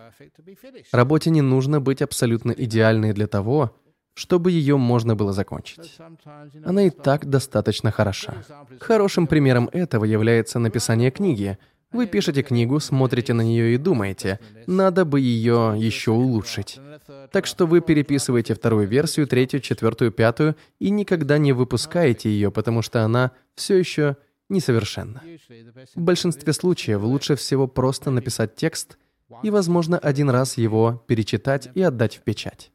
Работе 0.92 1.30
не 1.30 1.42
нужно 1.42 1.82
быть 1.82 2.02
абсолютно 2.02 2.52
идеальной 2.52 3.14
для 3.14 3.28
того, 3.28 3.76
чтобы 4.14 4.52
ее 4.52 4.78
можно 4.78 5.16
было 5.16 5.32
закончить. 5.32 5.98
Она 6.66 6.84
и 6.84 6.90
так 6.90 7.26
достаточно 7.26 7.92
хороша. 7.92 8.44
Хорошим 8.80 9.28
примером 9.28 9.70
этого 9.72 10.04
является 10.04 10.60
написание 10.60 11.10
книги. 11.10 11.58
Вы 11.92 12.06
пишете 12.06 12.44
книгу, 12.44 12.80
смотрите 12.80 13.34
на 13.34 13.42
нее 13.42 13.74
и 13.74 13.78
думаете, 13.78 14.40
надо 14.68 15.06
бы 15.06 15.20
ее 15.20 15.74
еще 15.76 16.12
улучшить. 16.12 16.80
Так 17.32 17.48
что 17.48 17.66
вы 17.66 17.82
переписываете 17.82 18.54
вторую 18.54 18.88
версию, 18.88 19.28
третью, 19.28 19.60
четвертую, 19.60 20.12
пятую 20.12 20.56
и 20.78 20.92
никогда 20.92 21.40
не 21.40 21.52
выпускаете 21.52 22.30
ее, 22.30 22.52
потому 22.52 22.84
что 22.84 23.04
она 23.04 23.32
все 23.56 23.76
еще 23.76 24.18
несовершенна. 24.50 25.24
В 25.96 26.02
большинстве 26.02 26.54
случаев 26.54 27.02
лучше 27.02 27.36
всего 27.36 27.68
просто 27.68 28.12
написать 28.12 28.56
текст 28.56 28.98
и, 29.42 29.50
возможно, 29.50 29.98
один 29.98 30.30
раз 30.30 30.58
его 30.58 31.04
перечитать 31.08 31.70
и 31.74 31.82
отдать 31.82 32.18
в 32.18 32.22
печать. 32.22 32.72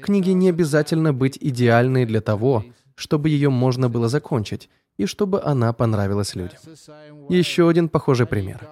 Книге 0.00 0.34
не 0.34 0.50
обязательно 0.50 1.14
быть 1.14 1.38
идеальной 1.40 2.04
для 2.04 2.20
того, 2.20 2.64
чтобы 2.96 3.28
ее 3.28 3.48
можно 3.48 3.88
было 3.88 4.08
закончить, 4.08 4.68
и 4.96 5.06
чтобы 5.06 5.42
она 5.42 5.72
понравилась 5.72 6.34
людям. 6.34 6.58
Еще 7.28 7.68
один 7.68 7.88
похожий 7.88 8.26
пример. 8.26 8.68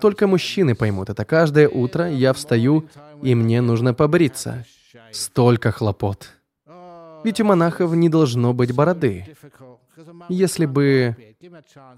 Только 0.00 0.26
мужчины 0.26 0.74
поймут 0.74 1.10
это. 1.10 1.24
Каждое 1.24 1.68
утро 1.68 2.08
я 2.08 2.32
встаю, 2.32 2.88
и 3.22 3.34
мне 3.34 3.60
нужно 3.60 3.94
побриться. 3.94 4.64
Столько 5.12 5.72
хлопот. 5.72 6.28
Ведь 7.24 7.40
у 7.40 7.44
монахов 7.44 7.92
не 7.94 8.08
должно 8.08 8.54
быть 8.54 8.74
бороды. 8.74 9.26
Если 10.28 10.66
бы 10.66 11.16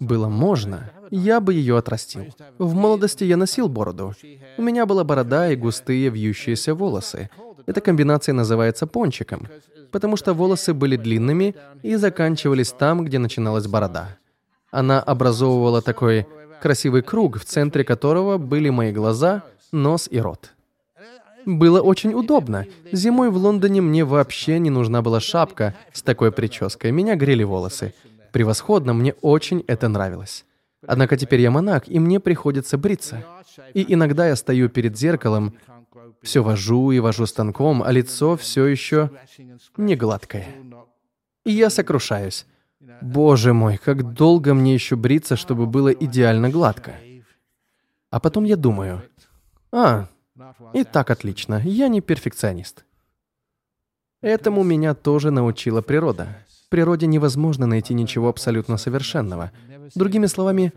было 0.01 0.29
можно, 0.29 0.91
я 1.11 1.41
бы 1.41 1.55
ее 1.55 1.79
отрастил. 1.79 2.35
В 2.59 2.75
молодости 2.75 3.25
я 3.25 3.37
носил 3.37 3.69
бороду. 3.69 4.15
У 4.57 4.63
меня 4.63 4.87
была 4.87 5.05
борода 5.05 5.51
и 5.51 5.57
густые 5.57 6.09
вьющиеся 6.09 6.75
волосы. 6.75 7.31
Эта 7.67 7.81
комбинация 7.81 8.33
называется 8.33 8.87
пончиком, 8.87 9.47
потому 9.93 10.17
что 10.17 10.35
волосы 10.35 10.75
были 10.75 10.97
длинными 10.97 11.55
и 11.83 11.95
заканчивались 11.95 12.73
там, 12.73 13.05
где 13.05 13.19
начиналась 13.19 13.69
борода. 13.69 14.17
Она 14.71 15.01
образовывала 15.01 15.83
такой 15.83 16.27
красивый 16.61 17.03
круг, 17.03 17.39
в 17.39 17.45
центре 17.45 17.85
которого 17.85 18.39
были 18.39 18.71
мои 18.71 18.91
глаза, 18.91 19.43
нос 19.71 20.09
и 20.11 20.19
рот. 20.19 20.53
Было 21.45 21.81
очень 21.81 22.15
удобно. 22.15 22.67
Зимой 22.93 23.31
в 23.31 23.37
Лондоне 23.37 23.81
мне 23.81 24.05
вообще 24.05 24.59
не 24.59 24.71
нужна 24.71 25.03
была 25.03 25.21
шапка 25.21 25.75
с 25.93 26.03
такой 26.03 26.33
прической. 26.33 26.93
Меня 26.93 27.17
грели 27.17 27.43
волосы. 27.43 27.95
Превосходно, 28.33 28.95
мне 28.95 29.15
очень 29.21 29.65
это 29.67 29.89
нравилось. 29.89 30.45
Однако 30.87 31.17
теперь 31.17 31.41
я 31.41 31.51
монах, 31.51 31.89
и 31.89 31.99
мне 31.99 32.19
приходится 32.21 32.79
бриться. 32.79 33.25
И 33.75 33.93
иногда 33.93 34.27
я 34.27 34.37
стою 34.37 34.69
перед 34.69 34.97
зеркалом 34.97 35.55
все 36.23 36.43
вожу 36.43 36.91
и 36.93 37.01
вожу 37.01 37.27
станком, 37.27 37.83
а 37.83 37.91
лицо 37.93 38.37
все 38.37 38.67
еще 38.67 39.11
не 39.77 39.97
гладкое. 39.97 40.47
И 41.45 41.53
я 41.53 41.71
сокрушаюсь. 41.71 42.47
Боже 43.01 43.53
мой, 43.53 43.79
как 43.79 44.15
долго 44.15 44.55
мне 44.55 44.75
еще 44.75 44.97
бриться, 44.97 45.37
чтобы 45.37 45.67
было 45.67 45.91
идеально 45.91 46.51
гладко. 46.51 46.95
А 48.11 48.21
потом 48.21 48.45
я 48.45 48.57
думаю, 48.57 49.03
а, 49.73 50.07
и 50.75 50.85
так 50.85 51.11
отлично, 51.11 51.61
я 51.65 51.89
не 51.89 52.01
перфекционист. 52.01 52.85
Этому 54.21 54.63
меня 54.63 54.95
тоже 54.95 55.31
научила 55.31 55.83
природа. 55.83 56.29
В 56.67 56.69
природе 56.69 57.07
невозможно 57.07 57.67
найти 57.67 57.95
ничего 57.95 58.29
абсолютно 58.29 58.77
совершенного. 58.77 59.51
Другими 59.95 60.27
словами, 60.27 60.73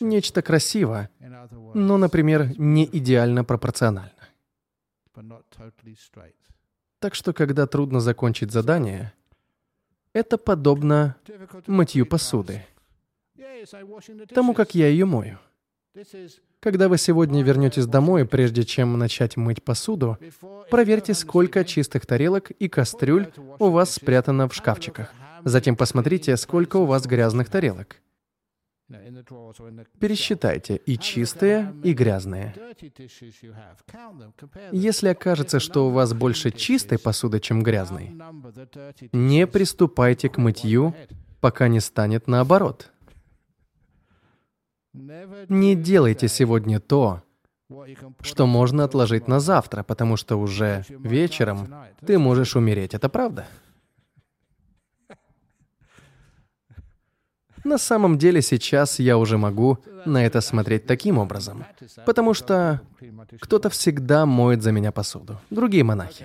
нечто 0.00 0.42
красиво, 0.42 1.08
но, 1.74 1.96
например, 1.96 2.58
не 2.58 2.88
идеально 2.90 3.44
пропорционально. 3.44 4.12
Так 6.98 7.14
что, 7.14 7.32
когда 7.32 7.66
трудно 7.66 8.00
закончить 8.00 8.50
задание, 8.50 9.12
это 10.12 10.38
подобно 10.38 11.16
мытью 11.66 12.06
посуды, 12.06 12.64
тому, 14.34 14.54
как 14.54 14.74
я 14.74 14.88
ее 14.88 15.04
мою. 15.04 15.38
Когда 16.60 16.88
вы 16.88 16.98
сегодня 16.98 17.42
вернетесь 17.42 17.86
домой, 17.86 18.26
прежде 18.26 18.64
чем 18.64 18.98
начать 18.98 19.36
мыть 19.36 19.62
посуду, 19.62 20.18
проверьте, 20.70 21.14
сколько 21.14 21.64
чистых 21.64 22.04
тарелок 22.04 22.50
и 22.50 22.68
кастрюль 22.68 23.32
у 23.58 23.70
вас 23.70 23.94
спрятано 23.94 24.48
в 24.48 24.54
шкафчиках. 24.54 25.12
Затем 25.44 25.76
посмотрите, 25.76 26.36
сколько 26.36 26.78
у 26.78 26.84
вас 26.84 27.06
грязных 27.06 27.48
тарелок. 27.48 27.96
Пересчитайте 30.00 30.76
и 30.76 30.96
чистые, 30.96 31.74
и 31.84 31.92
грязные. 31.92 32.54
Если 34.72 35.08
окажется, 35.08 35.60
что 35.60 35.88
у 35.88 35.90
вас 35.90 36.14
больше 36.14 36.50
чистой 36.50 36.98
посуды, 36.98 37.38
чем 37.40 37.62
грязной, 37.62 38.14
не 39.12 39.46
приступайте 39.46 40.30
к 40.30 40.38
мытью, 40.38 40.94
пока 41.40 41.68
не 41.68 41.80
станет 41.80 42.28
наоборот. 42.28 42.90
Не 44.94 45.74
делайте 45.74 46.28
сегодня 46.28 46.80
то, 46.80 47.22
что 48.22 48.46
можно 48.46 48.84
отложить 48.84 49.28
на 49.28 49.38
завтра, 49.38 49.82
потому 49.82 50.16
что 50.16 50.36
уже 50.36 50.84
вечером 50.88 51.68
ты 52.06 52.18
можешь 52.18 52.56
умереть. 52.56 52.94
Это 52.94 53.10
правда? 53.10 53.46
На 57.64 57.78
самом 57.78 58.18
деле 58.18 58.42
сейчас 58.42 58.98
я 58.98 59.18
уже 59.18 59.38
могу 59.38 59.78
на 60.04 60.24
это 60.24 60.40
смотреть 60.40 60.86
таким 60.86 61.18
образом, 61.18 61.64
потому 62.06 62.34
что 62.34 62.80
кто-то 63.40 63.70
всегда 63.70 64.26
моет 64.26 64.62
за 64.62 64.72
меня 64.72 64.92
посуду, 64.92 65.40
другие 65.50 65.84
монахи. 65.84 66.24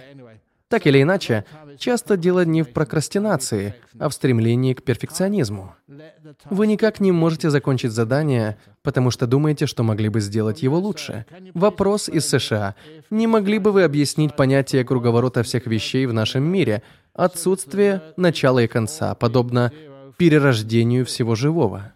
Так 0.73 0.87
или 0.87 1.03
иначе, 1.03 1.45
часто 1.77 2.17
дело 2.17 2.45
не 2.45 2.63
в 2.63 2.73
прокрастинации, 2.73 3.75
а 3.99 4.09
в 4.09 4.13
стремлении 4.13 4.73
к 4.73 4.81
перфекционизму. 4.81 5.75
Вы 6.49 6.65
никак 6.65 6.99
не 6.99 7.11
можете 7.11 7.51
закончить 7.51 7.91
задание, 7.91 8.57
потому 8.81 9.11
что 9.11 9.27
думаете, 9.27 9.67
что 9.67 9.83
могли 9.83 10.09
бы 10.09 10.19
сделать 10.19 10.63
его 10.63 10.79
лучше. 10.79 11.27
Вопрос 11.53 12.09
из 12.09 12.27
США. 12.27 12.73
Не 13.11 13.27
могли 13.27 13.59
бы 13.59 13.71
вы 13.71 13.83
объяснить 13.83 14.35
понятие 14.35 14.83
круговорота 14.83 15.43
всех 15.43 15.67
вещей 15.67 16.07
в 16.07 16.13
нашем 16.13 16.43
мире, 16.43 16.81
отсутствие 17.13 18.01
начала 18.17 18.63
и 18.63 18.67
конца, 18.67 19.13
подобно 19.13 19.71
перерождению 20.17 21.05
всего 21.05 21.35
живого. 21.35 21.93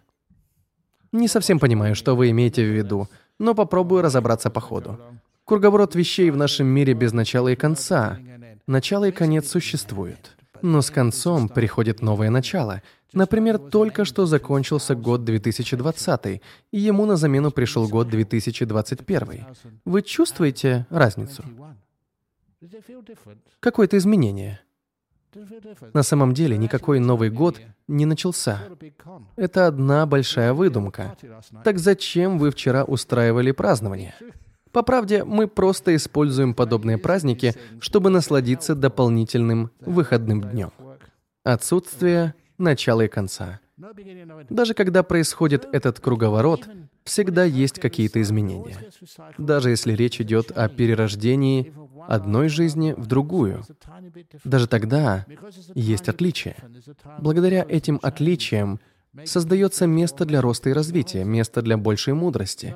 Не 1.12 1.28
совсем 1.28 1.58
понимаю, 1.58 1.94
что 1.94 2.14
вы 2.16 2.30
имеете 2.30 2.62
в 2.62 2.76
виду, 2.76 3.08
но 3.38 3.54
попробую 3.54 4.02
разобраться 4.02 4.50
по 4.50 4.60
ходу. 4.60 4.98
Круговорот 5.44 5.94
вещей 5.94 6.30
в 6.30 6.36
нашем 6.36 6.66
мире 6.66 6.92
без 6.92 7.12
начала 7.12 7.48
и 7.48 7.56
конца. 7.56 8.18
Начало 8.66 9.08
и 9.08 9.12
конец 9.12 9.48
существуют. 9.48 10.36
Но 10.60 10.82
с 10.82 10.90
концом 10.90 11.48
приходит 11.48 12.02
новое 12.02 12.30
начало. 12.30 12.82
Например, 13.14 13.58
только 13.58 14.04
что 14.04 14.26
закончился 14.26 14.94
год 14.94 15.24
2020, 15.24 16.42
и 16.72 16.78
ему 16.78 17.06
на 17.06 17.16
замену 17.16 17.50
пришел 17.50 17.88
год 17.88 18.08
2021. 18.08 19.46
Вы 19.86 20.02
чувствуете 20.02 20.86
разницу? 20.90 21.42
Какое-то 23.60 23.96
изменение? 23.96 24.60
На 25.92 26.02
самом 26.02 26.34
деле 26.34 26.56
никакой 26.56 27.00
Новый 27.00 27.30
год 27.30 27.60
не 27.86 28.06
начался. 28.06 28.60
Это 29.36 29.66
одна 29.66 30.06
большая 30.06 30.52
выдумка. 30.52 31.16
Так 31.64 31.78
зачем 31.78 32.38
вы 32.38 32.50
вчера 32.50 32.84
устраивали 32.84 33.52
празднование? 33.52 34.14
По 34.72 34.82
правде, 34.82 35.24
мы 35.24 35.48
просто 35.48 35.96
используем 35.96 36.54
подобные 36.54 36.98
праздники, 36.98 37.54
чтобы 37.80 38.10
насладиться 38.10 38.74
дополнительным 38.74 39.70
выходным 39.80 40.42
днем. 40.42 40.72
Отсутствие 41.42 42.34
начала 42.58 43.02
и 43.02 43.08
конца. 43.08 43.60
Даже 44.50 44.74
когда 44.74 45.02
происходит 45.02 45.68
этот 45.72 46.00
круговорот, 46.00 46.68
всегда 47.04 47.44
есть 47.44 47.78
какие-то 47.78 48.20
изменения. 48.20 48.76
Даже 49.38 49.70
если 49.70 49.92
речь 49.92 50.20
идет 50.20 50.50
о 50.50 50.68
перерождении 50.68 51.72
одной 52.06 52.48
жизни 52.48 52.94
в 52.96 53.06
другую. 53.06 53.62
Даже 54.44 54.66
тогда 54.66 55.26
есть 55.74 56.08
отличия. 56.08 56.56
Благодаря 57.18 57.64
этим 57.68 58.00
отличиям 58.02 58.80
создается 59.24 59.86
место 59.86 60.24
для 60.24 60.40
роста 60.40 60.70
и 60.70 60.72
развития, 60.72 61.24
место 61.24 61.62
для 61.62 61.76
большей 61.76 62.14
мудрости. 62.14 62.74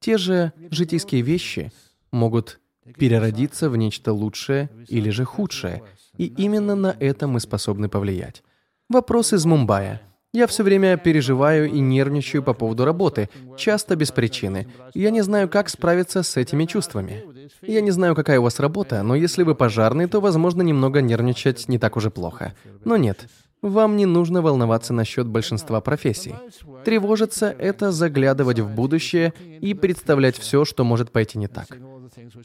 Те 0.00 0.18
же 0.18 0.52
житейские 0.70 1.22
вещи 1.22 1.72
могут 2.10 2.58
переродиться 2.96 3.70
в 3.70 3.76
нечто 3.76 4.12
лучшее 4.12 4.70
или 4.88 5.10
же 5.10 5.24
худшее, 5.24 5.82
и 6.16 6.26
именно 6.26 6.74
на 6.74 6.96
это 6.98 7.26
мы 7.28 7.38
способны 7.38 7.88
повлиять. 7.88 8.42
Вопрос 8.88 9.32
из 9.32 9.44
Мумбаи. 9.44 10.00
Я 10.32 10.46
все 10.46 10.62
время 10.62 10.96
переживаю 10.96 11.68
и 11.68 11.80
нервничаю 11.80 12.44
по 12.44 12.54
поводу 12.54 12.84
работы, 12.84 13.28
часто 13.56 13.96
без 13.96 14.12
причины. 14.12 14.68
Я 14.94 15.10
не 15.10 15.22
знаю, 15.22 15.48
как 15.48 15.68
справиться 15.68 16.22
с 16.22 16.36
этими 16.36 16.66
чувствами. 16.66 17.24
Я 17.62 17.80
не 17.80 17.90
знаю, 17.90 18.14
какая 18.14 18.38
у 18.38 18.44
вас 18.44 18.60
работа, 18.60 19.02
но 19.02 19.16
если 19.16 19.42
вы 19.42 19.56
пожарный, 19.56 20.06
то, 20.06 20.20
возможно, 20.20 20.62
немного 20.62 21.00
нервничать 21.00 21.68
не 21.68 21.78
так 21.78 21.96
уже 21.96 22.10
плохо. 22.10 22.54
Но 22.84 22.96
нет, 22.96 23.26
вам 23.60 23.96
не 23.96 24.06
нужно 24.06 24.40
волноваться 24.40 24.92
насчет 24.92 25.26
большинства 25.26 25.80
профессий. 25.80 26.36
Тревожиться— 26.84 27.54
это 27.58 27.90
заглядывать 27.90 28.60
в 28.60 28.72
будущее 28.72 29.34
и 29.60 29.74
представлять 29.74 30.38
все, 30.38 30.64
что 30.64 30.84
может 30.84 31.10
пойти 31.10 31.38
не 31.38 31.48
так. 31.48 31.66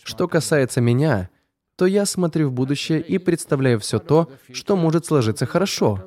Что 0.04 0.28
касается 0.28 0.82
меня, 0.82 1.30
то 1.76 1.86
я 1.86 2.06
смотрю 2.06 2.50
в 2.50 2.54
будущее 2.54 3.00
и 3.00 3.18
представляю 3.20 3.80
все 3.80 4.00
то, 4.00 4.30
что 4.52 4.76
может 4.76 5.06
сложиться 5.06 5.46
хорошо, 5.46 6.04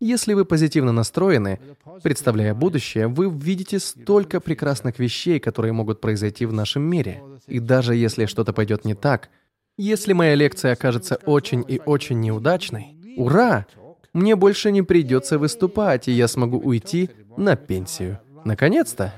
если 0.00 0.34
вы 0.34 0.44
позитивно 0.44 0.92
настроены, 0.92 1.60
представляя 2.02 2.54
будущее, 2.54 3.08
вы 3.08 3.30
видите 3.30 3.78
столько 3.78 4.40
прекрасных 4.40 4.98
вещей, 4.98 5.40
которые 5.40 5.72
могут 5.72 6.00
произойти 6.00 6.46
в 6.46 6.52
нашем 6.52 6.82
мире. 6.82 7.22
И 7.46 7.58
даже 7.58 7.94
если 7.94 8.26
что-то 8.26 8.52
пойдет 8.52 8.84
не 8.84 8.94
так, 8.94 9.30
если 9.76 10.12
моя 10.12 10.34
лекция 10.34 10.72
окажется 10.72 11.16
очень 11.26 11.64
и 11.66 11.80
очень 11.84 12.20
неудачной, 12.20 12.96
ура! 13.16 13.66
Мне 14.12 14.36
больше 14.36 14.70
не 14.70 14.82
придется 14.82 15.38
выступать, 15.40 16.06
и 16.06 16.12
я 16.12 16.28
смогу 16.28 16.58
уйти 16.58 17.10
на 17.36 17.56
пенсию. 17.56 18.20
Наконец-то! 18.44 19.12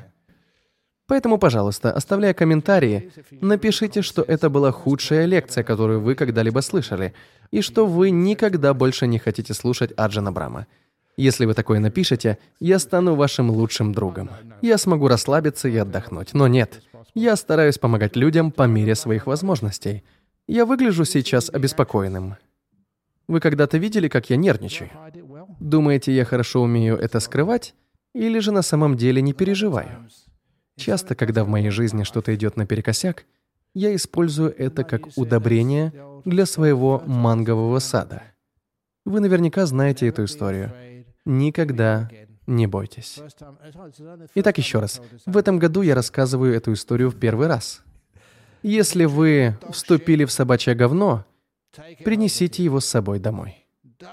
Поэтому, 1.07 1.39
пожалуйста, 1.39 1.93
оставляя 1.93 2.35
комментарии, 2.35 3.13
напишите, 3.41 4.03
что 4.03 4.23
это 4.23 4.51
была 4.51 4.73
худшая 4.73 5.25
лекция, 5.27 5.63
которую 5.63 6.01
вы 6.01 6.17
когда-либо 6.17 6.61
слышали, 6.61 7.15
и 7.53 7.61
что 7.61 7.87
вы 7.87 8.11
никогда 8.11 8.75
больше 8.75 9.07
не 9.07 9.19
хотите 9.19 9.55
слушать 9.55 9.93
Аджана 9.97 10.33
Брама. 10.33 10.67
Если 11.17 11.47
вы 11.47 11.55
такое 11.55 11.79
напишете, 11.79 12.39
я 12.61 12.79
стану 12.79 13.15
вашим 13.15 13.51
лучшим 13.51 13.95
другом. 13.95 14.31
Я 14.61 14.79
смогу 14.79 15.09
расслабиться 15.09 15.69
и 15.69 15.77
отдохнуть. 15.77 16.35
Но 16.35 16.49
нет, 16.49 16.83
я 17.15 17.37
стараюсь 17.37 17.79
помогать 17.79 18.17
людям 18.17 18.51
по 18.51 18.65
мере 18.65 18.95
своих 18.95 19.27
возможностей. 19.27 20.05
Я 20.49 20.67
выгляжу 20.67 21.05
сейчас 21.05 21.49
обеспокоенным. 21.51 22.37
Вы 23.29 23.41
когда-то 23.41 23.79
видели, 23.79 24.09
как 24.09 24.29
я 24.29 24.37
нервничаю? 24.37 24.91
Думаете, 25.59 26.13
я 26.13 26.25
хорошо 26.25 26.63
умею 26.63 26.97
это 26.97 27.21
скрывать? 27.21 27.75
Или 28.13 28.39
же 28.41 28.53
на 28.53 28.63
самом 28.63 28.97
деле 28.97 29.23
не 29.23 29.33
переживаю? 29.33 30.09
Часто, 30.77 31.15
когда 31.15 31.45
в 31.45 31.49
моей 31.49 31.71
жизни 31.71 32.03
что-то 32.03 32.35
идет 32.35 32.57
наперекосяк, 32.57 33.25
я 33.75 33.95
использую 33.95 34.55
это 34.57 34.85
как 34.85 35.07
удобрение 35.17 35.93
для 36.25 36.47
своего 36.47 37.03
мангового 37.07 37.79
сада. 37.79 38.23
Вы 39.05 39.21
наверняка 39.21 39.67
знаете 39.67 40.09
эту 40.09 40.25
историю. 40.25 40.73
Никогда 41.25 42.09
не 42.47 42.67
бойтесь. 42.67 43.19
Итак, 44.35 44.59
еще 44.59 44.81
раз. 44.81 45.01
В 45.25 45.37
этом 45.37 45.59
году 45.59 45.83
я 45.83 45.95
рассказываю 45.95 46.55
эту 46.55 46.73
историю 46.73 47.11
в 47.11 47.19
первый 47.19 47.49
раз. 47.49 47.83
Если 48.63 49.05
вы 49.05 49.59
вступили 49.71 50.25
в 50.25 50.33
собачье 50.33 50.75
говно, 50.75 51.25
принесите 52.05 52.65
его 52.65 52.81
с 52.81 52.87
собой 52.87 53.19
домой. 53.19 53.67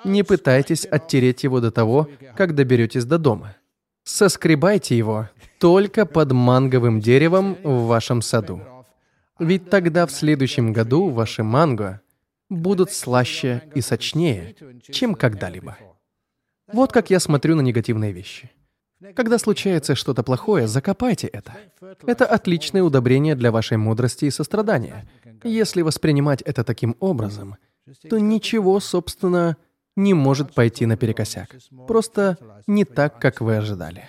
Не 0.03 0.24
пытайтесь 0.24 0.86
оттереть 0.86 1.43
его 1.43 1.59
до 1.59 1.72
того, 1.72 2.09
как 2.36 2.55
доберетесь 2.55 3.05
до 3.05 3.18
дома. 3.18 3.55
Соскребайте 4.04 4.97
его 4.97 5.30
только 5.60 6.06
под 6.06 6.32
манговым 6.34 6.99
деревом 6.99 7.58
в 7.64 7.88
вашем 7.88 8.22
саду. 8.22 8.62
Ведь 9.39 9.70
тогда 9.70 10.06
в 10.06 10.12
следующем 10.12 10.74
году 10.74 11.10
ваши 11.10 11.43
манго 11.43 12.01
будут 12.49 12.91
слаще 12.91 13.64
и 13.74 13.82
сочнее, 13.82 14.56
чем 14.91 15.16
когда-либо. 15.16 15.78
Вот 16.72 16.91
как 16.91 17.10
я 17.10 17.20
смотрю 17.20 17.56
на 17.56 17.62
негативные 17.62 18.12
вещи. 18.12 18.51
Когда 19.16 19.38
случается 19.38 19.95
что-то 19.95 20.24
плохое, 20.24 20.68
закопайте 20.68 21.28
это. 21.28 21.54
Это 22.06 22.26
отличное 22.26 22.84
удобрение 22.84 23.36
для 23.36 23.51
вашей 23.51 23.78
мудрости 23.78 24.26
и 24.26 24.32
сострадания. 24.32 25.08
Если 25.43 25.82
воспринимать 25.82 26.41
это 26.41 26.64
таким 26.64 26.95
образом, 26.99 27.58
то 28.10 28.18
ничего, 28.18 28.80
собственно, 28.80 29.58
не 29.96 30.14
может 30.14 30.54
пойти 30.54 30.86
наперекосяк. 30.86 31.56
Просто 31.88 32.38
не 32.68 32.86
так, 32.86 33.20
как 33.20 33.41
вы 33.41 33.58
ожидали. 33.58 34.06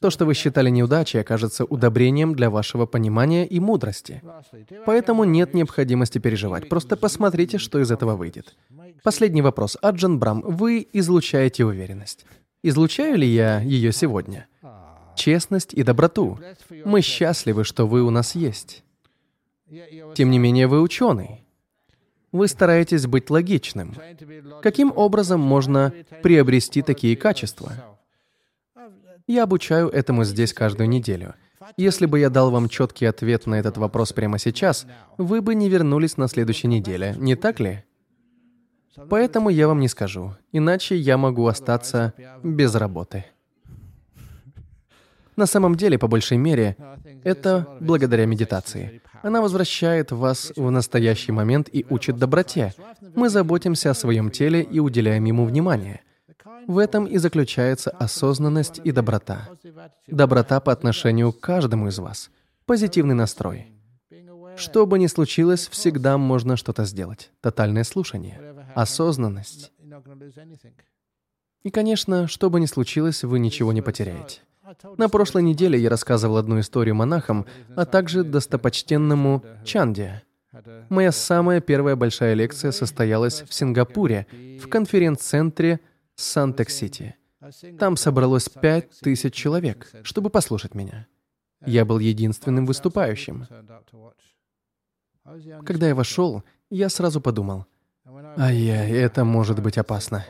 То, 0.00 0.10
что 0.10 0.26
вы 0.26 0.34
считали 0.34 0.70
неудачей, 0.70 1.20
окажется 1.20 1.64
удобрением 1.64 2.34
для 2.36 2.50
вашего 2.50 2.86
понимания 2.86 3.44
и 3.44 3.58
мудрости. 3.58 4.22
Поэтому 4.86 5.24
нет 5.24 5.54
необходимости 5.54 6.18
переживать. 6.18 6.68
Просто 6.68 6.96
посмотрите, 6.96 7.58
что 7.58 7.80
из 7.80 7.90
этого 7.90 8.14
выйдет. 8.14 8.56
Последний 9.02 9.42
вопрос. 9.42 9.76
Аджан 9.82 10.18
Брам, 10.20 10.42
вы 10.42 10.86
излучаете 10.92 11.64
уверенность. 11.64 12.24
Излучаю 12.62 13.18
ли 13.18 13.26
я 13.26 13.60
ее 13.60 13.92
сегодня? 13.92 14.46
Честность 15.16 15.74
и 15.74 15.82
доброту. 15.82 16.38
Мы 16.84 17.00
счастливы, 17.00 17.64
что 17.64 17.86
вы 17.88 18.02
у 18.02 18.10
нас 18.10 18.36
есть. 18.36 18.84
Тем 20.14 20.30
не 20.30 20.38
менее, 20.38 20.68
вы 20.68 20.80
ученый. 20.80 21.44
Вы 22.32 22.48
стараетесь 22.48 23.06
быть 23.06 23.30
логичным. 23.30 23.94
Каким 24.62 24.92
образом 24.94 25.40
можно 25.40 25.92
приобрести 26.22 26.82
такие 26.82 27.16
качества? 27.16 27.72
Я 29.26 29.44
обучаю 29.44 29.88
этому 29.88 30.24
здесь 30.24 30.52
каждую 30.52 30.88
неделю. 30.88 31.34
Если 31.76 32.06
бы 32.06 32.18
я 32.18 32.30
дал 32.30 32.50
вам 32.50 32.68
четкий 32.68 33.04
ответ 33.06 33.46
на 33.46 33.56
этот 33.56 33.76
вопрос 33.76 34.12
прямо 34.12 34.38
сейчас, 34.38 34.86
вы 35.18 35.42
бы 35.42 35.54
не 35.54 35.68
вернулись 35.68 36.16
на 36.16 36.28
следующей 36.28 36.68
неделе, 36.68 37.14
не 37.18 37.36
так 37.36 37.60
ли? 37.60 37.84
Поэтому 39.10 39.48
я 39.48 39.68
вам 39.68 39.80
не 39.80 39.88
скажу, 39.88 40.34
иначе 40.50 40.96
я 40.96 41.16
могу 41.18 41.46
остаться 41.46 42.14
без 42.42 42.74
работы. 42.74 43.26
На 45.38 45.46
самом 45.46 45.76
деле, 45.76 45.98
по 45.98 46.08
большей 46.08 46.36
мере, 46.36 46.76
это 47.22 47.78
благодаря 47.80 48.26
медитации. 48.26 49.00
Она 49.22 49.40
возвращает 49.40 50.10
вас 50.10 50.52
в 50.56 50.68
настоящий 50.68 51.30
момент 51.30 51.68
и 51.70 51.86
учит 51.88 52.16
доброте. 52.16 52.74
Мы 53.14 53.28
заботимся 53.28 53.92
о 53.92 53.94
своем 53.94 54.32
теле 54.32 54.62
и 54.62 54.80
уделяем 54.80 55.24
ему 55.26 55.44
внимание. 55.44 56.00
В 56.66 56.76
этом 56.76 57.04
и 57.04 57.18
заключается 57.18 57.90
осознанность 57.90 58.80
и 58.82 58.90
доброта. 58.90 59.48
Доброта 60.08 60.58
по 60.58 60.72
отношению 60.72 61.32
к 61.32 61.38
каждому 61.38 61.86
из 61.86 62.00
вас. 62.00 62.30
Позитивный 62.66 63.14
настрой. 63.14 63.68
Что 64.56 64.86
бы 64.86 64.98
ни 64.98 65.06
случилось, 65.06 65.68
всегда 65.68 66.18
можно 66.18 66.56
что-то 66.56 66.84
сделать. 66.84 67.30
Тотальное 67.40 67.84
слушание. 67.84 68.40
Осознанность. 68.74 69.70
И, 71.62 71.70
конечно, 71.70 72.26
что 72.26 72.50
бы 72.50 72.58
ни 72.58 72.66
случилось, 72.66 73.22
вы 73.22 73.38
ничего 73.38 73.72
не 73.72 73.82
потеряете. 73.82 74.40
На 74.96 75.08
прошлой 75.08 75.42
неделе 75.42 75.78
я 75.78 75.90
рассказывал 75.90 76.36
одну 76.36 76.60
историю 76.60 76.94
монахам, 76.94 77.46
а 77.76 77.84
также 77.84 78.24
достопочтенному 78.24 79.42
Чанде. 79.64 80.22
Моя 80.88 81.12
самая 81.12 81.60
первая 81.60 81.96
большая 81.96 82.34
лекция 82.34 82.72
состоялась 82.72 83.42
в 83.42 83.52
Сингапуре, 83.52 84.26
в 84.60 84.68
конференц-центре 84.68 85.80
Сантек-Сити. 86.16 87.16
Там 87.78 87.96
собралось 87.96 88.48
пять 88.48 88.90
тысяч 89.00 89.34
человек, 89.34 89.90
чтобы 90.02 90.30
послушать 90.30 90.74
меня. 90.74 91.06
Я 91.64 91.84
был 91.84 91.98
единственным 91.98 92.66
выступающим. 92.66 93.46
Когда 95.64 95.88
я 95.88 95.94
вошел, 95.94 96.42
я 96.70 96.88
сразу 96.88 97.20
подумал, 97.20 97.66
ай-яй, 98.36 98.90
это 98.92 99.24
может 99.24 99.62
быть 99.62 99.78
опасно. 99.78 100.24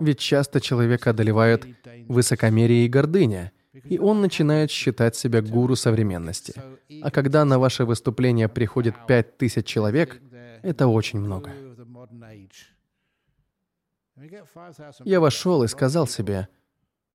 Ведь 0.00 0.18
часто 0.18 0.60
человека 0.60 1.10
одолевают 1.10 1.66
высокомерие 2.08 2.86
и 2.86 2.88
гордыня, 2.88 3.52
и 3.82 3.98
он 3.98 4.20
начинает 4.20 4.70
считать 4.70 5.16
себя 5.16 5.42
гуру 5.42 5.76
современности. 5.76 6.54
А 7.02 7.10
когда 7.10 7.44
на 7.44 7.58
ваше 7.58 7.84
выступление 7.84 8.48
приходит 8.48 8.94
пять 9.06 9.36
тысяч 9.36 9.66
человек, 9.66 10.20
это 10.62 10.86
очень 10.86 11.20
много. 11.20 11.52
Я 15.04 15.20
вошел 15.20 15.64
и 15.64 15.68
сказал 15.68 16.06
себе, 16.06 16.48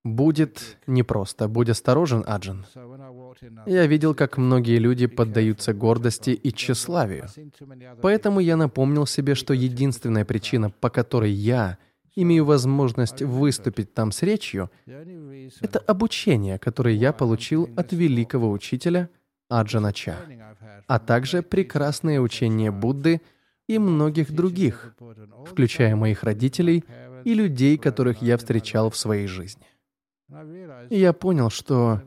«Будет 0.04 0.78
непросто, 0.88 1.48
будь 1.48 1.70
осторожен, 1.70 2.24
Аджан». 2.26 2.66
Я 3.66 3.86
видел, 3.86 4.16
как 4.16 4.38
многие 4.38 4.78
люди 4.78 5.08
поддаются 5.08 5.74
гордости 5.74 6.32
и 6.32 6.54
тщеславию. 6.54 7.28
Поэтому 8.02 8.40
я 8.40 8.56
напомнил 8.58 9.06
себе, 9.06 9.36
что 9.36 9.54
единственная 9.54 10.26
причина, 10.26 10.70
по 10.70 10.90
которой 10.90 11.32
я 11.32 11.78
имею 12.22 12.46
возможность 12.46 13.22
выступить 13.22 13.94
там 13.94 14.12
с 14.12 14.22
речью, 14.22 14.70
это 14.86 15.80
обучение, 15.80 16.60
которое 16.60 16.96
я 16.96 17.14
получил 17.14 17.70
от 17.76 17.94
великого 17.94 18.52
учителя 18.52 19.10
Аджана 19.50 19.94
Ча, 19.94 20.18
а 20.88 21.00
также 21.00 21.42
прекрасное 21.42 22.20
учение 22.20 22.72
Будды— 22.72 23.22
и 23.70 23.78
многих 23.78 24.32
других, 24.32 24.96
включая 25.46 25.96
моих 25.96 26.24
родителей 26.24 26.84
и 27.24 27.36
людей, 27.36 27.78
которых 27.78 28.22
я 28.24 28.36
встречал 28.38 28.90
в 28.90 28.98
своей 28.98 29.28
жизни. 29.28 29.64
И 30.90 31.00
я 31.00 31.14
понял, 31.14 31.52
что 31.52 32.02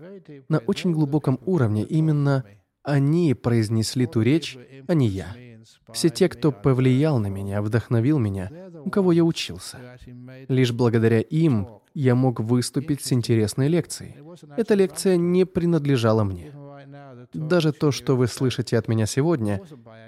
на 0.49 0.59
очень 0.59 0.93
глубоком 0.93 1.39
уровне 1.47 1.85
именно 1.85 2.45
они 2.83 3.35
произнесли 3.35 4.07
ту 4.07 4.23
речь, 4.23 4.59
а 4.89 4.95
не 4.95 5.07
я. 5.07 5.37
Все 5.93 6.09
те, 6.09 6.29
кто 6.29 6.53
повлиял 6.53 7.19
на 7.19 7.29
меня, 7.29 7.63
вдохновил 7.63 8.19
меня, 8.19 8.51
у 8.85 8.91
кого 8.91 9.13
я 9.13 9.25
учился. 9.25 9.79
Лишь 10.49 10.73
благодаря 10.73 11.21
им 11.21 11.69
я 11.95 12.15
мог 12.15 12.41
выступить 12.41 13.05
с 13.05 13.13
интересной 13.13 13.69
лекцией. 13.69 14.17
Эта 14.57 14.75
лекция 14.75 15.17
не 15.17 15.45
принадлежала 15.45 16.25
мне. 16.25 16.53
Даже 17.33 17.73
то, 17.73 17.93
что 17.93 18.17
вы 18.17 18.27
слышите 18.27 18.77
от 18.77 18.89
меня 18.89 19.07
сегодня, 19.07 19.61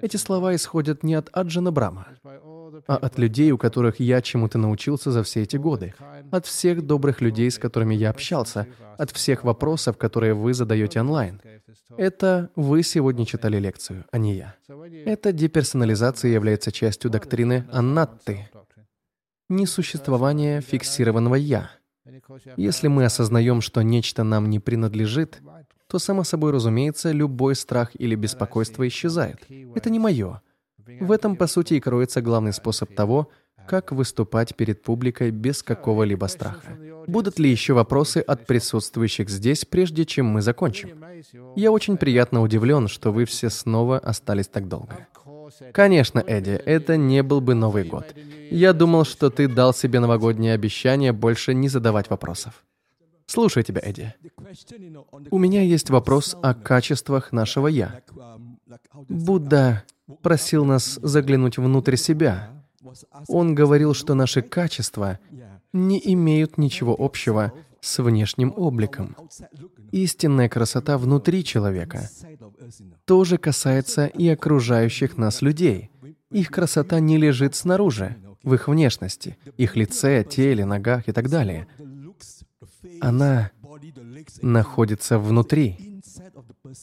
эти 0.02 0.16
слова 0.16 0.54
исходят 0.54 1.02
не 1.02 1.14
от 1.14 1.28
Аджана 1.32 1.72
Брама, 1.72 2.08
а 2.86 2.96
от 2.96 3.18
людей, 3.18 3.50
у 3.52 3.58
которых 3.58 4.00
я 4.00 4.20
чему-то 4.22 4.58
научился 4.58 5.10
за 5.10 5.22
все 5.22 5.42
эти 5.42 5.56
годы, 5.56 5.94
от 6.30 6.46
всех 6.46 6.82
добрых 6.82 7.20
людей, 7.20 7.50
с 7.50 7.58
которыми 7.58 7.94
я 7.94 8.10
общался, 8.10 8.66
от 8.98 9.10
всех 9.10 9.44
вопросов, 9.44 9.96
которые 9.96 10.34
вы 10.34 10.54
задаете 10.54 11.00
онлайн. 11.00 11.40
Это 11.96 12.50
вы 12.56 12.82
сегодня 12.82 13.26
читали 13.26 13.58
лекцию, 13.58 14.04
а 14.10 14.18
не 14.18 14.34
я. 14.34 14.54
Эта 15.04 15.32
деперсонализация 15.32 16.30
является 16.30 16.72
частью 16.72 17.10
доктрины 17.10 17.66
Аннатты, 17.72 18.48
несуществование 19.48 20.60
фиксированного 20.60 21.34
«я». 21.34 21.70
Если 22.56 22.88
мы 22.88 23.04
осознаем, 23.04 23.60
что 23.60 23.82
нечто 23.82 24.24
нам 24.24 24.50
не 24.50 24.60
принадлежит, 24.60 25.40
то, 25.88 25.98
само 25.98 26.24
собой 26.24 26.52
разумеется, 26.52 27.12
любой 27.12 27.54
страх 27.54 27.90
или 27.94 28.14
беспокойство 28.14 28.86
исчезает. 28.86 29.46
Это 29.74 29.90
не 29.90 29.98
мое. 29.98 30.42
В 31.00 31.12
этом, 31.12 31.36
по 31.36 31.46
сути, 31.46 31.74
и 31.74 31.80
кроется 31.80 32.20
главный 32.20 32.52
способ 32.52 32.94
того, 32.94 33.28
как 33.66 33.92
выступать 33.92 34.54
перед 34.54 34.82
публикой 34.82 35.30
без 35.30 35.62
какого-либо 35.62 36.26
страха. 36.26 36.76
Будут 37.06 37.38
ли 37.38 37.50
еще 37.50 37.74
вопросы 37.74 38.18
от 38.18 38.46
присутствующих 38.46 39.28
здесь, 39.28 39.64
прежде 39.64 40.04
чем 40.04 40.26
мы 40.26 40.42
закончим? 40.42 41.02
Я 41.56 41.70
очень 41.70 41.96
приятно 41.96 42.42
удивлен, 42.42 42.88
что 42.88 43.12
вы 43.12 43.24
все 43.24 43.50
снова 43.50 43.98
остались 43.98 44.48
так 44.48 44.68
долго. 44.68 45.06
Конечно, 45.72 46.22
Эдди, 46.26 46.50
это 46.50 46.96
не 46.96 47.22
был 47.22 47.40
бы 47.40 47.54
Новый 47.54 47.84
год. 47.84 48.14
Я 48.50 48.72
думал, 48.72 49.04
что 49.04 49.30
ты 49.30 49.48
дал 49.48 49.74
себе 49.74 50.00
новогоднее 50.00 50.54
обещание 50.54 51.12
больше 51.12 51.54
не 51.54 51.68
задавать 51.68 52.10
вопросов. 52.10 52.64
Слушаю 53.26 53.64
тебя, 53.64 53.80
Эдди. 53.82 54.14
У 55.30 55.38
меня 55.38 55.62
есть 55.62 55.90
вопрос 55.90 56.36
о 56.42 56.54
качествах 56.54 57.32
нашего 57.32 57.68
«я». 57.68 58.00
Будда 59.08 59.84
просил 60.22 60.64
нас 60.64 60.98
заглянуть 61.02 61.58
внутрь 61.58 61.96
себя. 61.96 62.50
Он 63.28 63.54
говорил, 63.54 63.94
что 63.94 64.14
наши 64.14 64.42
качества 64.42 65.18
не 65.72 66.00
имеют 66.12 66.58
ничего 66.58 66.94
общего 66.98 67.52
с 67.80 68.02
внешним 68.02 68.52
обликом. 68.56 69.16
Истинная 69.92 70.48
красота 70.48 70.98
внутри 70.98 71.44
человека 71.44 72.08
тоже 73.04 73.38
касается 73.38 74.06
и 74.06 74.28
окружающих 74.28 75.16
нас 75.16 75.42
людей. 75.42 75.90
Их 76.30 76.50
красота 76.50 77.00
не 77.00 77.16
лежит 77.18 77.54
снаружи, 77.54 78.16
в 78.42 78.54
их 78.54 78.68
внешности, 78.68 79.36
их 79.56 79.76
лице, 79.76 80.24
теле, 80.24 80.64
ногах 80.64 81.08
и 81.08 81.12
так 81.12 81.28
далее. 81.28 81.66
Она 83.00 83.50
находится 84.42 85.18
внутри. 85.18 86.02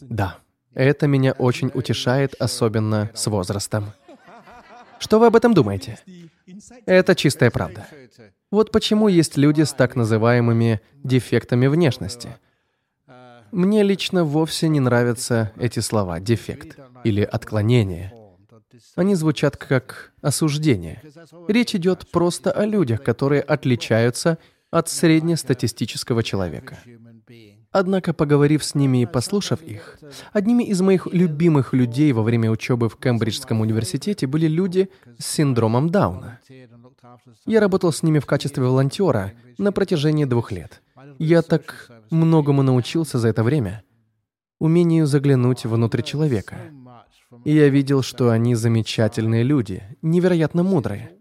Да, 0.02 0.40
это 0.74 1.08
меня 1.08 1.34
очень 1.34 1.72
утешает, 1.74 2.36
особенно 2.40 3.10
с 3.14 3.28
возрастом. 3.28 3.94
Что 5.00 5.20
вы 5.20 5.28
об 5.28 5.36
этом 5.36 5.54
думаете? 5.54 6.00
Это 6.86 7.16
чистая 7.16 7.50
правда. 7.50 7.88
Вот 8.52 8.72
почему 8.72 9.08
есть 9.08 9.38
люди 9.38 9.64
с 9.64 9.74
так 9.74 9.96
называемыми 9.96 10.82
дефектами 11.04 11.68
внешности. 11.68 12.38
Мне 13.52 13.84
лично 13.84 14.24
вовсе 14.24 14.70
не 14.70 14.80
нравятся 14.80 15.52
эти 15.58 15.80
слова 15.80 16.20
«дефект» 16.20 16.78
или 17.04 17.22
«отклонение». 17.22 18.14
Они 18.96 19.16
звучат 19.16 19.58
как 19.58 20.14
осуждение. 20.22 21.02
Речь 21.48 21.76
идет 21.76 22.10
просто 22.12 22.52
о 22.52 22.66
людях, 22.66 23.04
которые 23.04 23.42
отличаются 23.42 24.38
от 24.70 24.88
среднестатистического 24.90 26.24
человека. 26.24 26.78
Однако, 27.72 28.14
поговорив 28.14 28.64
с 28.64 28.76
ними 28.76 29.04
и 29.04 29.06
послушав 29.06 29.62
их, 29.62 29.98
одними 30.34 30.64
из 30.64 30.82
моих 30.82 31.08
любимых 31.08 31.74
людей 31.74 32.12
во 32.12 32.22
время 32.22 32.52
учебы 32.52 32.90
в 32.90 32.98
Кембриджском 32.98 33.62
университете 33.62 34.28
были 34.28 34.48
люди 34.48 34.90
с 35.18 35.26
синдромом 35.26 35.90
Дауна. 35.90 36.40
Я 37.46 37.62
работал 37.62 37.94
с 37.94 38.04
ними 38.04 38.20
в 38.20 38.26
качестве 38.26 38.64
волонтера 38.64 39.34
на 39.58 39.72
протяжении 39.72 40.26
двух 40.26 40.52
лет. 40.52 40.82
Я 41.18 41.42
так 41.42 41.90
многому 42.10 42.62
научился 42.62 43.20
за 43.20 43.30
это 43.30 43.44
время. 43.44 43.84
Умению 44.60 45.08
заглянуть 45.08 45.66
внутрь 45.66 46.02
человека. 46.02 46.58
И 47.46 47.54
я 47.54 47.70
видел, 47.70 48.02
что 48.02 48.30
они 48.30 48.54
замечательные 48.56 49.44
люди, 49.44 49.82
невероятно 50.02 50.64
мудрые. 50.64 51.12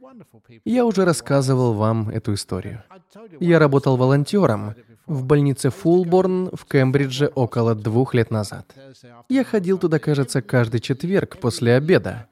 Я 0.64 0.84
уже 0.84 1.04
рассказывал 1.04 1.74
вам 1.74 2.10
эту 2.10 2.34
историю. 2.34 2.82
Я 3.38 3.58
работал 3.58 3.96
волонтером 3.96 4.74
в 5.10 5.24
больнице 5.24 5.70
Фулборн 5.70 6.50
в 6.52 6.64
Кембридже 6.66 7.32
около 7.34 7.74
двух 7.74 8.14
лет 8.14 8.30
назад. 8.30 8.72
Я 9.28 9.42
ходил 9.42 9.76
туда, 9.76 9.98
кажется, 9.98 10.40
каждый 10.40 10.78
четверг 10.78 11.38
после 11.38 11.74
обеда. 11.74 12.26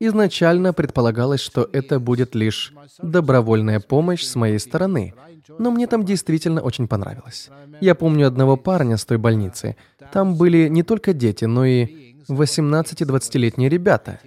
Изначально 0.00 0.72
предполагалось, 0.72 1.40
что 1.40 1.68
это 1.70 2.00
будет 2.00 2.34
лишь 2.34 2.72
добровольная 3.02 3.78
помощь 3.78 4.24
с 4.24 4.34
моей 4.36 4.58
стороны, 4.58 5.14
но 5.58 5.70
мне 5.70 5.86
там 5.86 6.02
действительно 6.02 6.62
очень 6.62 6.88
понравилось. 6.88 7.50
Я 7.82 7.94
помню 7.94 8.26
одного 8.26 8.56
парня 8.56 8.96
с 8.96 9.04
той 9.04 9.18
больницы. 9.18 9.76
Там 10.10 10.36
были 10.36 10.68
не 10.68 10.82
только 10.82 11.12
дети, 11.12 11.44
но 11.44 11.66
и 11.66 12.14
18-20-летние 12.28 13.68
ребята. 13.68 14.18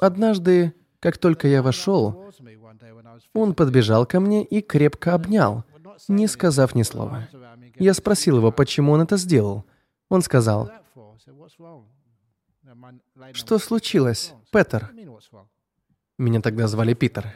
Однажды, 0.00 0.74
как 0.98 1.18
только 1.18 1.46
я 1.46 1.62
вошел, 1.62 2.32
он 3.32 3.54
подбежал 3.54 4.06
ко 4.06 4.18
мне 4.18 4.42
и 4.44 4.60
крепко 4.60 5.14
обнял, 5.14 5.64
не 6.08 6.26
сказав 6.28 6.74
ни 6.74 6.82
слова. 6.82 7.28
Я 7.76 7.94
спросил 7.94 8.38
его, 8.38 8.52
почему 8.52 8.92
он 8.92 9.02
это 9.02 9.16
сделал. 9.16 9.64
Он 10.08 10.22
сказал, 10.22 10.70
«Что 13.32 13.58
случилось, 13.58 14.34
Петер?» 14.50 14.90
Меня 16.18 16.40
тогда 16.40 16.68
звали 16.68 16.94
Питер. 16.94 17.32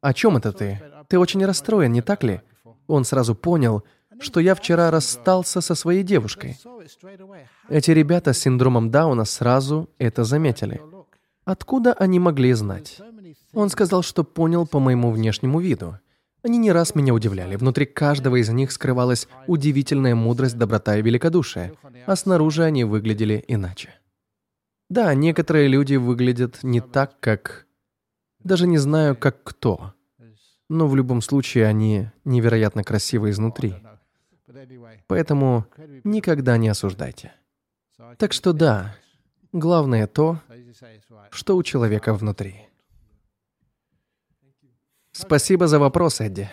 «О 0.00 0.12
чем 0.14 0.36
это 0.36 0.52
ты? 0.52 0.80
Ты 1.08 1.18
очень 1.18 1.44
расстроен, 1.44 1.92
не 1.92 2.02
так 2.02 2.22
ли?» 2.22 2.40
Он 2.86 3.04
сразу 3.04 3.34
понял, 3.34 3.84
что 4.20 4.40
я 4.40 4.54
вчера 4.54 4.90
расстался 4.90 5.60
со 5.60 5.74
своей 5.74 6.02
девушкой. 6.02 6.58
Эти 7.68 7.90
ребята 7.92 8.32
с 8.32 8.38
синдромом 8.38 8.90
Дауна 8.90 9.24
сразу 9.24 9.88
это 9.98 10.24
заметили. 10.24 10.82
Откуда 11.44 11.92
они 11.94 12.18
могли 12.18 12.52
знать? 12.52 13.00
Он 13.52 13.68
сказал, 13.70 14.02
что 14.02 14.24
понял 14.24 14.66
по 14.66 14.78
моему 14.78 15.10
внешнему 15.10 15.60
виду. 15.60 15.98
Они 16.42 16.58
не 16.58 16.72
раз 16.72 16.94
меня 16.94 17.12
удивляли. 17.12 17.56
Внутри 17.56 17.86
каждого 17.86 18.36
из 18.36 18.48
них 18.48 18.72
скрывалась 18.72 19.28
удивительная 19.46 20.14
мудрость, 20.14 20.56
доброта 20.56 20.96
и 20.96 21.02
великодушие, 21.02 21.74
а 22.06 22.16
снаружи 22.16 22.62
они 22.64 22.84
выглядели 22.84 23.44
иначе. 23.46 23.90
Да, 24.88 25.14
некоторые 25.14 25.68
люди 25.68 25.96
выглядят 25.96 26.62
не 26.62 26.80
так, 26.80 27.20
как... 27.20 27.66
Даже 28.42 28.66
не 28.66 28.78
знаю, 28.78 29.16
как 29.16 29.42
кто. 29.42 29.92
Но 30.68 30.88
в 30.88 30.96
любом 30.96 31.20
случае 31.20 31.66
они 31.66 32.08
невероятно 32.24 32.84
красивы 32.84 33.30
изнутри. 33.30 33.74
Поэтому 35.06 35.66
никогда 36.04 36.56
не 36.56 36.68
осуждайте. 36.68 37.32
Так 38.16 38.32
что 38.32 38.52
да, 38.52 38.96
главное 39.52 40.06
то, 40.06 40.40
что 41.30 41.56
у 41.56 41.62
человека 41.62 42.14
внутри. 42.14 42.69
Спасибо 45.12 45.66
за 45.66 45.78
вопрос, 45.78 46.20
Эдди. 46.20 46.48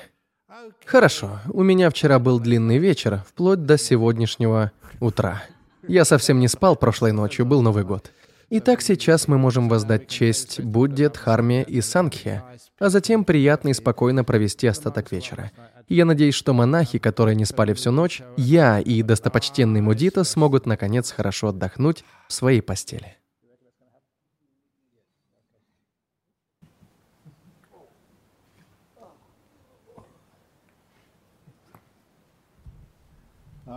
Хорошо, 0.86 1.40
у 1.50 1.64
меня 1.64 1.90
вчера 1.90 2.20
был 2.20 2.40
длинный 2.40 2.78
вечер, 2.78 3.24
вплоть 3.28 3.66
до 3.66 3.78
сегодняшнего 3.78 4.72
утра. 5.00 5.44
Я 5.88 6.06
совсем 6.06 6.40
не 6.40 6.48
спал 6.48 6.76
прошлой 6.76 7.12
ночью, 7.12 7.46
был 7.46 7.62
Новый 7.62 7.84
год. 7.84 8.12
Итак, 8.50 8.82
сейчас 8.82 9.28
мы 9.28 9.38
можем 9.38 9.68
воздать 9.68 10.08
честь 10.08 10.62
Будде, 10.62 11.10
Дхарме 11.10 11.64
и 11.64 11.82
Сангхе, 11.82 12.44
а 12.80 12.88
затем 12.90 13.26
приятно 13.26 13.70
и 13.70 13.74
спокойно 13.74 14.24
провести 14.24 14.68
остаток 14.68 15.12
вечера. 15.12 15.52
я 15.90 16.06
надеюсь, 16.06 16.36
что 16.36 16.54
монахи, 16.54 16.98
которые 16.98 17.36
не 17.36 17.44
спали 17.44 17.74
всю 17.74 17.92
ночь, 17.92 18.22
я 18.38 18.80
и 18.80 19.04
достопочтенный 19.04 19.82
Мудита 19.82 20.24
смогут, 20.24 20.66
наконец, 20.66 21.12
хорошо 21.12 21.50
отдохнуть 21.50 22.06
в 22.30 22.34
своей 22.34 22.62
постели. 22.62 23.17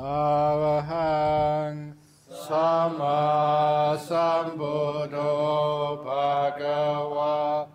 Arahang 0.01 1.93
Sama 2.33 3.93
Sambuddho 4.01 6.01
Bhagava 6.03 7.69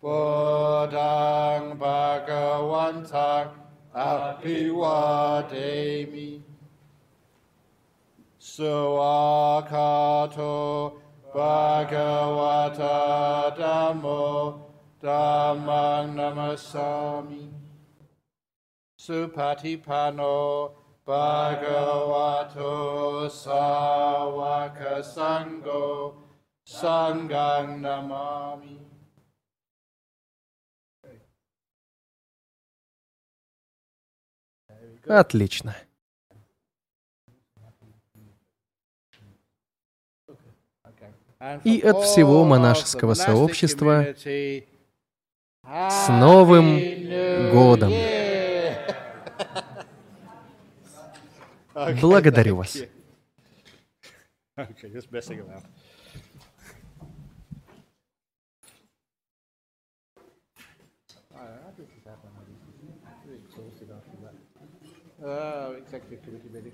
Buddhang 0.00 1.74
Bhagavantak 1.76 3.50
Api 3.92 4.70
Wadimi 4.70 6.42
Suakato 8.38 9.34
Bhagavata 11.34 13.50
Dhammo 13.58 14.62
Dhammang 15.02 16.14
Namasami. 16.14 17.50
Bhagavato 21.06 22.72
Sawaka 23.28 25.02
Sango 25.04 26.14
Sangang 26.66 27.80
Namami. 27.80 28.80
Отлично. 35.06 35.76
И 41.64 41.80
от 41.80 42.02
всего 42.04 42.44
монашеского 42.44 43.12
сообщества 43.12 44.14
с 45.62 46.08
Новым 46.08 47.50
годом! 47.50 47.92
Благодарю 51.74 52.56
вас. 52.56 52.76
Okay, 54.56 54.88
just 54.92 55.10
messing 55.10 55.40
around. 55.40 55.64
Uh, 65.24 65.72
executive 65.78 66.22
committee 66.22 66.50
meeting. 66.52 66.72